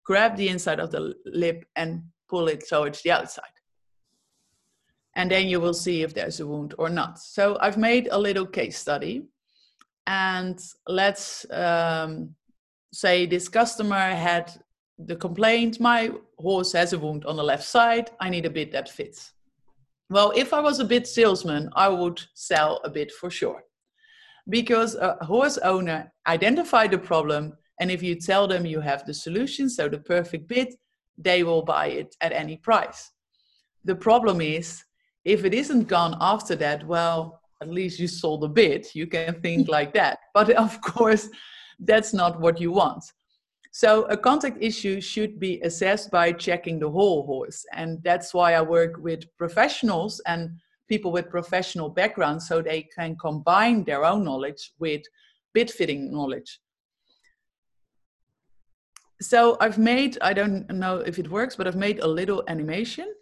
grab 0.04 0.36
the 0.36 0.48
inside 0.48 0.80
of 0.80 0.90
the 0.90 1.14
lip 1.24 1.64
and 1.76 2.02
pull 2.28 2.48
it 2.48 2.66
towards 2.68 3.02
the 3.02 3.10
outside. 3.10 3.44
And 5.16 5.30
then 5.30 5.48
you 5.48 5.60
will 5.60 5.74
see 5.74 6.02
if 6.02 6.12
there's 6.12 6.40
a 6.40 6.46
wound 6.46 6.74
or 6.78 6.88
not. 6.88 7.18
So 7.18 7.56
I've 7.60 7.78
made 7.78 8.08
a 8.10 8.18
little 8.18 8.46
case 8.46 8.78
study. 8.78 9.26
And 10.06 10.60
let's 10.86 11.46
um, 11.50 12.34
say 12.94 13.26
this 13.26 13.48
customer 13.48 14.14
had 14.14 14.52
the 14.98 15.16
complaint 15.16 15.80
my 15.80 16.12
horse 16.38 16.72
has 16.72 16.92
a 16.92 16.98
wound 16.98 17.24
on 17.24 17.36
the 17.36 17.42
left 17.42 17.64
side, 17.64 18.10
I 18.20 18.30
need 18.30 18.46
a 18.46 18.50
bit 18.50 18.70
that 18.72 18.88
fits. 18.88 19.32
Well, 20.10 20.32
if 20.36 20.52
I 20.52 20.60
was 20.60 20.78
a 20.78 20.84
bit 20.84 21.06
salesman, 21.06 21.70
I 21.74 21.88
would 21.88 22.22
sell 22.34 22.80
a 22.84 22.90
bit 22.90 23.10
for 23.10 23.30
sure. 23.30 23.64
Because 24.48 24.94
a 24.94 25.16
horse 25.24 25.58
owner 25.58 26.12
identified 26.28 26.92
the 26.92 26.98
problem, 26.98 27.54
and 27.80 27.90
if 27.90 28.02
you 28.02 28.14
tell 28.14 28.46
them 28.46 28.66
you 28.66 28.80
have 28.80 29.04
the 29.04 29.14
solution, 29.14 29.68
so 29.68 29.88
the 29.88 29.98
perfect 29.98 30.46
bit, 30.46 30.74
they 31.18 31.42
will 31.42 31.62
buy 31.62 31.86
it 31.86 32.14
at 32.20 32.32
any 32.32 32.56
price. 32.58 33.10
The 33.84 33.96
problem 33.96 34.40
is, 34.40 34.84
if 35.24 35.44
it 35.44 35.54
isn't 35.54 35.88
gone 35.88 36.16
after 36.20 36.54
that, 36.56 36.86
well, 36.86 37.40
at 37.62 37.68
least 37.68 37.98
you 37.98 38.06
sold 38.06 38.44
a 38.44 38.48
bit. 38.48 38.94
You 38.94 39.06
can 39.06 39.40
think 39.40 39.68
like 39.76 39.94
that. 39.94 40.18
But 40.34 40.50
of 40.50 40.80
course, 40.80 41.28
that's 41.86 42.12
not 42.12 42.40
what 42.40 42.60
you 42.60 42.72
want. 42.72 43.04
So 43.72 44.04
a 44.04 44.16
contact 44.16 44.58
issue 44.60 45.00
should 45.00 45.40
be 45.40 45.60
assessed 45.62 46.10
by 46.10 46.32
checking 46.32 46.78
the 46.78 46.88
whole 46.88 47.26
horse. 47.26 47.66
And 47.72 48.00
that's 48.04 48.32
why 48.32 48.54
I 48.54 48.62
work 48.62 48.98
with 48.98 49.24
professionals 49.36 50.20
and 50.26 50.50
people 50.88 51.10
with 51.10 51.28
professional 51.28 51.88
backgrounds 51.88 52.46
so 52.46 52.62
they 52.62 52.82
can 52.82 53.16
combine 53.16 53.82
their 53.82 54.04
own 54.04 54.22
knowledge 54.22 54.72
with 54.78 55.02
bit 55.54 55.70
fitting 55.70 56.12
knowledge. 56.12 56.60
So 59.20 59.56
I've 59.60 59.78
made, 59.78 60.18
I 60.20 60.34
don't 60.34 60.70
know 60.70 60.98
if 60.98 61.18
it 61.18 61.30
works, 61.30 61.56
but 61.56 61.66
I've 61.66 61.76
made 61.76 61.98
a 62.00 62.06
little 62.06 62.44
animation. 62.46 63.12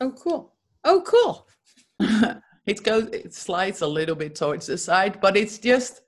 Oh, 0.00 0.10
cool. 0.10 0.52
Oh, 0.84 1.02
cool. 1.06 1.48
it 2.66 2.82
goes, 2.82 3.06
it 3.06 3.32
slides 3.32 3.80
a 3.80 3.86
little 3.86 4.16
bit 4.16 4.34
towards 4.34 4.66
the 4.66 4.76
side, 4.76 5.20
but 5.20 5.36
it's 5.36 5.58
just 5.58 6.02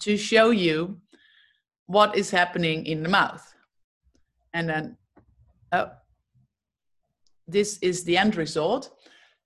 to 0.00 0.16
show 0.16 0.50
you 0.50 1.00
what 1.86 2.16
is 2.16 2.30
happening 2.30 2.86
in 2.86 3.02
the 3.02 3.08
mouth. 3.08 3.54
And 4.52 4.68
then, 4.68 4.96
oh, 5.72 5.90
this 7.46 7.78
is 7.78 8.04
the 8.04 8.16
end 8.16 8.36
result. 8.36 8.90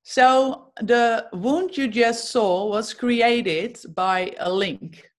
So 0.03 0.73
the 0.81 1.27
wound 1.33 1.77
you 1.77 1.89
just 1.89 2.31
saw 2.31 2.67
was 2.69 2.95
created 2.95 3.79
by 3.95 4.35
a 4.39 4.51
link. 4.51 5.11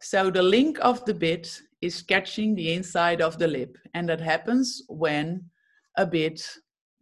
So 0.00 0.30
the 0.30 0.42
link 0.42 0.78
of 0.82 1.04
the 1.04 1.14
bit 1.14 1.60
is 1.80 2.02
catching 2.02 2.54
the 2.54 2.72
inside 2.72 3.20
of 3.20 3.38
the 3.38 3.46
lip. 3.46 3.78
And 3.94 4.08
that 4.08 4.20
happens 4.20 4.82
when 4.88 5.44
a 5.96 6.06
bit 6.06 6.46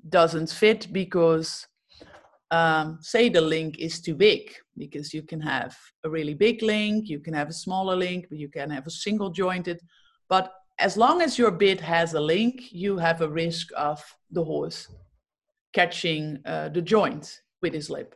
doesn't 0.08 0.50
fit 0.50 0.92
because 0.92 1.66
um, 2.50 2.98
say 3.00 3.28
the 3.28 3.40
link 3.40 3.78
is 3.78 4.00
too 4.00 4.14
big 4.14 4.54
because 4.76 5.12
you 5.12 5.22
can 5.22 5.40
have 5.40 5.76
a 6.04 6.10
really 6.10 6.34
big 6.34 6.62
link, 6.62 7.08
you 7.08 7.20
can 7.20 7.34
have 7.34 7.48
a 7.48 7.52
smaller 7.52 7.96
link, 7.96 8.26
but 8.28 8.38
you 8.38 8.48
can 8.48 8.70
have 8.70 8.86
a 8.86 8.90
single 8.90 9.30
jointed. 9.30 9.80
But 10.28 10.52
as 10.78 10.96
long 10.96 11.20
as 11.22 11.38
your 11.38 11.50
bit 11.50 11.80
has 11.80 12.14
a 12.14 12.20
link, 12.20 12.72
you 12.72 12.96
have 12.96 13.20
a 13.20 13.28
risk 13.28 13.68
of 13.76 14.02
the 14.30 14.44
horse 14.44 14.88
catching 15.72 16.38
uh, 16.46 16.68
the 16.70 16.82
joint 16.82 17.40
with 17.60 17.74
his 17.74 17.90
lip. 17.90 18.14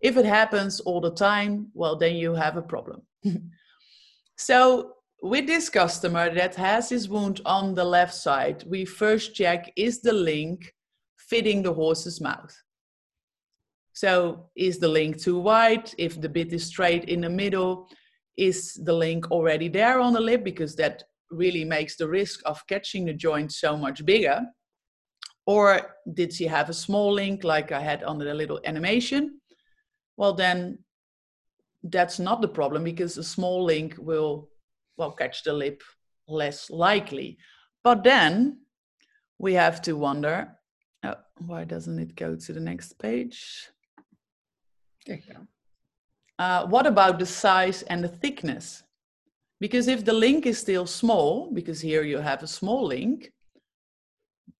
If 0.00 0.16
it 0.16 0.26
happens 0.26 0.80
all 0.80 1.00
the 1.00 1.14
time, 1.14 1.68
well, 1.72 1.96
then 1.96 2.16
you 2.16 2.34
have 2.34 2.56
a 2.56 2.62
problem. 2.62 3.02
so, 4.36 4.92
with 5.22 5.46
this 5.46 5.70
customer 5.70 6.32
that 6.34 6.54
has 6.56 6.90
his 6.90 7.08
wound 7.08 7.40
on 7.46 7.74
the 7.74 7.84
left 7.84 8.14
side, 8.14 8.64
we 8.66 8.84
first 8.84 9.34
check 9.34 9.72
is 9.74 10.02
the 10.02 10.12
link 10.12 10.74
fitting 11.16 11.62
the 11.62 11.72
horse's 11.72 12.20
mouth? 12.20 12.54
So 13.96 14.50
is 14.54 14.78
the 14.78 14.88
link 14.88 15.18
too 15.18 15.38
wide? 15.38 15.90
If 15.96 16.20
the 16.20 16.28
bit 16.28 16.52
is 16.52 16.66
straight 16.66 17.06
in 17.06 17.22
the 17.22 17.30
middle, 17.30 17.88
is 18.36 18.74
the 18.74 18.92
link 18.92 19.30
already 19.30 19.68
there 19.68 20.00
on 20.00 20.12
the 20.12 20.20
lip? 20.20 20.44
Because 20.44 20.76
that 20.76 21.04
really 21.30 21.64
makes 21.64 21.96
the 21.96 22.06
risk 22.06 22.42
of 22.44 22.66
catching 22.66 23.06
the 23.06 23.14
joint 23.14 23.52
so 23.52 23.74
much 23.74 24.04
bigger. 24.04 24.42
Or 25.46 25.96
did 26.12 26.34
she 26.34 26.46
have 26.46 26.68
a 26.68 26.74
small 26.74 27.10
link 27.10 27.42
like 27.42 27.72
I 27.72 27.80
had 27.80 28.04
on 28.04 28.18
the 28.18 28.34
little 28.34 28.60
animation? 28.66 29.40
Well, 30.18 30.34
then 30.34 30.80
that's 31.82 32.18
not 32.18 32.42
the 32.42 32.48
problem 32.48 32.84
because 32.84 33.16
a 33.16 33.24
small 33.24 33.64
link 33.64 33.94
will, 33.96 34.50
well, 34.98 35.12
catch 35.12 35.42
the 35.42 35.54
lip 35.54 35.82
less 36.28 36.68
likely. 36.68 37.38
But 37.82 38.04
then 38.04 38.58
we 39.38 39.54
have 39.54 39.80
to 39.82 39.94
wonder, 39.94 40.52
oh, 41.02 41.14
why 41.38 41.64
doesn't 41.64 41.98
it 41.98 42.14
go 42.14 42.36
to 42.36 42.52
the 42.52 42.60
next 42.60 42.98
page? 42.98 43.70
There 45.06 45.16
you 45.16 45.34
go. 45.34 45.46
Uh, 46.38 46.66
what 46.66 46.86
about 46.86 47.18
the 47.18 47.26
size 47.26 47.82
and 47.82 48.04
the 48.04 48.08
thickness? 48.08 48.82
Because 49.60 49.88
if 49.88 50.04
the 50.04 50.12
link 50.12 50.44
is 50.44 50.58
still 50.58 50.86
small, 50.86 51.50
because 51.52 51.80
here 51.80 52.02
you 52.02 52.18
have 52.18 52.42
a 52.42 52.46
small 52.46 52.84
link, 52.84 53.32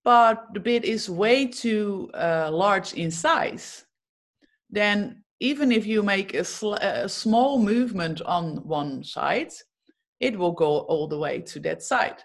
but 0.05 0.47
the 0.55 0.61
bit 0.61 0.85
is 0.85 1.11
way 1.11 1.47
too 1.47 2.11
uh, 2.15 2.49
large 2.51 2.95
in 2.95 3.11
size, 3.11 3.85
then 4.71 5.23
even 5.41 5.71
if 5.71 5.85
you 5.85 6.03
make 6.03 6.33
a, 6.35 6.45
sl- 6.45 6.75
a 6.75 7.09
small 7.09 7.59
movement 7.59 8.23
on 8.23 8.57
one 8.67 9.05
side, 9.05 9.53
it 10.21 10.39
will 10.39 10.53
go 10.53 10.79
all 10.79 11.07
the 11.07 11.19
way 11.19 11.41
to 11.41 11.61
that 11.61 11.83
side. 11.83 12.23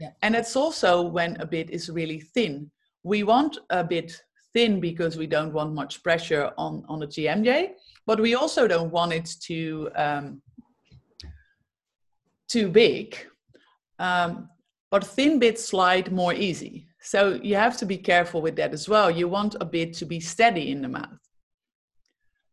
Yeah. 0.00 0.10
And 0.22 0.34
it's 0.34 0.56
also 0.56 1.02
when 1.02 1.36
a 1.40 1.46
bit 1.46 1.70
is 1.70 1.90
really 1.90 2.20
thin. 2.20 2.70
We 3.02 3.22
want 3.22 3.58
a 3.68 3.84
bit 3.84 4.18
thin 4.54 4.80
because 4.80 5.18
we 5.18 5.26
don't 5.26 5.52
want 5.52 5.74
much 5.74 6.02
pressure 6.02 6.52
on, 6.56 6.84
on 6.88 7.00
the 7.00 7.06
TMJ, 7.06 7.72
but 8.06 8.20
we 8.20 8.34
also 8.34 8.66
don't 8.66 8.90
want 8.90 9.12
it 9.12 9.28
to 9.42 9.90
um, 9.96 10.42
too 12.48 12.68
big. 12.68 13.16
Um, 13.98 14.48
but 14.90 15.04
thin 15.04 15.38
bits 15.38 15.64
slide 15.64 16.12
more 16.12 16.32
easy. 16.32 16.86
So 17.00 17.38
you 17.42 17.56
have 17.56 17.76
to 17.78 17.86
be 17.86 17.98
careful 17.98 18.40
with 18.40 18.56
that 18.56 18.72
as 18.72 18.88
well. 18.88 19.10
You 19.10 19.28
want 19.28 19.56
a 19.60 19.64
bit 19.64 19.92
to 19.94 20.06
be 20.06 20.20
steady 20.20 20.70
in 20.70 20.80
the 20.82 20.88
mouth. 20.88 21.18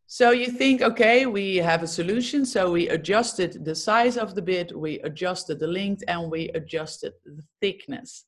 So 0.08 0.32
you 0.32 0.48
think, 0.48 0.82
okay, 0.82 1.26
we 1.26 1.56
have 1.56 1.84
a 1.84 1.88
solution. 1.88 2.46
So 2.46 2.72
we 2.72 2.90
adjusted 2.90 3.64
the 3.64 3.74
size 3.74 4.18
of 4.18 4.36
the 4.36 4.42
bit, 4.42 4.78
we 4.78 5.00
adjusted 5.02 5.58
the 5.60 5.68
length, 5.68 6.04
and 6.08 6.30
we 6.30 6.50
adjusted 6.50 7.14
the 7.24 7.44
thickness. 7.62 8.26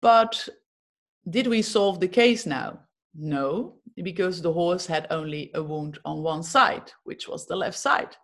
But 0.00 0.48
did 1.30 1.46
we 1.46 1.62
solve 1.62 2.00
the 2.00 2.08
case 2.08 2.46
now? 2.46 2.80
No, 3.14 3.76
because 4.02 4.40
the 4.40 4.52
horse 4.52 4.86
had 4.86 5.06
only 5.10 5.50
a 5.54 5.62
wound 5.62 5.98
on 6.04 6.22
one 6.22 6.42
side, 6.42 6.92
which 7.04 7.28
was 7.28 7.46
the 7.46 7.56
left 7.56 7.78
side. 7.78 8.16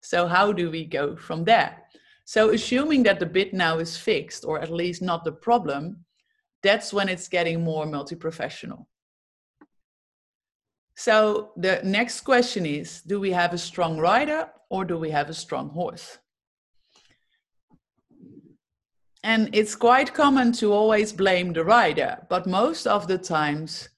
So, 0.00 0.26
how 0.26 0.52
do 0.52 0.70
we 0.70 0.84
go 0.84 1.16
from 1.16 1.44
there? 1.44 1.82
So, 2.24 2.50
assuming 2.50 3.02
that 3.04 3.20
the 3.20 3.26
bit 3.26 3.52
now 3.52 3.78
is 3.78 3.96
fixed, 3.96 4.44
or 4.44 4.60
at 4.60 4.70
least 4.70 5.02
not 5.02 5.24
the 5.24 5.32
problem, 5.32 6.04
that's 6.62 6.92
when 6.92 7.08
it's 7.08 7.28
getting 7.28 7.62
more 7.62 7.86
multi 7.86 8.16
professional. 8.16 8.88
So, 10.96 11.52
the 11.56 11.80
next 11.84 12.20
question 12.22 12.66
is 12.66 13.02
Do 13.02 13.20
we 13.20 13.30
have 13.32 13.52
a 13.52 13.58
strong 13.58 13.98
rider 13.98 14.48
or 14.70 14.84
do 14.84 14.98
we 14.98 15.10
have 15.10 15.28
a 15.28 15.34
strong 15.34 15.68
horse? 15.68 16.18
And 19.24 19.48
it's 19.54 19.74
quite 19.74 20.12
common 20.12 20.52
to 20.52 20.74
always 20.74 21.10
blame 21.10 21.54
the 21.54 21.64
rider, 21.64 22.18
but 22.28 22.46
most 22.46 22.86
of 22.86 23.08
the 23.08 23.16
times 23.16 23.88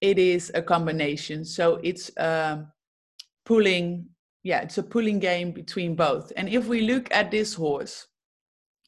it 0.00 0.16
is 0.16 0.52
a 0.54 0.62
combination. 0.62 1.44
So 1.44 1.80
it's 1.82 2.08
um, 2.16 2.68
pulling, 3.44 4.06
yeah, 4.44 4.60
it's 4.60 4.78
a 4.78 4.84
pulling 4.84 5.18
game 5.18 5.50
between 5.50 5.96
both. 5.96 6.32
And 6.36 6.48
if 6.48 6.68
we 6.68 6.82
look 6.82 7.08
at 7.10 7.32
this 7.32 7.52
horse, 7.52 8.06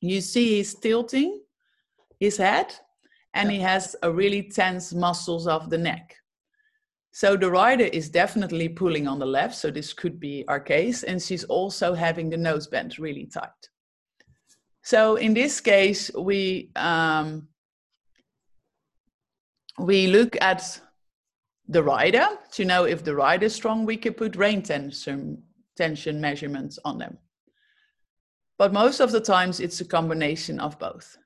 you 0.01 0.21
see 0.21 0.59
he's 0.59 0.75
tilting 0.75 1.43
his 2.21 2.37
head 2.37 2.73
and 3.35 3.51
yeah. 3.51 3.57
he 3.57 3.63
has 3.63 3.97
a 4.05 4.13
really 4.13 4.45
tense 4.45 4.95
muscles 4.95 5.49
of 5.49 5.69
the 5.69 5.79
neck. 5.79 6.15
So 7.11 7.37
the 7.37 7.51
rider 7.51 7.87
is 7.87 8.09
definitely 8.09 8.69
pulling 8.69 9.09
on 9.09 9.19
the 9.19 9.27
left, 9.27 9.57
so 9.57 9.71
this 9.71 9.93
could 9.93 10.19
be 10.19 10.45
our 10.49 10.61
case, 10.61 11.03
and 11.03 11.21
she's 11.21 11.45
also 11.45 11.93
having 11.93 12.31
the 12.31 12.39
noseband 12.39 12.99
really 12.99 13.27
tight. 13.27 13.69
So 14.83 15.17
in 15.17 15.33
this 15.33 15.61
case, 15.61 16.11
we 16.13 16.71
um, 16.77 17.49
we 19.79 20.09
look 20.09 20.37
at 20.41 20.81
the 21.69 21.83
rider 21.83 22.27
to 22.53 22.65
know 22.65 22.85
if 22.85 23.05
the 23.05 23.15
rider 23.15 23.47
is 23.47 23.55
strong. 23.55 23.87
We 23.87 23.97
could 23.97 24.17
put 24.17 24.37
rein 24.37 24.63
tension 24.63 25.43
tension 25.77 26.21
measurements 26.21 26.79
on 26.85 26.99
them, 26.99 27.19
but 28.59 28.73
most 28.73 29.01
of 29.01 29.13
the 29.13 29.21
times 29.21 29.61
it's 29.61 29.81
a 29.81 29.85
combination 29.85 30.61
of 30.61 30.79
both. 30.79 31.17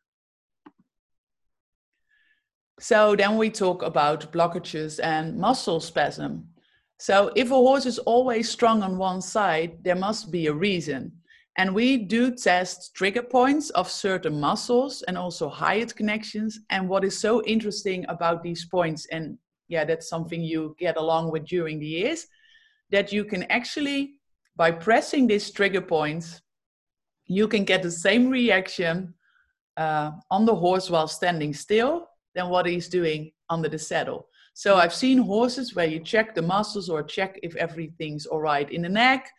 So 2.78 3.16
then 3.16 3.38
we 3.38 3.48
talk 3.50 3.82
about 3.82 4.30
blockages 4.32 5.00
and 5.02 5.38
muscle 5.38 5.80
spasm. 5.80 6.48
So 6.98 7.32
if 7.34 7.50
a 7.50 7.54
horse 7.54 7.86
is 7.86 7.98
always 8.00 8.50
strong 8.50 8.82
on 8.82 8.98
one 8.98 9.22
side, 9.22 9.82
there 9.82 9.96
must 9.96 10.30
be 10.30 10.46
a 10.46 10.52
reason. 10.52 11.12
And 11.58 11.74
we 11.74 11.96
do 11.96 12.34
test 12.34 12.94
trigger 12.94 13.22
points 13.22 13.70
of 13.70 13.90
certain 13.90 14.38
muscles 14.38 15.02
and 15.02 15.16
also 15.16 15.50
hyoid 15.50 15.94
connections. 15.96 16.60
And 16.68 16.88
what 16.88 17.04
is 17.04 17.18
so 17.18 17.42
interesting 17.44 18.04
about 18.08 18.42
these 18.42 18.66
points, 18.66 19.06
and 19.06 19.38
yeah, 19.68 19.84
that's 19.84 20.08
something 20.08 20.42
you 20.42 20.76
get 20.78 20.96
along 20.96 21.32
with 21.32 21.46
during 21.46 21.78
the 21.78 21.86
years, 21.86 22.26
that 22.90 23.10
you 23.10 23.24
can 23.24 23.44
actually, 23.44 24.20
by 24.54 24.70
pressing 24.70 25.26
these 25.26 25.50
trigger 25.50 25.80
points, 25.80 26.42
you 27.24 27.48
can 27.48 27.64
get 27.64 27.82
the 27.82 27.90
same 27.90 28.28
reaction 28.28 29.14
uh, 29.76 30.12
on 30.30 30.44
the 30.44 30.54
horse 30.54 30.90
while 30.90 31.08
standing 31.08 31.54
still 31.54 32.08
than 32.34 32.48
what 32.50 32.66
he's 32.66 32.88
doing 32.88 33.32
under 33.48 33.68
the 33.68 33.78
saddle. 33.78 34.28
So 34.54 34.76
I've 34.76 34.94
seen 34.94 35.18
horses 35.18 35.74
where 35.74 35.86
you 35.86 36.00
check 36.00 36.34
the 36.34 36.42
muscles 36.42 36.88
or 36.88 37.02
check 37.02 37.38
if 37.42 37.56
everything's 37.56 38.26
all 38.26 38.40
right 38.40 38.70
in 38.70 38.82
the 38.82 38.88
neck, 38.88 39.30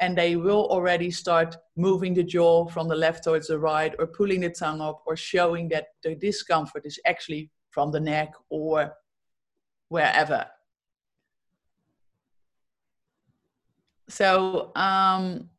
and 0.00 0.16
they 0.16 0.36
will 0.36 0.66
already 0.70 1.10
start 1.10 1.56
moving 1.76 2.14
the 2.14 2.22
jaw 2.22 2.66
from 2.66 2.88
the 2.88 2.96
left 2.96 3.24
towards 3.24 3.48
the 3.48 3.58
right, 3.58 3.94
or 3.98 4.06
pulling 4.06 4.40
the 4.40 4.50
tongue 4.50 4.80
up, 4.80 5.02
or 5.06 5.16
showing 5.16 5.68
that 5.68 5.88
the 6.02 6.14
discomfort 6.14 6.86
is 6.86 6.98
actually 7.06 7.50
from 7.70 7.92
the 7.92 8.00
neck 8.00 8.32
or 8.48 8.92
wherever. 9.88 10.46
So 14.08 14.72
um, 14.74 15.50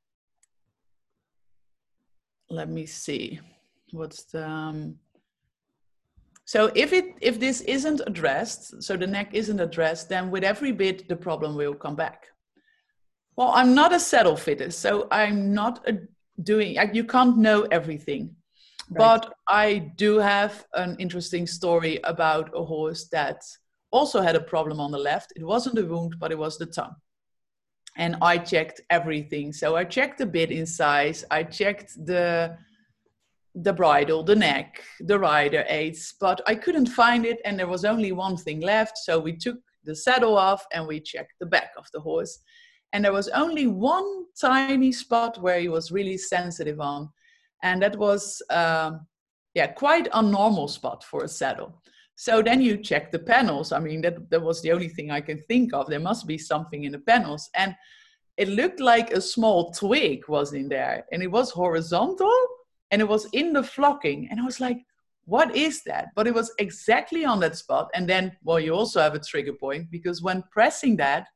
let 2.49 2.69
me 2.69 2.85
see. 2.85 3.39
What's 3.91 4.23
the 4.23 4.47
um, 4.47 4.95
so 6.45 6.71
if 6.75 6.91
it 6.91 7.15
if 7.21 7.39
this 7.39 7.61
isn't 7.61 8.01
addressed, 8.07 8.83
so 8.83 8.97
the 8.97 9.07
neck 9.07 9.29
isn't 9.33 9.59
addressed, 9.59 10.09
then 10.09 10.31
with 10.31 10.43
every 10.43 10.71
bit 10.73 11.07
the 11.07 11.15
problem 11.15 11.55
will 11.55 11.73
come 11.73 11.95
back. 11.95 12.30
Well, 13.35 13.51
I'm 13.53 13.73
not 13.73 13.93
a 13.93 13.99
saddle 13.99 14.35
fitter, 14.35 14.71
so 14.71 15.07
I'm 15.11 15.53
not 15.53 15.87
a, 15.87 15.99
doing. 16.43 16.77
You 16.93 17.05
can't 17.05 17.37
know 17.37 17.63
everything, 17.71 18.35
right. 18.89 18.97
but 18.97 19.33
I 19.47 19.91
do 19.95 20.17
have 20.17 20.65
an 20.73 20.95
interesting 20.99 21.47
story 21.47 21.99
about 22.03 22.51
a 22.55 22.63
horse 22.63 23.07
that 23.09 23.41
also 23.91 24.21
had 24.21 24.35
a 24.35 24.41
problem 24.41 24.79
on 24.79 24.91
the 24.91 24.97
left. 24.97 25.33
It 25.35 25.45
wasn't 25.45 25.77
a 25.77 25.85
wound, 25.85 26.15
but 26.19 26.31
it 26.31 26.37
was 26.37 26.57
the 26.57 26.65
tongue. 26.65 26.95
And 27.97 28.15
I 28.21 28.37
checked 28.37 28.81
everything. 28.89 29.51
So 29.51 29.75
I 29.75 29.83
checked 29.83 30.17
the 30.17 30.25
bit 30.25 30.51
in 30.51 30.65
size. 30.65 31.25
I 31.29 31.43
checked 31.43 32.05
the 32.05 32.57
the 33.55 33.73
bridle, 33.73 34.23
the 34.23 34.35
neck, 34.35 34.81
the 35.01 35.19
rider 35.19 35.65
aids, 35.67 36.13
but 36.21 36.39
I 36.47 36.55
couldn't 36.55 36.87
find 36.87 37.25
it 37.25 37.39
and 37.43 37.59
there 37.59 37.67
was 37.67 37.83
only 37.83 38.13
one 38.13 38.37
thing 38.37 38.61
left. 38.61 38.97
So 38.97 39.19
we 39.19 39.35
took 39.35 39.57
the 39.83 39.95
saddle 39.95 40.37
off 40.37 40.65
and 40.73 40.87
we 40.87 40.99
checked 41.01 41.33
the 41.39 41.45
back 41.45 41.71
of 41.77 41.85
the 41.93 41.99
horse. 41.99 42.39
And 42.93 43.05
there 43.05 43.13
was 43.13 43.29
only 43.29 43.67
one 43.67 44.25
tiny 44.39 44.91
spot 44.91 45.41
where 45.41 45.59
he 45.59 45.69
was 45.69 45.91
really 45.91 46.17
sensitive 46.17 46.79
on. 46.79 47.09
And 47.63 47.81
that 47.81 47.97
was, 47.97 48.41
um, 48.49 49.05
yeah, 49.53 49.67
quite 49.67 50.07
a 50.13 50.21
normal 50.21 50.67
spot 50.67 51.03
for 51.03 51.23
a 51.23 51.27
saddle. 51.27 51.81
So 52.15 52.41
then 52.41 52.61
you 52.61 52.77
check 52.77 53.11
the 53.11 53.19
panels. 53.19 53.71
I 53.71 53.79
mean, 53.79 54.01
that, 54.01 54.29
that 54.29 54.41
was 54.41 54.61
the 54.61 54.71
only 54.71 54.89
thing 54.89 55.11
I 55.11 55.21
can 55.21 55.41
think 55.47 55.73
of. 55.73 55.87
There 55.87 55.99
must 55.99 56.27
be 56.27 56.37
something 56.37 56.83
in 56.83 56.91
the 56.91 56.99
panels. 56.99 57.49
And 57.55 57.75
it 58.37 58.47
looked 58.47 58.79
like 58.79 59.11
a 59.11 59.21
small 59.21 59.71
twig 59.71 60.27
was 60.27 60.53
in 60.53 60.69
there 60.69 61.05
and 61.11 61.21
it 61.21 61.31
was 61.31 61.51
horizontal 61.51 62.33
and 62.89 63.01
it 63.01 63.07
was 63.07 63.27
in 63.33 63.53
the 63.53 63.63
flocking 63.63 64.27
and 64.29 64.39
i 64.39 64.43
was 64.43 64.59
like 64.59 64.79
what 65.25 65.55
is 65.55 65.83
that 65.83 66.07
but 66.15 66.27
it 66.27 66.33
was 66.33 66.51
exactly 66.57 67.23
on 67.25 67.39
that 67.39 67.55
spot 67.55 67.89
and 67.93 68.09
then 68.09 68.35
well 68.43 68.59
you 68.59 68.73
also 68.73 68.99
have 68.99 69.13
a 69.13 69.19
trigger 69.19 69.53
point 69.53 69.89
because 69.91 70.21
when 70.21 70.43
pressing 70.51 70.95
that 70.97 71.27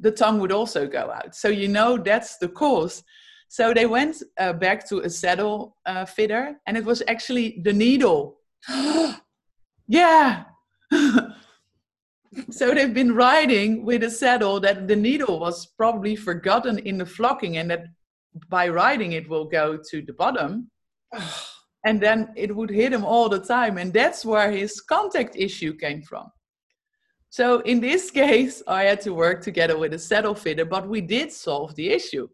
the 0.00 0.10
tongue 0.10 0.38
would 0.40 0.52
also 0.52 0.86
go 0.86 1.10
out. 1.10 1.34
So 1.34 1.48
you 1.48 1.68
know 1.68 1.96
that's 1.96 2.38
the 2.38 2.48
cause. 2.48 3.02
So 3.48 3.72
they 3.72 3.86
went 3.86 4.22
uh, 4.38 4.52
back 4.52 4.86
to 4.88 5.00
a 5.00 5.10
saddle 5.10 5.76
uh, 5.86 6.04
fitter 6.04 6.56
and 6.66 6.76
it 6.76 6.84
was 6.84 7.02
actually 7.08 7.60
the 7.64 7.72
needle. 7.72 8.38
Yeah. 9.88 10.44
So 12.50 12.74
they've 12.74 12.92
been 12.92 13.14
riding 13.14 13.84
with 13.84 14.02
a 14.02 14.10
saddle 14.10 14.60
that 14.60 14.88
the 14.88 14.96
needle 14.96 15.38
was 15.38 15.66
probably 15.66 16.16
forgotten 16.16 16.78
in 16.80 16.98
the 16.98 17.06
flocking 17.06 17.56
and 17.56 17.70
that 17.70 17.86
by 18.50 18.68
riding 18.68 19.12
it 19.12 19.26
will 19.26 19.46
go 19.46 19.78
to 19.90 20.02
the 20.02 20.12
bottom. 20.12 20.70
And 21.86 22.00
then 22.00 22.32
it 22.36 22.54
would 22.54 22.68
hit 22.68 22.92
him 22.92 23.04
all 23.04 23.28
the 23.28 23.38
time. 23.38 23.78
And 23.78 23.92
that's 23.92 24.24
where 24.24 24.50
his 24.50 24.80
contact 24.80 25.36
issue 25.36 25.72
came 25.72 26.02
from 26.02 26.32
so 27.30 27.60
in 27.60 27.80
this 27.80 28.10
case 28.22 28.62
i 28.66 28.84
had 28.84 29.00
to 29.00 29.14
work 29.14 29.42
together 29.42 29.78
with 29.78 29.94
a 29.94 29.98
saddle 29.98 30.34
fitter 30.34 30.64
but 30.64 30.88
we 30.88 31.00
did 31.00 31.32
solve 31.32 31.74
the 31.74 31.88
issue. 31.88 32.28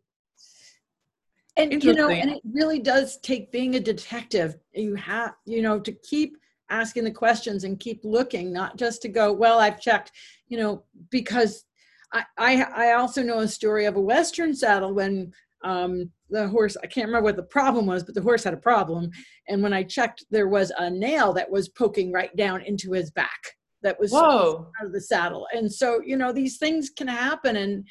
And 1.57 1.85
you 1.85 1.93
know 1.93 2.09
and 2.09 2.31
it 2.31 2.41
really 2.51 2.79
does 2.79 3.19
take 3.19 3.53
being 3.53 3.75
a 3.75 3.81
detective. 3.81 4.57
You 4.73 4.95
have 4.95 5.35
you 5.45 5.61
know 5.61 5.79
to 5.81 5.93
keep 5.93 6.39
asking 6.71 7.05
the 7.05 7.11
questions 7.11 7.65
and 7.65 7.79
keep 7.79 8.01
looking 8.03 8.53
not 8.53 8.77
just 8.79 9.03
to 9.03 9.09
go 9.09 9.31
well 9.31 9.59
i've 9.59 9.79
checked 9.79 10.11
you 10.49 10.57
know 10.59 10.83
because 11.11 11.67
I, 12.15 12.25
I, 12.39 12.63
I 12.63 12.93
also 12.93 13.23
know 13.23 13.41
a 13.41 13.49
story 13.49 13.85
of 13.85 13.97
a 13.97 14.01
western 14.01 14.55
saddle 14.55 14.95
when 14.95 15.33
um, 15.65 16.11
the 16.31 16.49
horse 16.49 16.77
i 16.83 16.87
can't 16.87 17.07
remember 17.07 17.25
what 17.25 17.37
the 17.37 17.43
problem 17.43 17.85
was 17.87 18.03
but 18.03 18.15
the 18.15 18.23
horse 18.23 18.45
had 18.45 18.55
a 18.55 18.59
problem. 18.59 19.11
And 19.49 19.63
when 19.63 19.75
i 19.75 19.83
checked 19.83 20.25
there 20.31 20.49
was 20.49 20.73
a 20.79 20.89
nail 20.89 21.35
that 21.35 21.51
was 21.51 21.69
poking 21.69 22.11
right 22.11 22.35
down 22.37 22.63
into 22.63 22.93
his 22.93 23.11
back 23.11 23.53
that 23.83 23.99
was 23.99 24.13
Whoa. 24.13 24.71
out 24.81 24.87
of 24.87 24.93
the 24.93 25.01
saddle 25.01 25.47
and 25.53 25.71
so 25.73 26.01
you 26.05 26.17
know 26.17 26.33
these 26.33 26.59
things 26.59 26.91
can 26.91 27.09
happen 27.09 27.57
and 27.57 27.87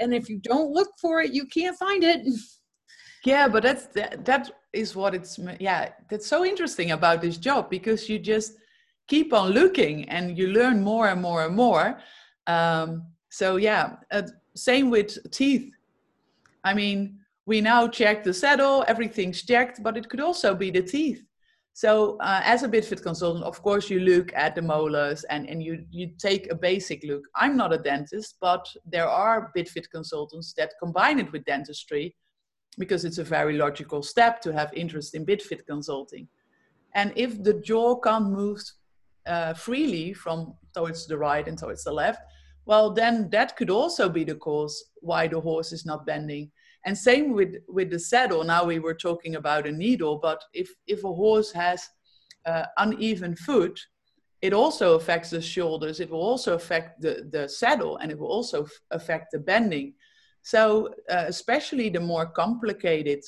and 0.00 0.12
if 0.14 0.28
you 0.28 0.38
don't 0.38 0.72
look 0.72 0.90
for 1.00 1.20
it 1.20 1.32
you 1.32 1.46
can't 1.46 1.78
find 1.78 2.02
it 2.04 2.26
yeah 3.24 3.48
but 3.48 3.62
that's 3.62 3.86
that, 3.88 4.24
that 4.24 4.50
is 4.72 4.96
what 4.96 5.14
it's 5.14 5.38
yeah 5.60 5.90
that's 6.10 6.26
so 6.26 6.44
interesting 6.44 6.92
about 6.92 7.20
this 7.20 7.36
job 7.36 7.70
because 7.70 8.08
you 8.08 8.18
just 8.18 8.54
keep 9.06 9.32
on 9.32 9.50
looking 9.50 10.08
and 10.08 10.36
you 10.38 10.48
learn 10.48 10.82
more 10.82 11.08
and 11.08 11.20
more 11.20 11.44
and 11.44 11.54
more 11.54 11.98
um, 12.46 13.04
so 13.30 13.56
yeah 13.56 13.96
uh, 14.10 14.22
same 14.54 14.90
with 14.90 15.18
teeth 15.30 15.70
I 16.64 16.72
mean, 16.72 17.18
we 17.46 17.60
now 17.60 17.86
check 17.86 18.24
the 18.24 18.32
saddle, 18.32 18.84
everything's 18.88 19.42
checked, 19.42 19.82
but 19.82 19.96
it 19.96 20.08
could 20.08 20.20
also 20.20 20.54
be 20.54 20.70
the 20.70 20.82
teeth. 20.82 21.22
So 21.76 22.16
uh, 22.18 22.40
as 22.44 22.62
a 22.62 22.68
BitFit 22.68 23.02
consultant, 23.02 23.44
of 23.44 23.60
course, 23.60 23.90
you 23.90 23.98
look 23.98 24.32
at 24.32 24.54
the 24.54 24.62
molars 24.62 25.24
and, 25.24 25.48
and 25.50 25.60
you, 25.60 25.84
you 25.90 26.12
take 26.18 26.50
a 26.50 26.54
basic 26.54 27.02
look. 27.02 27.24
I'm 27.34 27.56
not 27.56 27.72
a 27.72 27.78
dentist, 27.78 28.36
but 28.40 28.64
there 28.86 29.08
are 29.08 29.50
BitFit 29.56 29.90
consultants 29.90 30.54
that 30.56 30.74
combine 30.80 31.18
it 31.18 31.32
with 31.32 31.44
dentistry 31.44 32.14
because 32.78 33.04
it's 33.04 33.18
a 33.18 33.24
very 33.24 33.56
logical 33.56 34.04
step 34.04 34.40
to 34.42 34.52
have 34.52 34.72
interest 34.72 35.16
in 35.16 35.26
BitFit 35.26 35.66
consulting. 35.66 36.28
And 36.94 37.12
if 37.16 37.42
the 37.42 37.54
jaw 37.54 37.96
can't 37.96 38.30
move 38.30 38.60
uh, 39.26 39.54
freely 39.54 40.12
from 40.12 40.54
towards 40.74 41.08
the 41.08 41.18
right 41.18 41.48
and 41.48 41.58
towards 41.58 41.82
the 41.82 41.92
left, 41.92 42.20
well, 42.66 42.92
then 42.92 43.28
that 43.30 43.56
could 43.56 43.68
also 43.68 44.08
be 44.08 44.22
the 44.22 44.36
cause 44.36 44.90
why 45.00 45.26
the 45.26 45.40
horse 45.40 45.72
is 45.72 45.84
not 45.84 46.06
bending. 46.06 46.52
And 46.84 46.96
same 46.96 47.32
with, 47.32 47.56
with 47.68 47.90
the 47.90 47.98
saddle. 47.98 48.44
Now 48.44 48.64
we 48.64 48.78
were 48.78 48.94
talking 48.94 49.36
about 49.36 49.66
a 49.66 49.72
needle, 49.72 50.18
but 50.18 50.42
if, 50.52 50.68
if 50.86 51.04
a 51.04 51.12
horse 51.12 51.50
has 51.52 51.88
uh, 52.46 52.64
uneven 52.78 53.36
foot, 53.36 53.80
it 54.42 54.52
also 54.52 54.96
affects 54.96 55.30
the 55.30 55.40
shoulders. 55.40 56.00
It 56.00 56.10
will 56.10 56.20
also 56.20 56.54
affect 56.54 57.00
the, 57.00 57.26
the 57.30 57.48
saddle 57.48 57.96
and 57.96 58.12
it 58.12 58.18
will 58.18 58.28
also 58.28 58.66
affect 58.90 59.32
the 59.32 59.38
bending. 59.38 59.94
So, 60.42 60.88
uh, 61.08 61.24
especially 61.26 61.88
the 61.88 62.00
more 62.00 62.26
complicated 62.26 63.20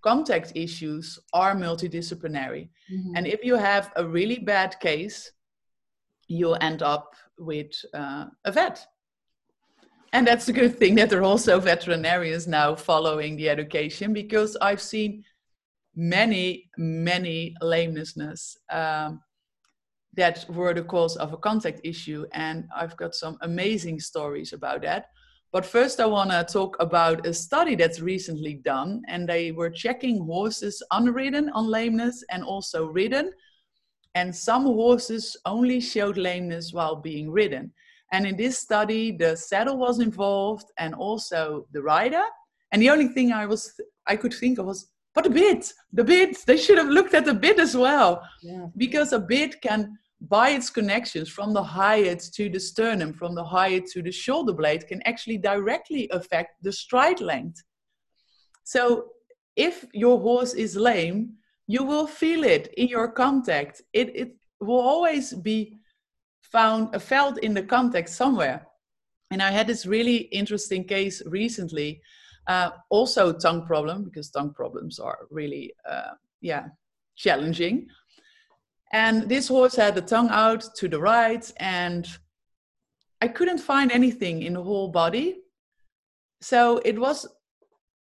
contact 0.00 0.52
issues 0.54 1.18
are 1.34 1.54
multidisciplinary. 1.54 2.70
Mm-hmm. 2.90 3.16
And 3.16 3.26
if 3.26 3.44
you 3.44 3.56
have 3.56 3.92
a 3.96 4.06
really 4.06 4.38
bad 4.38 4.80
case, 4.80 5.30
you'll 6.28 6.58
end 6.60 6.82
up 6.82 7.14
with 7.38 7.72
uh, 7.92 8.26
a 8.46 8.52
vet. 8.52 8.86
And 10.12 10.26
that's 10.26 10.48
a 10.48 10.52
good 10.52 10.78
thing 10.78 10.94
that 10.96 11.08
there 11.08 11.20
are 11.20 11.24
also 11.24 11.58
veterinarians 11.58 12.46
now 12.46 12.74
following 12.74 13.36
the 13.36 13.48
education 13.48 14.12
because 14.12 14.56
I've 14.60 14.80
seen 14.80 15.24
many, 15.94 16.70
many 16.76 17.54
lamenessness 17.62 18.58
um, 18.70 19.22
that 20.14 20.44
were 20.50 20.74
the 20.74 20.82
cause 20.82 21.16
of 21.16 21.32
a 21.32 21.38
contact 21.38 21.80
issue. 21.82 22.26
And 22.32 22.68
I've 22.76 22.96
got 22.98 23.14
some 23.14 23.38
amazing 23.40 24.00
stories 24.00 24.52
about 24.52 24.82
that. 24.82 25.06
But 25.50 25.66
first, 25.66 26.00
I 26.00 26.06
want 26.06 26.30
to 26.30 26.44
talk 26.44 26.76
about 26.80 27.26
a 27.26 27.34
study 27.34 27.74
that's 27.74 28.00
recently 28.00 28.54
done, 28.54 29.02
and 29.08 29.28
they 29.28 29.52
were 29.52 29.68
checking 29.68 30.24
horses 30.24 30.82
unridden 30.90 31.50
on 31.50 31.66
lameness 31.66 32.24
and 32.30 32.42
also 32.42 32.86
ridden. 32.86 33.32
And 34.14 34.34
some 34.34 34.64
horses 34.64 35.36
only 35.44 35.80
showed 35.80 36.16
lameness 36.16 36.72
while 36.72 36.96
being 36.96 37.30
ridden. 37.30 37.72
And 38.12 38.26
in 38.26 38.36
this 38.36 38.58
study, 38.58 39.10
the 39.10 39.36
saddle 39.36 39.78
was 39.78 39.98
involved 39.98 40.66
and 40.78 40.94
also 40.94 41.66
the 41.72 41.82
rider. 41.82 42.22
And 42.70 42.80
the 42.80 42.90
only 42.90 43.08
thing 43.08 43.32
I 43.32 43.46
was 43.46 43.72
I 44.06 44.16
could 44.16 44.34
think 44.34 44.58
of 44.58 44.66
was, 44.66 44.88
but 45.14 45.24
the 45.24 45.30
bit, 45.30 45.72
the 45.92 46.04
bit. 46.04 46.38
They 46.46 46.56
should 46.56 46.78
have 46.78 46.88
looked 46.88 47.14
at 47.14 47.24
the 47.24 47.34
bit 47.34 47.58
as 47.58 47.76
well, 47.76 48.22
yeah. 48.42 48.66
because 48.76 49.12
a 49.12 49.18
bit 49.18 49.60
can 49.62 49.98
by 50.28 50.50
its 50.50 50.70
connections 50.70 51.28
from 51.28 51.52
the 51.52 51.62
hyoid 51.62 52.32
to 52.32 52.48
the 52.48 52.60
sternum, 52.60 53.12
from 53.12 53.34
the 53.34 53.44
hyoid 53.44 53.90
to 53.90 54.02
the 54.02 54.12
shoulder 54.12 54.52
blade, 54.52 54.86
can 54.86 55.02
actually 55.02 55.36
directly 55.36 56.08
affect 56.10 56.62
the 56.62 56.72
stride 56.72 57.20
length. 57.20 57.62
So, 58.64 59.06
if 59.56 59.84
your 59.92 60.20
horse 60.20 60.54
is 60.54 60.76
lame, 60.76 61.34
you 61.66 61.82
will 61.82 62.06
feel 62.06 62.44
it 62.44 62.72
in 62.76 62.88
your 62.88 63.08
contact. 63.08 63.82
It, 63.92 64.14
it 64.14 64.36
will 64.60 64.80
always 64.80 65.34
be 65.34 65.78
found 66.52 66.94
a 66.94 67.00
felt 67.00 67.38
in 67.38 67.54
the 67.54 67.62
context 67.62 68.14
somewhere. 68.14 68.66
And 69.30 69.42
I 69.42 69.50
had 69.50 69.66
this 69.66 69.86
really 69.86 70.16
interesting 70.40 70.84
case 70.84 71.22
recently, 71.24 72.02
uh, 72.46 72.70
also 72.90 73.32
tongue 73.32 73.66
problem 73.66 74.04
because 74.04 74.30
tongue 74.30 74.52
problems 74.52 74.98
are 74.98 75.20
really, 75.30 75.72
uh, 75.90 76.12
yeah, 76.42 76.66
challenging. 77.16 77.86
And 78.92 79.26
this 79.28 79.48
horse 79.48 79.74
had 79.74 79.94
the 79.94 80.02
tongue 80.02 80.28
out 80.30 80.62
to 80.76 80.86
the 80.86 81.00
right, 81.00 81.50
and 81.56 82.06
I 83.22 83.28
couldn't 83.28 83.58
find 83.58 83.90
anything 83.90 84.42
in 84.42 84.52
the 84.52 84.62
whole 84.62 84.88
body. 84.88 85.38
So 86.42 86.82
it 86.84 86.98
was, 86.98 87.26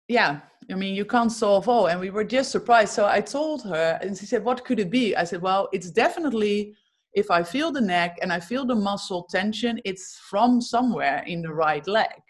yeah, 0.08 0.40
I 0.70 0.74
mean, 0.74 0.94
you 0.94 1.04
can't 1.04 1.32
solve 1.32 1.68
all. 1.68 1.88
And 1.88 2.00
we 2.00 2.08
were 2.08 2.24
just 2.24 2.50
surprised. 2.50 2.94
So 2.94 3.06
I 3.06 3.20
told 3.20 3.64
her, 3.64 3.98
and 4.00 4.16
she 4.16 4.24
said, 4.24 4.44
What 4.44 4.64
could 4.64 4.80
it 4.80 4.90
be? 4.90 5.14
I 5.14 5.24
said, 5.24 5.42
Well, 5.42 5.68
it's 5.72 5.90
definitely 5.90 6.74
if 7.14 7.30
I 7.30 7.42
feel 7.42 7.72
the 7.72 7.80
neck 7.80 8.18
and 8.22 8.32
I 8.32 8.40
feel 8.40 8.64
the 8.64 8.74
muscle 8.74 9.24
tension, 9.30 9.80
it's 9.84 10.18
from 10.30 10.60
somewhere 10.60 11.24
in 11.26 11.42
the 11.42 11.52
right 11.52 11.86
leg. 11.86 12.20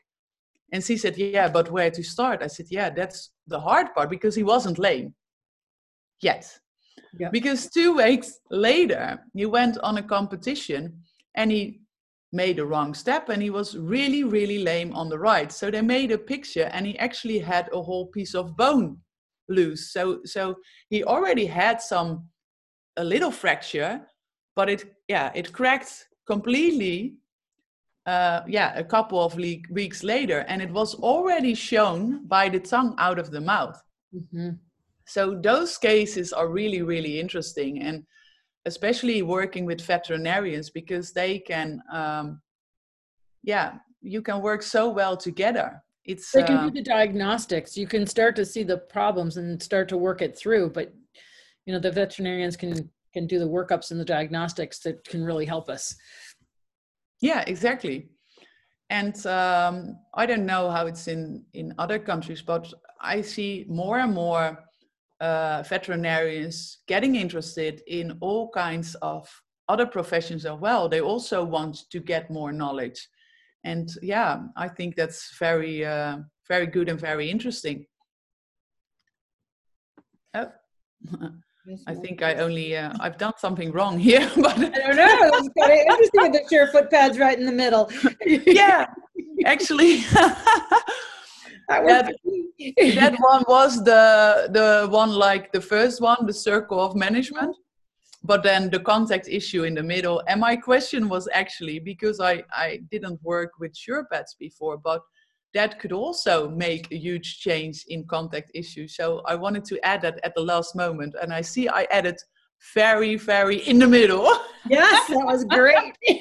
And 0.72 0.84
she 0.84 0.96
said, 0.96 1.16
Yeah, 1.16 1.48
but 1.48 1.70
where 1.70 1.90
to 1.90 2.02
start? 2.02 2.42
I 2.42 2.46
said, 2.46 2.66
Yeah, 2.70 2.90
that's 2.90 3.30
the 3.46 3.60
hard 3.60 3.94
part 3.94 4.10
because 4.10 4.34
he 4.34 4.42
wasn't 4.42 4.78
lame 4.78 5.14
yet. 6.20 6.58
Yeah. 7.18 7.30
Because 7.30 7.70
two 7.70 7.96
weeks 7.96 8.40
later, 8.50 9.18
he 9.34 9.46
went 9.46 9.78
on 9.78 9.98
a 9.98 10.02
competition 10.02 11.00
and 11.34 11.50
he 11.50 11.80
made 12.32 12.58
a 12.58 12.66
wrong 12.66 12.92
step 12.94 13.30
and 13.30 13.42
he 13.42 13.50
was 13.50 13.76
really, 13.76 14.24
really 14.24 14.58
lame 14.58 14.94
on 14.94 15.08
the 15.08 15.18
right. 15.18 15.50
So 15.50 15.70
they 15.70 15.80
made 15.80 16.12
a 16.12 16.18
picture 16.18 16.68
and 16.72 16.86
he 16.86 16.98
actually 16.98 17.38
had 17.38 17.70
a 17.72 17.80
whole 17.80 18.06
piece 18.06 18.34
of 18.34 18.56
bone 18.56 18.98
loose. 19.48 19.92
So 19.92 20.20
so 20.24 20.56
he 20.90 21.04
already 21.04 21.46
had 21.46 21.80
some 21.80 22.28
a 22.96 23.04
little 23.04 23.30
fracture, 23.30 24.02
but 24.58 24.68
it 24.68 24.82
yeah, 25.06 25.30
it 25.36 25.52
cracked 25.52 26.08
completely 26.26 27.14
uh, 28.06 28.42
yeah, 28.48 28.76
a 28.76 28.82
couple 28.82 29.20
of 29.22 29.36
le- 29.36 29.68
weeks 29.70 30.02
later, 30.02 30.38
and 30.48 30.60
it 30.60 30.70
was 30.70 30.94
already 30.94 31.54
shown 31.54 32.26
by 32.26 32.48
the 32.48 32.58
tongue 32.58 32.94
out 32.98 33.18
of 33.18 33.30
the 33.30 33.40
mouth. 33.40 33.80
Mm-hmm. 34.12 34.50
So 35.04 35.38
those 35.40 35.78
cases 35.78 36.32
are 36.32 36.48
really, 36.48 36.82
really 36.82 37.20
interesting, 37.20 37.82
and 37.82 38.04
especially 38.64 39.22
working 39.22 39.64
with 39.64 39.80
veterinarians 39.80 40.70
because 40.70 41.12
they 41.12 41.38
can, 41.38 41.80
um, 41.92 42.40
yeah, 43.42 43.74
you 44.00 44.22
can 44.22 44.40
work 44.40 44.62
so 44.62 44.88
well 44.88 45.16
together. 45.16 45.68
It's 46.04 46.32
they 46.32 46.42
can 46.42 46.56
uh, 46.56 46.64
do 46.64 46.70
the 46.70 46.82
diagnostics. 46.82 47.76
You 47.76 47.86
can 47.86 48.06
start 48.06 48.34
to 48.36 48.44
see 48.44 48.64
the 48.64 48.78
problems 48.78 49.36
and 49.36 49.62
start 49.62 49.88
to 49.90 49.98
work 49.98 50.20
it 50.20 50.36
through, 50.36 50.70
but 50.70 50.92
you 51.66 51.72
know 51.72 51.78
the 51.78 51.92
veterinarians 51.92 52.56
can 52.56 52.90
can 53.12 53.26
do 53.26 53.38
the 53.38 53.48
workups 53.48 53.90
and 53.90 54.00
the 54.00 54.04
diagnostics 54.04 54.80
that 54.80 55.04
can 55.04 55.24
really 55.24 55.46
help 55.46 55.68
us. 55.68 55.94
Yeah, 57.20 57.44
exactly. 57.46 58.10
And 58.90 59.26
um, 59.26 59.98
I 60.14 60.24
don't 60.26 60.46
know 60.46 60.70
how 60.70 60.86
it's 60.86 61.08
in 61.08 61.44
in 61.52 61.74
other 61.78 61.98
countries, 61.98 62.42
but 62.42 62.72
I 63.00 63.20
see 63.20 63.66
more 63.68 63.98
and 63.98 64.14
more 64.14 64.64
uh, 65.20 65.62
veterinarians 65.68 66.78
getting 66.86 67.16
interested 67.16 67.82
in 67.86 68.16
all 68.20 68.50
kinds 68.50 68.94
of 69.02 69.28
other 69.68 69.86
professions 69.86 70.46
as 70.46 70.58
well. 70.58 70.88
They 70.88 71.00
also 71.00 71.44
want 71.44 71.90
to 71.90 72.00
get 72.00 72.30
more 72.30 72.52
knowledge. 72.52 73.08
And 73.64 73.90
yeah, 74.02 74.44
I 74.56 74.68
think 74.68 74.96
that's 74.96 75.36
very, 75.38 75.84
uh, 75.84 76.18
very 76.46 76.66
good 76.66 76.88
and 76.88 76.98
very 76.98 77.30
interesting. 77.30 77.86
Oh. 80.34 80.52
I 81.86 81.94
think 81.94 82.22
I 82.22 82.34
only 82.34 82.76
uh, 82.76 82.92
I've 83.00 83.18
done 83.18 83.34
something 83.36 83.72
wrong 83.72 83.98
here, 83.98 84.30
but 84.36 84.56
I 84.58 84.68
don't 84.68 84.96
know. 84.96 85.30
It's 85.34 85.48
kind 85.58 85.72
of 85.72 85.78
interesting 85.78 86.32
the 86.32 86.42
Surefoot 86.50 86.90
pads 86.90 87.18
right 87.18 87.38
in 87.38 87.46
the 87.46 87.52
middle. 87.52 87.90
yeah, 88.46 88.86
actually, 89.44 89.96
that, 91.68 92.14
that 92.94 93.16
one 93.18 93.44
was 93.48 93.84
the 93.84 94.48
the 94.50 94.88
one 94.90 95.10
like 95.10 95.52
the 95.52 95.60
first 95.60 96.00
one, 96.00 96.26
the 96.26 96.32
circle 96.32 96.80
of 96.80 96.96
management, 96.96 97.54
but 98.24 98.42
then 98.42 98.70
the 98.70 98.80
contact 98.80 99.28
issue 99.28 99.64
in 99.64 99.74
the 99.74 99.82
middle. 99.82 100.22
And 100.26 100.40
my 100.40 100.56
question 100.56 101.08
was 101.08 101.28
actually 101.32 101.80
because 101.80 102.20
I 102.20 102.44
I 102.52 102.80
didn't 102.90 103.22
work 103.22 103.52
with 103.60 103.72
SurePads 103.74 104.38
before, 104.38 104.78
but 104.78 105.02
that 105.58 105.80
could 105.80 105.92
also 105.92 106.48
make 106.48 106.84
a 106.92 106.96
huge 106.96 107.40
change 107.40 107.84
in 107.88 108.04
contact 108.06 108.48
issues. 108.54 108.94
So 108.94 109.06
I 109.26 109.34
wanted 109.34 109.64
to 109.70 109.74
add 109.84 110.00
that 110.02 110.20
at 110.22 110.32
the 110.36 110.44
last 110.52 110.76
moment, 110.76 111.16
and 111.20 111.32
I 111.32 111.42
see 111.42 111.68
I 111.68 111.82
added 111.98 112.18
very 112.74 113.16
very 113.16 113.58
in 113.70 113.78
the 113.78 113.90
middle. 113.98 114.28
Yes, 114.70 115.08
that 115.08 115.24
was 115.32 115.44
great. 115.44 115.94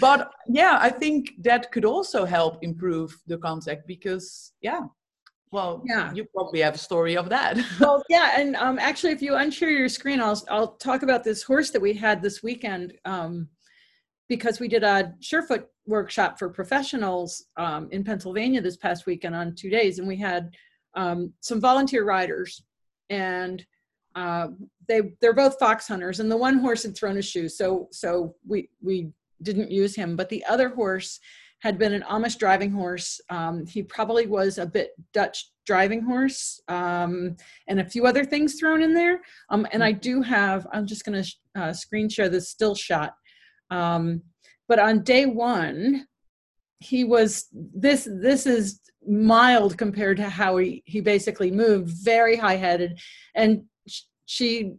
but 0.00 0.30
yeah 0.60 0.78
i 0.88 0.90
think 1.02 1.20
that 1.48 1.62
could 1.72 1.84
also 1.84 2.20
help 2.38 2.54
improve 2.62 3.10
the 3.26 3.38
contact 3.48 3.82
because 3.86 4.52
yeah 4.60 4.82
well 5.52 5.82
yeah 5.92 6.12
you 6.16 6.24
probably 6.36 6.60
have 6.60 6.74
a 6.74 6.84
story 6.90 7.16
of 7.16 7.26
that 7.28 7.56
well 7.80 8.02
yeah 8.08 8.38
and 8.40 8.56
um, 8.56 8.78
actually 8.78 9.12
if 9.12 9.22
you 9.22 9.32
unshare 9.32 9.74
your 9.82 9.88
screen 9.88 10.20
i'll 10.20 10.42
i'll 10.50 10.72
talk 10.88 11.02
about 11.02 11.24
this 11.24 11.42
horse 11.42 11.70
that 11.70 11.80
we 11.80 11.92
had 11.94 12.20
this 12.20 12.42
weekend 12.42 12.92
um, 13.04 13.48
because 14.28 14.60
we 14.60 14.68
did 14.68 14.82
a 14.82 15.14
surefoot 15.20 15.64
workshop 15.86 16.38
for 16.38 16.48
professionals 16.48 17.44
um, 17.56 17.88
in 17.90 18.04
pennsylvania 18.04 18.60
this 18.60 18.76
past 18.76 19.06
weekend 19.06 19.34
on 19.34 19.54
two 19.54 19.70
days 19.70 19.98
and 19.98 20.08
we 20.08 20.16
had 20.16 20.54
um, 20.94 21.32
some 21.40 21.60
volunteer 21.60 22.04
riders 22.04 22.62
and 23.10 23.64
uh, 24.14 24.48
they 24.88 25.02
they're 25.20 25.34
both 25.34 25.58
fox 25.58 25.86
hunters 25.86 26.20
and 26.20 26.30
the 26.30 26.36
one 26.36 26.58
horse 26.58 26.82
had 26.82 26.96
thrown 26.96 27.18
a 27.18 27.22
shoe 27.22 27.48
so 27.48 27.88
so 27.92 28.34
we 28.46 28.68
we 28.82 29.10
didn't 29.42 29.70
use 29.70 29.94
him, 29.94 30.16
but 30.16 30.28
the 30.28 30.44
other 30.46 30.68
horse 30.68 31.20
had 31.60 31.78
been 31.78 31.94
an 31.94 32.02
Amish 32.02 32.38
driving 32.38 32.70
horse. 32.70 33.20
Um, 33.30 33.66
he 33.66 33.82
probably 33.82 34.26
was 34.26 34.58
a 34.58 34.66
bit 34.66 34.90
Dutch 35.12 35.50
driving 35.64 36.02
horse 36.02 36.60
um, 36.68 37.36
and 37.66 37.80
a 37.80 37.84
few 37.84 38.06
other 38.06 38.24
things 38.24 38.58
thrown 38.60 38.82
in 38.82 38.94
there. 38.94 39.20
Um, 39.50 39.66
and 39.72 39.82
I 39.82 39.92
do 39.92 40.22
have, 40.22 40.66
I'm 40.72 40.86
just 40.86 41.04
going 41.04 41.22
to 41.22 41.60
uh, 41.60 41.72
screen 41.72 42.08
share 42.08 42.28
this 42.28 42.50
still 42.50 42.74
shot. 42.74 43.14
But 44.68 44.78
on 44.78 45.02
day 45.02 45.26
one, 45.26 46.06
he 46.80 47.04
was 47.04 47.46
this 47.52 48.08
this 48.10 48.46
is 48.46 48.80
mild 49.08 49.78
compared 49.78 50.16
to 50.18 50.28
how 50.28 50.56
he 50.56 50.82
he 50.84 51.00
basically 51.00 51.50
moved 51.50 51.94
very 52.02 52.36
high 52.36 52.56
headed 52.56 52.98
and 53.34 53.62
she 54.26 54.74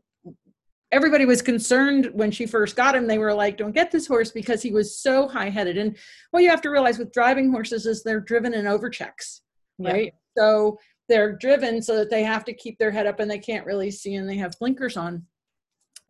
everybody 0.91 1.25
was 1.25 1.41
concerned 1.41 2.09
when 2.13 2.31
she 2.31 2.45
first 2.45 2.75
got 2.75 2.95
him. 2.95 3.07
They 3.07 3.17
were 3.17 3.33
like, 3.33 3.57
don't 3.57 3.73
get 3.73 3.91
this 3.91 4.07
horse 4.07 4.31
because 4.31 4.61
he 4.61 4.71
was 4.71 4.99
so 4.99 5.27
high 5.27 5.49
headed. 5.49 5.77
And 5.77 5.97
what 6.31 6.43
you 6.43 6.49
have 6.49 6.61
to 6.61 6.69
realize 6.69 6.97
with 6.97 7.11
driving 7.11 7.51
horses 7.51 7.85
is 7.85 8.03
they're 8.03 8.21
driven 8.21 8.53
in 8.53 8.65
overchecks, 8.65 9.41
right? 9.79 10.13
Yeah. 10.13 10.41
So 10.41 10.79
they're 11.09 11.35
driven 11.35 11.81
so 11.81 11.95
that 11.97 12.09
they 12.09 12.23
have 12.23 12.45
to 12.45 12.53
keep 12.53 12.77
their 12.77 12.91
head 12.91 13.07
up 13.07 13.19
and 13.19 13.29
they 13.29 13.39
can't 13.39 13.65
really 13.65 13.91
see 13.91 14.15
and 14.15 14.29
they 14.29 14.37
have 14.37 14.57
blinkers 14.59 14.97
on. 14.97 15.25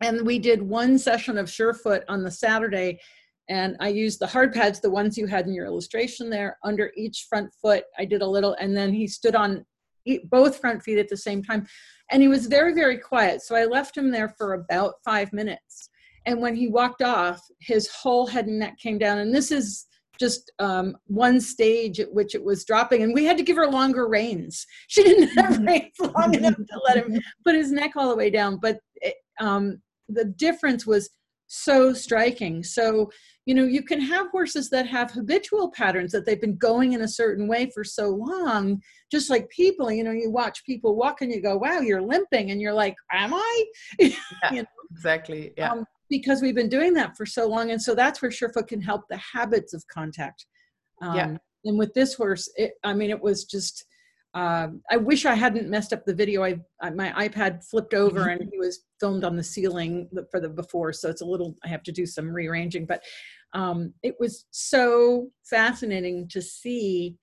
And 0.00 0.24
we 0.24 0.38
did 0.38 0.62
one 0.62 0.96
session 0.96 1.38
of 1.38 1.46
Surefoot 1.46 2.04
on 2.08 2.22
the 2.22 2.30
Saturday. 2.30 3.00
And 3.48 3.76
I 3.80 3.88
used 3.88 4.20
the 4.20 4.26
hard 4.26 4.52
pads, 4.52 4.80
the 4.80 4.90
ones 4.90 5.16
you 5.16 5.26
had 5.26 5.46
in 5.46 5.54
your 5.54 5.66
illustration 5.66 6.28
there, 6.28 6.58
under 6.62 6.92
each 6.96 7.26
front 7.28 7.50
foot. 7.62 7.84
I 7.98 8.04
did 8.04 8.22
a 8.22 8.26
little, 8.26 8.54
and 8.60 8.76
then 8.76 8.92
he 8.92 9.06
stood 9.06 9.34
on 9.34 9.64
both 10.24 10.60
front 10.60 10.82
feet 10.82 10.98
at 10.98 11.08
the 11.08 11.16
same 11.16 11.42
time. 11.42 11.66
And 12.10 12.22
he 12.22 12.28
was 12.28 12.46
very 12.46 12.74
very 12.74 12.98
quiet. 12.98 13.42
So 13.42 13.54
i 13.54 13.64
left 13.64 13.96
him 13.96 14.10
there 14.10 14.28
for 14.28 14.54
about 14.54 14.94
five 15.04 15.32
minutes. 15.32 15.90
And 16.26 16.40
when 16.40 16.54
he 16.54 16.68
walked 16.68 17.02
off 17.02 17.42
his 17.60 17.88
whole 17.88 18.26
head 18.26 18.46
and 18.46 18.58
neck 18.58 18.78
came 18.78 18.98
down. 18.98 19.18
And 19.18 19.34
this 19.34 19.50
is 19.50 19.86
just 20.18 20.50
um, 20.58 20.96
one 21.06 21.40
stage 21.40 22.00
at 22.00 22.12
which 22.12 22.34
it 22.34 22.44
was 22.44 22.64
dropping. 22.64 23.02
And 23.02 23.14
we 23.14 23.24
had 23.24 23.36
to 23.38 23.42
give 23.42 23.56
her 23.56 23.68
longer 23.68 24.08
reins. 24.08 24.66
She 24.88 25.02
didn't 25.02 25.28
have 25.38 25.58
reins 25.60 25.92
long 26.00 26.34
enough 26.34 26.56
to 26.56 26.80
let 26.86 26.96
him 26.98 27.20
put 27.44 27.54
his 27.54 27.72
neck 27.72 27.92
all 27.96 28.10
the 28.10 28.16
way 28.16 28.30
down. 28.30 28.58
But 28.60 28.80
it, 28.96 29.14
um, 29.40 29.80
the 30.08 30.24
difference 30.24 30.86
was 30.86 31.10
so 31.46 31.92
striking. 31.92 32.62
So, 32.62 33.10
you 33.48 33.54
know, 33.54 33.64
you 33.64 33.82
can 33.82 33.98
have 33.98 34.30
horses 34.30 34.68
that 34.68 34.86
have 34.86 35.10
habitual 35.10 35.70
patterns 35.70 36.12
that 36.12 36.26
they've 36.26 36.38
been 36.38 36.58
going 36.58 36.92
in 36.92 37.00
a 37.00 37.08
certain 37.08 37.48
way 37.48 37.70
for 37.72 37.82
so 37.82 38.10
long, 38.10 38.78
just 39.10 39.30
like 39.30 39.48
people, 39.48 39.90
you 39.90 40.04
know, 40.04 40.10
you 40.10 40.30
watch 40.30 40.62
people 40.66 40.94
walk 40.94 41.22
and 41.22 41.32
you 41.32 41.40
go, 41.40 41.56
wow, 41.56 41.80
you're 41.80 42.02
limping. 42.02 42.50
And 42.50 42.60
you're 42.60 42.74
like, 42.74 42.94
am 43.10 43.32
I? 43.32 43.64
Yeah, 43.98 44.10
you 44.52 44.62
know? 44.62 44.68
Exactly. 44.90 45.54
Yeah. 45.56 45.72
Um, 45.72 45.86
because 46.10 46.42
we've 46.42 46.54
been 46.54 46.68
doing 46.68 46.92
that 46.94 47.16
for 47.16 47.24
so 47.24 47.48
long. 47.48 47.70
And 47.70 47.80
so 47.80 47.94
that's 47.94 48.20
where 48.20 48.30
Surefoot 48.30 48.68
can 48.68 48.82
help 48.82 49.04
the 49.08 49.16
habits 49.16 49.72
of 49.72 49.82
contact. 49.86 50.44
Um, 51.00 51.16
yeah. 51.16 51.36
And 51.64 51.78
with 51.78 51.94
this 51.94 52.12
horse, 52.12 52.50
it, 52.54 52.72
I 52.84 52.92
mean, 52.92 53.08
it 53.08 53.22
was 53.22 53.44
just, 53.44 53.86
uh, 54.34 54.68
I 54.90 54.98
wish 54.98 55.24
I 55.24 55.34
hadn't 55.34 55.70
messed 55.70 55.94
up 55.94 56.04
the 56.04 56.14
video. 56.14 56.44
I, 56.44 56.58
I 56.82 56.90
my 56.90 57.28
iPad 57.28 57.64
flipped 57.64 57.94
over 57.94 58.28
and 58.28 58.46
he 58.52 58.58
was 58.58 58.80
filmed 59.00 59.24
on 59.24 59.36
the 59.36 59.42
ceiling 59.42 60.08
for 60.30 60.38
the 60.38 60.50
before, 60.50 60.92
so 60.92 61.08
it's 61.08 61.22
a 61.22 61.26
little. 61.26 61.56
I 61.64 61.68
have 61.68 61.82
to 61.84 61.92
do 61.92 62.04
some 62.04 62.28
rearranging, 62.28 62.84
but 62.84 63.02
um, 63.52 63.94
it 64.02 64.16
was 64.18 64.46
so 64.50 65.30
fascinating 65.44 66.28
to 66.28 66.42
see 66.42 67.16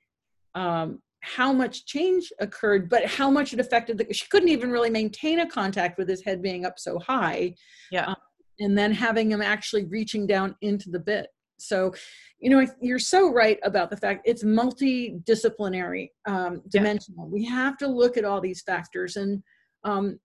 um, 0.55 0.99
how 1.21 1.51
much 1.51 1.85
change 1.85 2.31
occurred, 2.39 2.89
but 2.89 3.05
how 3.05 3.29
much 3.29 3.53
it 3.53 3.59
affected 3.59 3.97
the. 3.97 4.13
She 4.13 4.27
couldn't 4.29 4.49
even 4.49 4.71
really 4.71 4.89
maintain 4.89 5.39
a 5.39 5.49
contact 5.49 5.97
with 5.97 6.07
his 6.07 6.23
head 6.23 6.41
being 6.41 6.65
up 6.65 6.79
so 6.79 6.99
high. 6.99 7.55
Yeah. 7.91 8.05
Um, 8.07 8.15
and 8.59 8.77
then 8.77 8.91
having 8.91 9.31
him 9.31 9.41
actually 9.41 9.85
reaching 9.85 10.27
down 10.27 10.55
into 10.61 10.89
the 10.89 10.99
bit. 10.99 11.27
So, 11.57 11.93
you 12.39 12.49
know, 12.49 12.65
you're 12.81 12.99
so 12.99 13.31
right 13.31 13.59
about 13.63 13.89
the 13.89 13.97
fact 13.97 14.21
it's 14.25 14.43
multidisciplinary, 14.43 16.09
um, 16.25 16.61
dimensional. 16.69 17.25
Yeah. 17.25 17.33
We 17.33 17.45
have 17.45 17.77
to 17.77 17.87
look 17.87 18.17
at 18.17 18.25
all 18.25 18.41
these 18.41 18.61
factors. 18.61 19.15
And 19.15 19.41
um, 19.83 20.19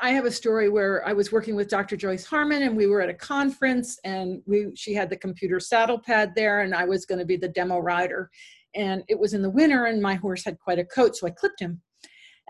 I 0.00 0.10
have 0.10 0.24
a 0.24 0.30
story 0.30 0.68
where 0.68 1.06
I 1.06 1.12
was 1.12 1.30
working 1.30 1.56
with 1.56 1.68
Dr. 1.68 1.96
Joyce 1.96 2.24
Harman, 2.24 2.62
and 2.62 2.76
we 2.76 2.86
were 2.86 3.02
at 3.02 3.10
a 3.10 3.14
conference, 3.14 3.98
and 4.04 4.42
we 4.46 4.72
she 4.74 4.94
had 4.94 5.10
the 5.10 5.16
computer 5.16 5.60
saddle 5.60 5.98
pad 5.98 6.32
there, 6.34 6.60
and 6.60 6.74
I 6.74 6.84
was 6.84 7.04
going 7.04 7.18
to 7.18 7.24
be 7.24 7.36
the 7.36 7.48
demo 7.48 7.78
rider. 7.78 8.30
And 8.74 9.02
it 9.08 9.18
was 9.18 9.34
in 9.34 9.42
the 9.42 9.50
winter, 9.50 9.86
and 9.86 10.00
my 10.00 10.14
horse 10.14 10.44
had 10.44 10.58
quite 10.58 10.78
a 10.78 10.84
coat, 10.84 11.16
so 11.16 11.26
I 11.26 11.30
clipped 11.30 11.60
him. 11.60 11.82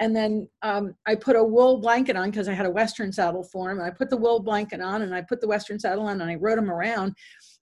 And 0.00 0.14
then 0.14 0.48
um, 0.62 0.94
I 1.06 1.14
put 1.14 1.36
a 1.36 1.44
wool 1.44 1.78
blanket 1.78 2.16
on 2.16 2.30
because 2.30 2.48
I 2.48 2.52
had 2.52 2.66
a 2.66 2.70
Western 2.70 3.12
saddle 3.12 3.44
for 3.44 3.70
him. 3.70 3.78
And 3.78 3.86
I 3.86 3.90
put 3.90 4.10
the 4.10 4.16
wool 4.16 4.40
blanket 4.40 4.80
on, 4.80 5.02
and 5.02 5.14
I 5.14 5.22
put 5.22 5.40
the 5.40 5.48
Western 5.48 5.78
saddle 5.78 6.06
on, 6.06 6.20
and 6.20 6.30
I 6.30 6.36
rode 6.36 6.58
him 6.58 6.70
around. 6.70 7.14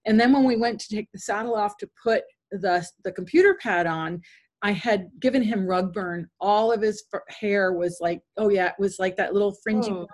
And 0.06 0.18
then 0.18 0.32
when 0.32 0.44
we 0.44 0.56
went 0.56 0.80
to 0.80 0.94
take 0.94 1.10
the 1.12 1.18
saddle 1.18 1.54
off 1.54 1.76
to 1.78 1.88
put 2.02 2.24
the, 2.50 2.86
the 3.04 3.12
computer 3.12 3.58
pad 3.60 3.86
on, 3.86 4.20
I 4.62 4.72
had 4.72 5.08
given 5.20 5.42
him 5.42 5.66
rug 5.66 5.92
burn. 5.92 6.28
All 6.40 6.72
of 6.72 6.80
his 6.80 7.04
hair 7.28 7.72
was 7.72 7.98
like, 8.00 8.20
oh 8.36 8.48
yeah, 8.48 8.68
it 8.68 8.74
was 8.78 8.98
like 8.98 9.16
that 9.16 9.32
little 9.32 9.56
fringy 9.62 9.90
oh. 9.90 10.06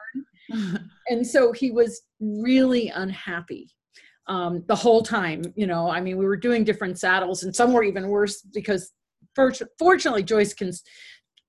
burn. 0.51 0.91
and 1.09 1.27
so 1.27 1.53
he 1.53 1.71
was 1.71 2.03
really 2.21 2.89
unhappy 2.89 3.71
um, 4.27 4.65
the 4.67 4.75
whole 4.75 5.03
time. 5.03 5.43
You 5.55 5.67
know, 5.67 5.91
I 5.91 6.01
mean, 6.01 6.17
we 6.17 6.25
were 6.25 6.37
doing 6.37 6.65
different 6.65 6.99
saddles, 6.99 7.43
and 7.43 7.55
some 7.55 7.73
were 7.73 7.83
even 7.83 8.09
worse 8.09 8.41
because 8.41 8.93
fortunately 9.35 10.23
Joyce 10.23 10.55
can. 10.55 10.73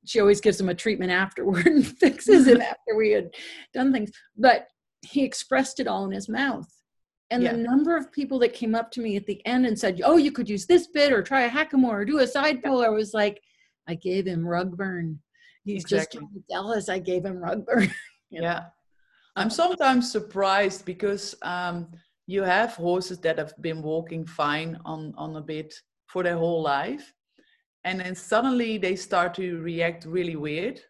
She 0.06 0.20
always 0.20 0.42
gives 0.42 0.60
him 0.60 0.70
a 0.70 0.76
treatment 0.76 1.12
afterward 1.12 1.68
and 1.68 1.86
fixes 2.00 2.48
him 2.48 2.62
after 2.62 2.96
we 2.98 3.12
had 3.12 3.30
done 3.74 3.94
things. 3.94 4.12
But 4.38 4.68
he 5.02 5.24
expressed 5.24 5.80
it 5.80 5.88
all 5.88 6.06
in 6.06 6.12
his 6.12 6.28
mouth 6.28 6.68
and 7.32 7.44
yeah. 7.44 7.52
the 7.52 7.58
number 7.58 7.96
of 7.96 8.12
people 8.12 8.40
that 8.40 8.54
came 8.54 8.74
up 8.74 8.92
to 8.92 9.02
me 9.02 9.16
at 9.16 9.26
the 9.26 9.46
end 9.46 9.66
and 9.66 9.78
said, 9.78 10.02
"Oh, 10.04 10.18
you 10.18 10.32
could 10.32 10.50
use 10.50 10.66
this 10.66 10.88
bit 10.88 11.14
or 11.14 11.22
try 11.22 11.42
a 11.42 11.50
hackamore 11.50 12.02
or 12.02 12.06
do 12.06 12.20
a 12.20 12.28
side 12.28 12.64
pull," 12.64 12.82
I 12.82 12.90
was 12.90 13.14
like, 13.14 13.42
"I 13.88 13.96
gave 13.96 14.26
him 14.26 14.46
rug 14.46 14.76
burn. 14.76 15.20
He's 15.64 15.84
exactly. 15.84 16.22
just 16.22 16.50
jealous. 16.50 16.90
I 16.90 17.00
gave 17.00 17.26
him 17.26 17.38
rug 17.38 17.66
burn." 17.66 17.92
you 18.30 18.42
know? 18.42 18.48
Yeah, 18.48 18.66
I'm 19.36 19.50
sometimes 19.50 20.12
surprised 20.12 20.86
because 20.86 21.36
um, 21.44 21.92
you 22.26 22.44
have 22.44 22.74
horses 22.74 23.20
that 23.20 23.38
have 23.38 23.54
been 23.62 23.82
walking 23.82 24.26
fine 24.26 24.80
on 24.86 25.14
on 25.18 25.36
a 25.36 25.42
bit 25.42 25.74
for 26.08 26.24
their 26.24 26.38
whole 26.38 26.64
life, 26.64 27.14
and 27.84 28.00
then 28.00 28.16
suddenly 28.16 28.80
they 28.80 28.96
start 28.96 29.36
to 29.36 29.62
react 29.62 30.06
really 30.06 30.36
weird, 30.36 30.82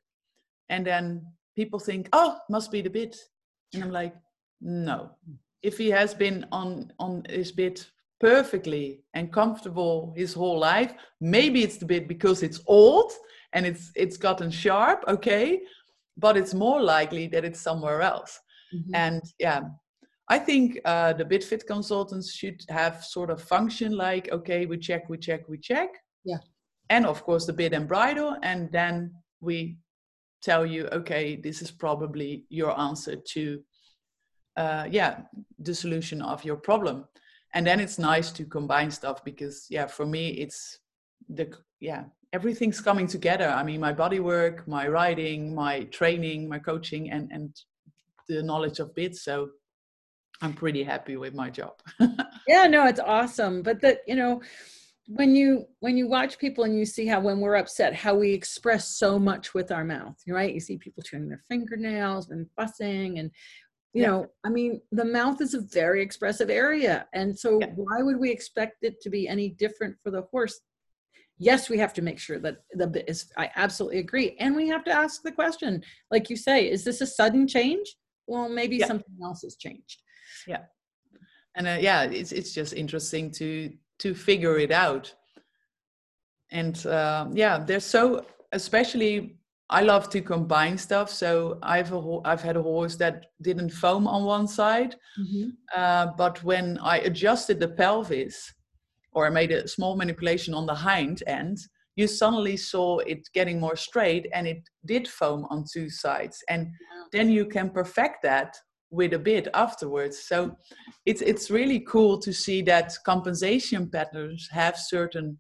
and 0.70 0.88
then 0.88 1.26
people 1.58 1.80
think, 1.80 2.08
"Oh, 2.14 2.38
must 2.50 2.72
be 2.72 2.82
the 2.82 2.90
bit," 2.90 3.18
and 3.74 3.84
I'm 3.84 3.92
like, 3.92 4.16
"No." 4.62 5.12
If 5.62 5.78
he 5.78 5.90
has 5.90 6.14
been 6.14 6.46
on 6.52 6.92
on 7.00 7.24
his 7.30 7.52
bit 7.52 7.90
perfectly 8.20 9.02
and 9.14 9.32
comfortable 9.32 10.14
his 10.16 10.34
whole 10.34 10.60
life 10.60 10.94
maybe 11.22 11.64
it's 11.64 11.78
the 11.78 11.86
bit 11.86 12.08
because 12.08 12.44
it's 12.44 12.62
old 12.68 13.12
and 13.54 13.66
it's 13.66 13.92
it's 13.96 14.18
gotten 14.18 14.52
sharp 14.52 15.04
okay 15.08 15.60
but 16.18 16.36
it's 16.36 16.54
more 16.54 16.82
likely 16.82 17.28
that 17.28 17.46
it's 17.46 17.62
somewhere 17.62 18.02
else. 18.02 18.40
Mm-hmm. 18.76 18.94
and 18.94 19.22
yeah 19.40 19.62
i 20.28 20.38
think 20.38 20.78
uh, 20.86 21.12
the 21.14 21.26
bitfit 21.26 21.66
consultants 21.66 22.32
should 22.32 22.62
have 22.70 23.04
sort 23.04 23.32
of 23.32 23.42
function 23.42 23.98
like 23.98 24.32
okay 24.32 24.68
we 24.68 24.78
check 24.78 25.10
we 25.10 25.18
check 25.18 25.50
we 25.50 25.58
check. 25.58 25.90
Yeah. 26.24 26.38
And 26.92 27.06
of 27.06 27.24
course 27.24 27.46
the 27.48 27.54
bit 27.54 27.74
and 27.74 27.88
bridle 27.88 28.38
and 28.44 28.72
then 28.72 29.12
we 29.42 29.78
tell 30.44 30.66
you 30.68 30.88
okay 30.92 31.36
this 31.36 31.64
is 31.64 31.72
probably 31.72 32.46
your 32.50 32.80
answer 32.80 33.16
to 33.16 33.64
uh, 34.60 34.86
yeah 34.92 35.22
the 35.60 35.74
solution 35.74 36.22
of 36.22 36.44
your 36.44 36.58
problem. 36.58 37.06
And 37.54 37.66
then 37.66 37.80
it's 37.80 37.98
nice 37.98 38.30
to 38.32 38.46
combine 38.46 38.92
stuff 38.92 39.24
because 39.24 39.66
yeah 39.70 39.88
for 39.88 40.06
me 40.06 40.30
it's 40.44 40.80
the 41.30 41.52
yeah 41.80 42.04
everything's 42.34 42.82
coming 42.82 43.08
together. 43.08 43.48
I 43.48 43.64
mean 43.64 43.80
my 43.80 43.94
body 43.94 44.20
work 44.20 44.68
my 44.68 44.88
writing 44.88 45.56
my 45.56 45.86
training 45.86 46.48
my 46.48 46.60
coaching 46.60 47.10
and 47.12 47.32
and 47.32 47.56
the 48.28 48.44
knowledge 48.44 48.80
of 48.80 48.94
bits. 48.94 49.24
So 49.24 49.50
i'm 50.42 50.54
pretty 50.54 50.84
happy 50.84 51.16
with 51.18 51.34
my 51.34 51.50
job. 51.50 51.76
Yeah 52.48 52.66
no 52.68 52.88
it's 52.88 53.00
awesome. 53.00 53.62
But 53.62 53.80
that 53.82 54.00
you 54.08 54.16
know 54.16 54.42
when 55.08 55.36
you 55.36 55.66
when 55.80 55.98
you 55.98 56.08
watch 56.08 56.38
people 56.38 56.64
and 56.66 56.78
you 56.78 56.86
see 56.86 57.08
how 57.08 57.20
when 57.20 57.40
we're 57.40 57.62
upset 57.64 57.96
how 57.96 58.14
we 58.16 58.32
express 58.32 58.84
so 59.04 59.18
much 59.18 59.54
with 59.54 59.72
our 59.72 59.84
mouth 59.84 60.18
right? 60.28 60.54
You 60.54 60.60
see 60.60 60.78
people 60.78 61.04
chewing 61.04 61.30
their 61.30 61.44
fingernails 61.48 62.30
and 62.30 62.48
fussing 62.56 63.20
and 63.20 63.32
you 63.94 64.04
yeah. 64.04 64.08
know 64.08 64.28
i 64.44 64.50
mean 64.50 64.82
the 64.92 65.06
mouth 65.06 65.42
is 65.42 65.54
a 65.54 65.62
very 65.62 66.02
expressive 66.02 66.50
area 66.50 67.08
and 67.14 67.38
so 67.38 67.60
yeah. 67.60 67.68
why 67.76 68.02
would 68.02 68.20
we 68.20 68.32
expect 68.32 68.84
it 68.84 69.02
to 69.02 69.10
be 69.10 69.28
any 69.28 69.50
different 69.50 69.96
for 70.04 70.12
the 70.12 70.22
horse 70.32 70.60
yes 71.38 71.70
we 71.70 71.78
have 71.78 71.94
to 71.94 72.02
make 72.02 72.20
sure 72.20 72.40
that 72.40 72.58
the 72.74 72.88
bit 72.88 73.06
is 73.08 73.32
i 73.38 73.50
absolutely 73.56 74.00
agree 74.00 74.36
and 74.40 74.56
we 74.56 74.68
have 74.68 74.84
to 74.84 74.92
ask 74.92 75.22
the 75.24 75.32
question 75.32 75.82
like 76.12 76.30
you 76.30 76.36
say 76.36 76.70
is 76.70 76.84
this 76.84 77.02
a 77.02 77.08
sudden 77.08 77.48
change 77.48 77.96
well 78.28 78.48
maybe 78.48 78.78
yeah. 78.78 78.88
something 78.88 79.16
else 79.24 79.42
has 79.42 79.56
changed 79.56 80.02
yeah 80.48 80.64
and 81.56 81.68
uh, 81.68 81.78
yeah 81.80 82.04
it's 82.04 82.32
it's 82.32 82.54
just 82.54 82.74
interesting 82.74 83.32
to 83.32 83.72
to 83.98 84.14
figure 84.14 84.58
it 84.60 84.72
out 84.72 85.14
and 86.52 86.86
uh, 86.86 87.28
yeah 87.34 87.58
there's 87.58 87.86
so 87.86 88.26
especially 88.52 89.39
I 89.70 89.82
love 89.82 90.10
to 90.10 90.22
combine 90.22 90.78
stuff. 90.78 91.10
So 91.10 91.60
I've 91.62 91.94
a, 91.94 92.20
I've 92.26 92.42
had 92.42 92.58
a 92.58 92.62
horse 92.62 92.96
that 92.98 93.28
didn't 93.42 93.70
foam 93.70 94.08
on 94.08 94.24
one 94.24 94.48
side, 94.48 94.96
mm-hmm. 95.20 95.50
uh, 95.76 96.08
but 96.18 96.44
when 96.44 96.80
I 96.80 96.98
adjusted 97.00 97.60
the 97.60 97.70
pelvis, 97.70 98.52
or 99.14 99.28
I 99.28 99.30
made 99.30 99.52
a 99.52 99.68
small 99.68 99.96
manipulation 99.96 100.54
on 100.54 100.66
the 100.66 100.76
hind 100.76 101.24
end, 101.28 101.58
you 101.96 102.08
suddenly 102.08 102.58
saw 102.58 103.00
it 103.00 103.28
getting 103.34 103.60
more 103.60 103.76
straight, 103.76 104.28
and 104.34 104.48
it 104.48 104.62
did 104.86 105.08
foam 105.08 105.46
on 105.50 105.66
two 105.72 105.90
sides. 105.90 106.42
And 106.50 106.66
wow. 106.66 107.06
then 107.12 107.30
you 107.30 107.46
can 107.46 107.70
perfect 107.70 108.24
that 108.24 108.56
with 108.92 109.14
a 109.14 109.20
bit 109.20 109.48
afterwards. 109.54 110.26
So 110.26 110.56
it's 111.06 111.22
it's 111.22 111.52
really 111.52 111.82
cool 111.82 112.18
to 112.20 112.34
see 112.34 112.62
that 112.64 112.94
compensation 113.06 113.90
patterns 113.90 114.48
have 114.52 114.78
certain 114.78 115.40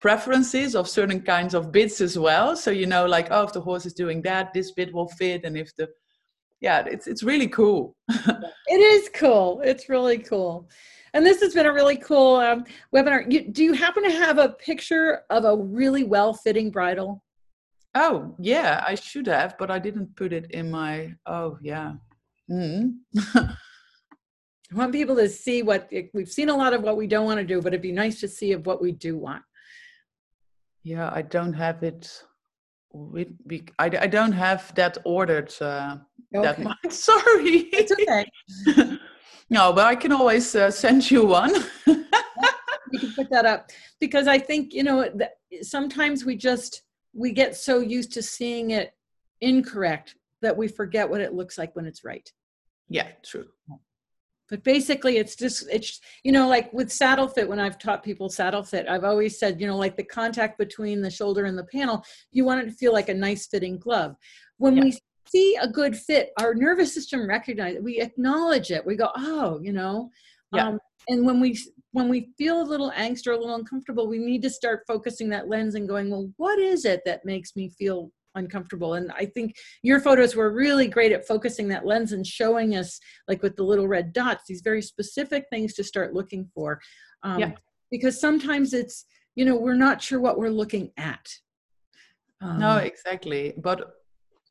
preferences 0.00 0.74
of 0.74 0.88
certain 0.88 1.20
kinds 1.20 1.54
of 1.54 1.72
bits 1.72 2.00
as 2.00 2.18
well. 2.18 2.56
So 2.56 2.70
you 2.70 2.86
know, 2.86 3.06
like, 3.06 3.28
oh, 3.30 3.44
if 3.44 3.52
the 3.52 3.60
horse 3.60 3.86
is 3.86 3.94
doing 3.94 4.22
that, 4.22 4.52
this 4.52 4.72
bit 4.72 4.92
will 4.92 5.08
fit, 5.08 5.44
and 5.44 5.56
if 5.56 5.74
the 5.76 5.88
yeah, 6.60 6.84
it's 6.86 7.06
it's 7.06 7.22
really 7.22 7.48
cool. 7.48 7.96
it 8.08 8.80
is 8.80 9.10
cool. 9.14 9.60
It's 9.64 9.88
really 9.88 10.18
cool. 10.18 10.68
And 11.14 11.24
this 11.24 11.40
has 11.40 11.54
been 11.54 11.66
a 11.66 11.72
really 11.72 11.96
cool 11.96 12.36
um, 12.36 12.64
webinar. 12.94 13.30
You, 13.30 13.48
do 13.48 13.64
you 13.64 13.72
happen 13.72 14.02
to 14.02 14.10
have 14.10 14.38
a 14.38 14.50
picture 14.50 15.22
of 15.30 15.44
a 15.44 15.56
really 15.56 16.04
well-fitting 16.04 16.70
bridle? 16.70 17.22
Oh 17.94 18.34
yeah, 18.38 18.84
I 18.86 18.94
should 18.94 19.26
have, 19.26 19.56
but 19.58 19.70
I 19.70 19.78
didn't 19.78 20.14
put 20.16 20.32
it 20.32 20.50
in 20.50 20.70
my. 20.70 21.14
Oh 21.26 21.58
yeah. 21.62 21.94
Mm. 22.50 22.96
I 23.34 24.74
want 24.74 24.92
people 24.92 25.14
to 25.16 25.28
see 25.28 25.62
what 25.62 25.90
we've 26.12 26.28
seen 26.28 26.48
a 26.48 26.56
lot 26.56 26.72
of 26.72 26.82
what 26.82 26.96
we 26.96 27.06
don't 27.06 27.24
want 27.24 27.38
to 27.38 27.46
do, 27.46 27.62
but 27.62 27.72
it'd 27.72 27.82
be 27.82 27.92
nice 27.92 28.20
to 28.20 28.28
see 28.28 28.52
of 28.52 28.66
what 28.66 28.82
we 28.82 28.92
do 28.92 29.16
want 29.16 29.42
yeah 30.86 31.10
i 31.12 31.20
don't 31.20 31.52
have 31.52 31.82
it 31.82 32.22
with 32.92 33.28
I, 33.78 33.86
I 33.86 34.06
don't 34.06 34.32
have 34.32 34.72
that 34.76 34.98
ordered 35.04 35.52
uh, 35.60 35.96
okay. 36.34 36.42
that 36.46 36.58
much 36.62 36.78
sorry. 36.90 37.68
It's 37.72 37.92
okay. 37.92 38.24
No 39.48 39.72
but 39.72 39.84
i 39.86 39.94
can 39.94 40.12
always 40.12 40.56
uh, 40.56 40.70
send 40.70 41.08
you 41.10 41.24
one. 41.24 41.54
You 42.92 42.98
can 43.00 43.12
put 43.14 43.30
that 43.30 43.46
up. 43.46 43.70
Because 44.00 44.26
i 44.26 44.38
think 44.38 44.72
you 44.72 44.84
know 44.84 44.98
sometimes 45.62 46.24
we 46.24 46.36
just 46.36 46.82
we 47.12 47.32
get 47.32 47.56
so 47.56 47.74
used 47.80 48.12
to 48.12 48.22
seeing 48.22 48.70
it 48.70 48.92
incorrect 49.40 50.14
that 50.42 50.56
we 50.56 50.68
forget 50.68 51.08
what 51.08 51.20
it 51.20 51.32
looks 51.32 51.58
like 51.58 51.74
when 51.76 51.86
it's 51.86 52.04
right. 52.04 52.28
Yeah, 52.88 53.08
true. 53.24 53.46
But 54.48 54.62
basically, 54.62 55.16
it's 55.16 55.34
just, 55.34 55.66
it's, 55.70 56.00
you 56.22 56.32
know, 56.32 56.48
like 56.48 56.72
with 56.72 56.92
saddle 56.92 57.28
fit, 57.28 57.48
when 57.48 57.58
I've 57.58 57.78
taught 57.78 58.04
people 58.04 58.28
saddle 58.28 58.62
fit, 58.62 58.86
I've 58.88 59.04
always 59.04 59.38
said, 59.38 59.60
you 59.60 59.66
know, 59.66 59.76
like 59.76 59.96
the 59.96 60.04
contact 60.04 60.56
between 60.58 61.02
the 61.02 61.10
shoulder 61.10 61.44
and 61.46 61.58
the 61.58 61.64
panel, 61.64 62.04
you 62.30 62.44
want 62.44 62.60
it 62.60 62.70
to 62.70 62.76
feel 62.76 62.92
like 62.92 63.08
a 63.08 63.14
nice 63.14 63.46
fitting 63.46 63.78
glove. 63.78 64.14
When 64.58 64.76
yeah. 64.76 64.84
we 64.84 64.98
see 65.28 65.56
a 65.60 65.68
good 65.68 65.96
fit, 65.96 66.30
our 66.38 66.54
nervous 66.54 66.94
system 66.94 67.28
recognizes, 67.28 67.78
it, 67.78 67.82
we 67.82 68.00
acknowledge 68.00 68.70
it. 68.70 68.86
We 68.86 68.96
go, 68.96 69.10
oh, 69.16 69.58
you 69.60 69.72
know, 69.72 70.10
yeah. 70.52 70.68
Um, 70.68 70.78
and 71.08 71.24
when 71.24 71.40
we 71.40 71.58
when 71.92 72.08
we 72.08 72.30
feel 72.36 72.60
a 72.60 72.62
little 72.62 72.92
angst 72.92 73.26
or 73.26 73.32
a 73.32 73.38
little 73.38 73.54
uncomfortable, 73.54 74.06
we 74.06 74.18
need 74.18 74.42
to 74.42 74.50
start 74.50 74.82
focusing 74.86 75.28
that 75.30 75.48
lens 75.48 75.74
and 75.74 75.88
going, 75.88 76.10
well, 76.10 76.30
what 76.36 76.58
is 76.58 76.84
it 76.84 77.02
that 77.04 77.24
makes 77.24 77.56
me 77.56 77.70
feel 77.70 78.10
uncomfortable? 78.36 78.94
And 78.94 79.10
I 79.12 79.26
think 79.26 79.56
your 79.82 80.00
photos 80.00 80.36
were 80.36 80.52
really 80.52 80.86
great 80.86 81.12
at 81.12 81.26
focusing 81.26 81.68
that 81.68 81.84
lens 81.84 82.12
and 82.12 82.26
showing 82.26 82.76
us, 82.76 83.00
like 83.28 83.42
with 83.42 83.56
the 83.56 83.64
little 83.64 83.88
red 83.88 84.12
dots, 84.12 84.44
these 84.48 84.62
very 84.62 84.82
specific 84.82 85.46
things 85.50 85.74
to 85.74 85.84
start 85.84 86.14
looking 86.14 86.48
for. 86.54 86.80
Um, 87.22 87.40
yeah. 87.40 87.52
Because 87.90 88.20
sometimes 88.20 88.72
it's, 88.72 89.04
you 89.34 89.44
know, 89.44 89.56
we're 89.56 89.74
not 89.74 90.02
sure 90.02 90.20
what 90.20 90.38
we're 90.38 90.50
looking 90.50 90.92
at. 90.96 91.28
Um, 92.40 92.58
no, 92.58 92.76
exactly. 92.76 93.54
But 93.56 93.96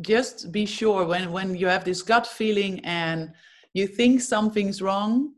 just 0.02 0.52
be 0.52 0.66
sure 0.66 1.06
when 1.06 1.32
when 1.32 1.56
you 1.56 1.68
have 1.68 1.86
this 1.86 2.02
gut 2.02 2.28
feeling 2.28 2.84
and 2.84 3.32
you 3.74 3.88
think 3.88 4.22
something's 4.22 4.82
wrong 4.82 5.32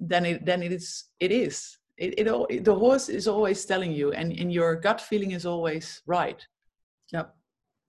then 0.00 0.24
it 0.26 0.44
then 0.44 0.62
it 0.62 0.72
is 0.72 1.04
it 1.20 1.30
is 1.30 1.78
it, 1.98 2.14
it, 2.18 2.64
the 2.64 2.74
horse 2.74 3.08
is 3.08 3.26
always 3.26 3.64
telling 3.64 3.90
you 3.90 4.12
and, 4.12 4.30
and 4.32 4.52
your 4.52 4.76
gut 4.76 5.00
feeling 5.00 5.30
is 5.30 5.46
always 5.46 6.02
right 6.06 6.46
yep 7.12 7.34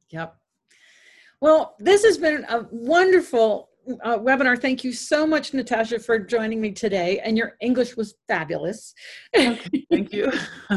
yep 0.10 0.36
well 1.42 1.76
this 1.80 2.04
has 2.04 2.18
been 2.18 2.46
a 2.50 2.66
wonderful 2.72 3.70
uh, 4.04 4.18
webinar 4.18 4.60
thank 4.60 4.84
you 4.84 4.92
so 4.92 5.26
much 5.26 5.52
natascha 5.52 6.04
for 6.04 6.20
joining 6.20 6.60
me 6.60 6.72
today 6.72 7.20
and 7.24 7.38
your 7.38 7.54
english 7.62 7.96
was 7.96 8.16
fabulous 8.28 8.94
okay, 9.38 9.86
thank 9.90 10.12
you 10.12 10.32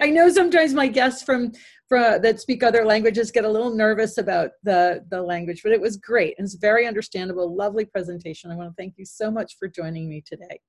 i 0.00 0.10
know 0.10 0.28
sometimes 0.28 0.74
my 0.74 0.88
guests 0.88 1.22
from 1.22 1.52
from, 1.88 2.20
that 2.22 2.40
speak 2.40 2.62
other 2.62 2.84
languages 2.84 3.30
get 3.30 3.44
a 3.44 3.48
little 3.48 3.74
nervous 3.74 4.18
about 4.18 4.50
the, 4.62 5.04
the 5.10 5.22
language, 5.22 5.62
but 5.62 5.72
it 5.72 5.80
was 5.80 5.96
great. 5.96 6.34
It's 6.38 6.54
very 6.54 6.86
understandable, 6.86 7.54
lovely 7.54 7.84
presentation. 7.84 8.50
I 8.50 8.56
want 8.56 8.70
to 8.70 8.74
thank 8.74 8.94
you 8.96 9.04
so 9.04 9.30
much 9.30 9.56
for 9.58 9.68
joining 9.68 10.08
me 10.08 10.20
today. 10.20 10.60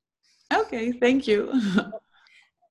Okay, 0.54 0.92
thank 0.92 1.28
you. 1.28 1.52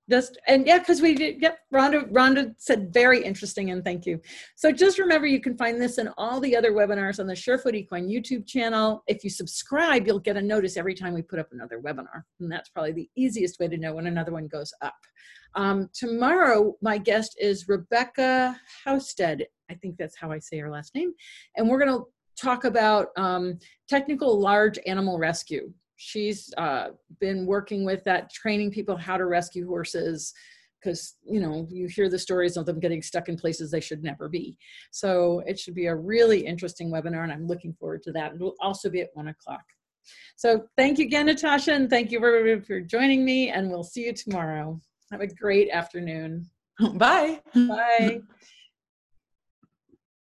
just 0.09 0.39
and 0.47 0.67
yeah 0.67 0.79
because 0.79 1.01
we 1.01 1.15
did 1.15 1.41
yep 1.41 1.59
rhonda 1.73 2.11
rhonda 2.13 2.55
said 2.59 2.93
very 2.93 3.23
interesting 3.23 3.71
and 3.71 3.85
thank 3.85 4.07
you. 4.07 4.21
So 4.55 4.71
just 4.73 4.99
remember 4.99 5.27
you 5.27 5.41
can 5.41 5.57
find 5.57 5.81
this 5.81 5.99
and 5.99 6.11
all 6.17 6.41
the 6.41 6.57
other 6.57 6.73
webinars 6.73 7.19
on 7.19 7.27
the 7.27 7.35
surefoot 7.35 7.75
equine 7.75 8.09
youtube 8.09 8.47
channel. 8.47 9.03
If 9.07 9.25
you 9.25 9.31
subscribe 9.31 10.07
you'll 10.07 10.21
get 10.21 10.37
a 10.37 10.43
notice 10.43 10.77
every 10.77 10.95
time 10.95 11.15
we 11.15 11.23
put 11.23 11.39
up 11.39 11.49
another 11.53 11.81
webinar 11.81 12.23
and 12.41 12.51
that's 12.51 12.69
probably 12.69 12.93
the 12.93 13.11
easiest 13.17 13.59
way 13.59 13.69
to 13.69 13.77
know 13.77 13.95
when 13.95 14.07
another 14.07 14.33
one 14.33 14.47
goes 14.47 14.73
up. 14.83 14.97
Um, 15.55 15.89
tomorrow 15.93 16.77
my 16.83 16.99
guest 16.99 17.37
is 17.41 17.69
rebecca 17.69 18.61
housted 18.85 19.47
i 19.71 19.75
think 19.75 19.97
that's 19.97 20.17
how 20.19 20.31
i 20.31 20.39
say 20.39 20.59
her 20.59 20.71
last 20.71 20.95
name. 20.95 21.13
And 21.57 21.69
we're 21.69 21.79
going 21.79 21.99
to 21.99 22.05
talk 22.37 22.65
about 22.65 23.09
um, 23.17 23.59
technical 23.89 24.39
large 24.39 24.79
animal 24.87 25.19
rescue 25.19 25.73
she's 25.97 26.53
uh, 26.59 26.89
been 27.21 27.47
working 27.47 27.85
with 27.85 28.05
that, 28.05 28.31
training 28.31 28.71
people 28.71 28.97
how 28.97 29.17
to 29.17 29.27
rescue 29.27 29.67
horses 29.67 30.33
because 30.83 31.17
you 31.25 31.41
know 31.41 31.67
you 31.71 31.89
hear 31.89 32.09
the 32.09 32.19
stories 32.19 32.57
of 32.57 32.67
them 32.67 32.79
getting 32.79 33.03
stuck 33.03 33.29
in 33.29 33.37
places 33.37 33.71
they 33.71 33.81
should 33.81 34.03
never 34.03 34.29
be. 34.29 34.57
So 34.91 35.43
it 35.47 35.59
should 35.59 35.75
be 35.75 35.87
a 35.87 35.95
really 35.95 36.47
interesting 36.47 36.91
webinar, 36.91 37.25
and 37.25 37.33
I'm 37.33 37.47
looking 37.47 37.75
forward 37.75 38.03
to 38.05 38.13
that. 38.13 38.35
It 38.35 38.41
will 38.41 38.55
also 38.61 38.89
be 38.89 39.01
at 39.01 39.11
one 39.15 39.29
o'clock. 39.29 39.65
So 40.37 40.67
thank 40.77 40.99
you 40.99 41.07
again, 41.07 41.27
Natascha, 41.27 41.75
and 41.75 41.91
thank 41.91 42.13
you 42.13 42.19
everybody 42.19 42.61
for 42.65 42.81
joining 42.81 43.25
me, 43.25 43.51
and 43.51 43.71
we'll 43.71 43.85
see 43.85 44.05
you 44.05 44.13
tomorrow. 44.13 44.81
Have 45.11 45.21
a 45.21 45.27
great 45.27 45.71
afternoon. 45.71 46.49
Bye. 46.95 47.41
Bye. 47.55 48.21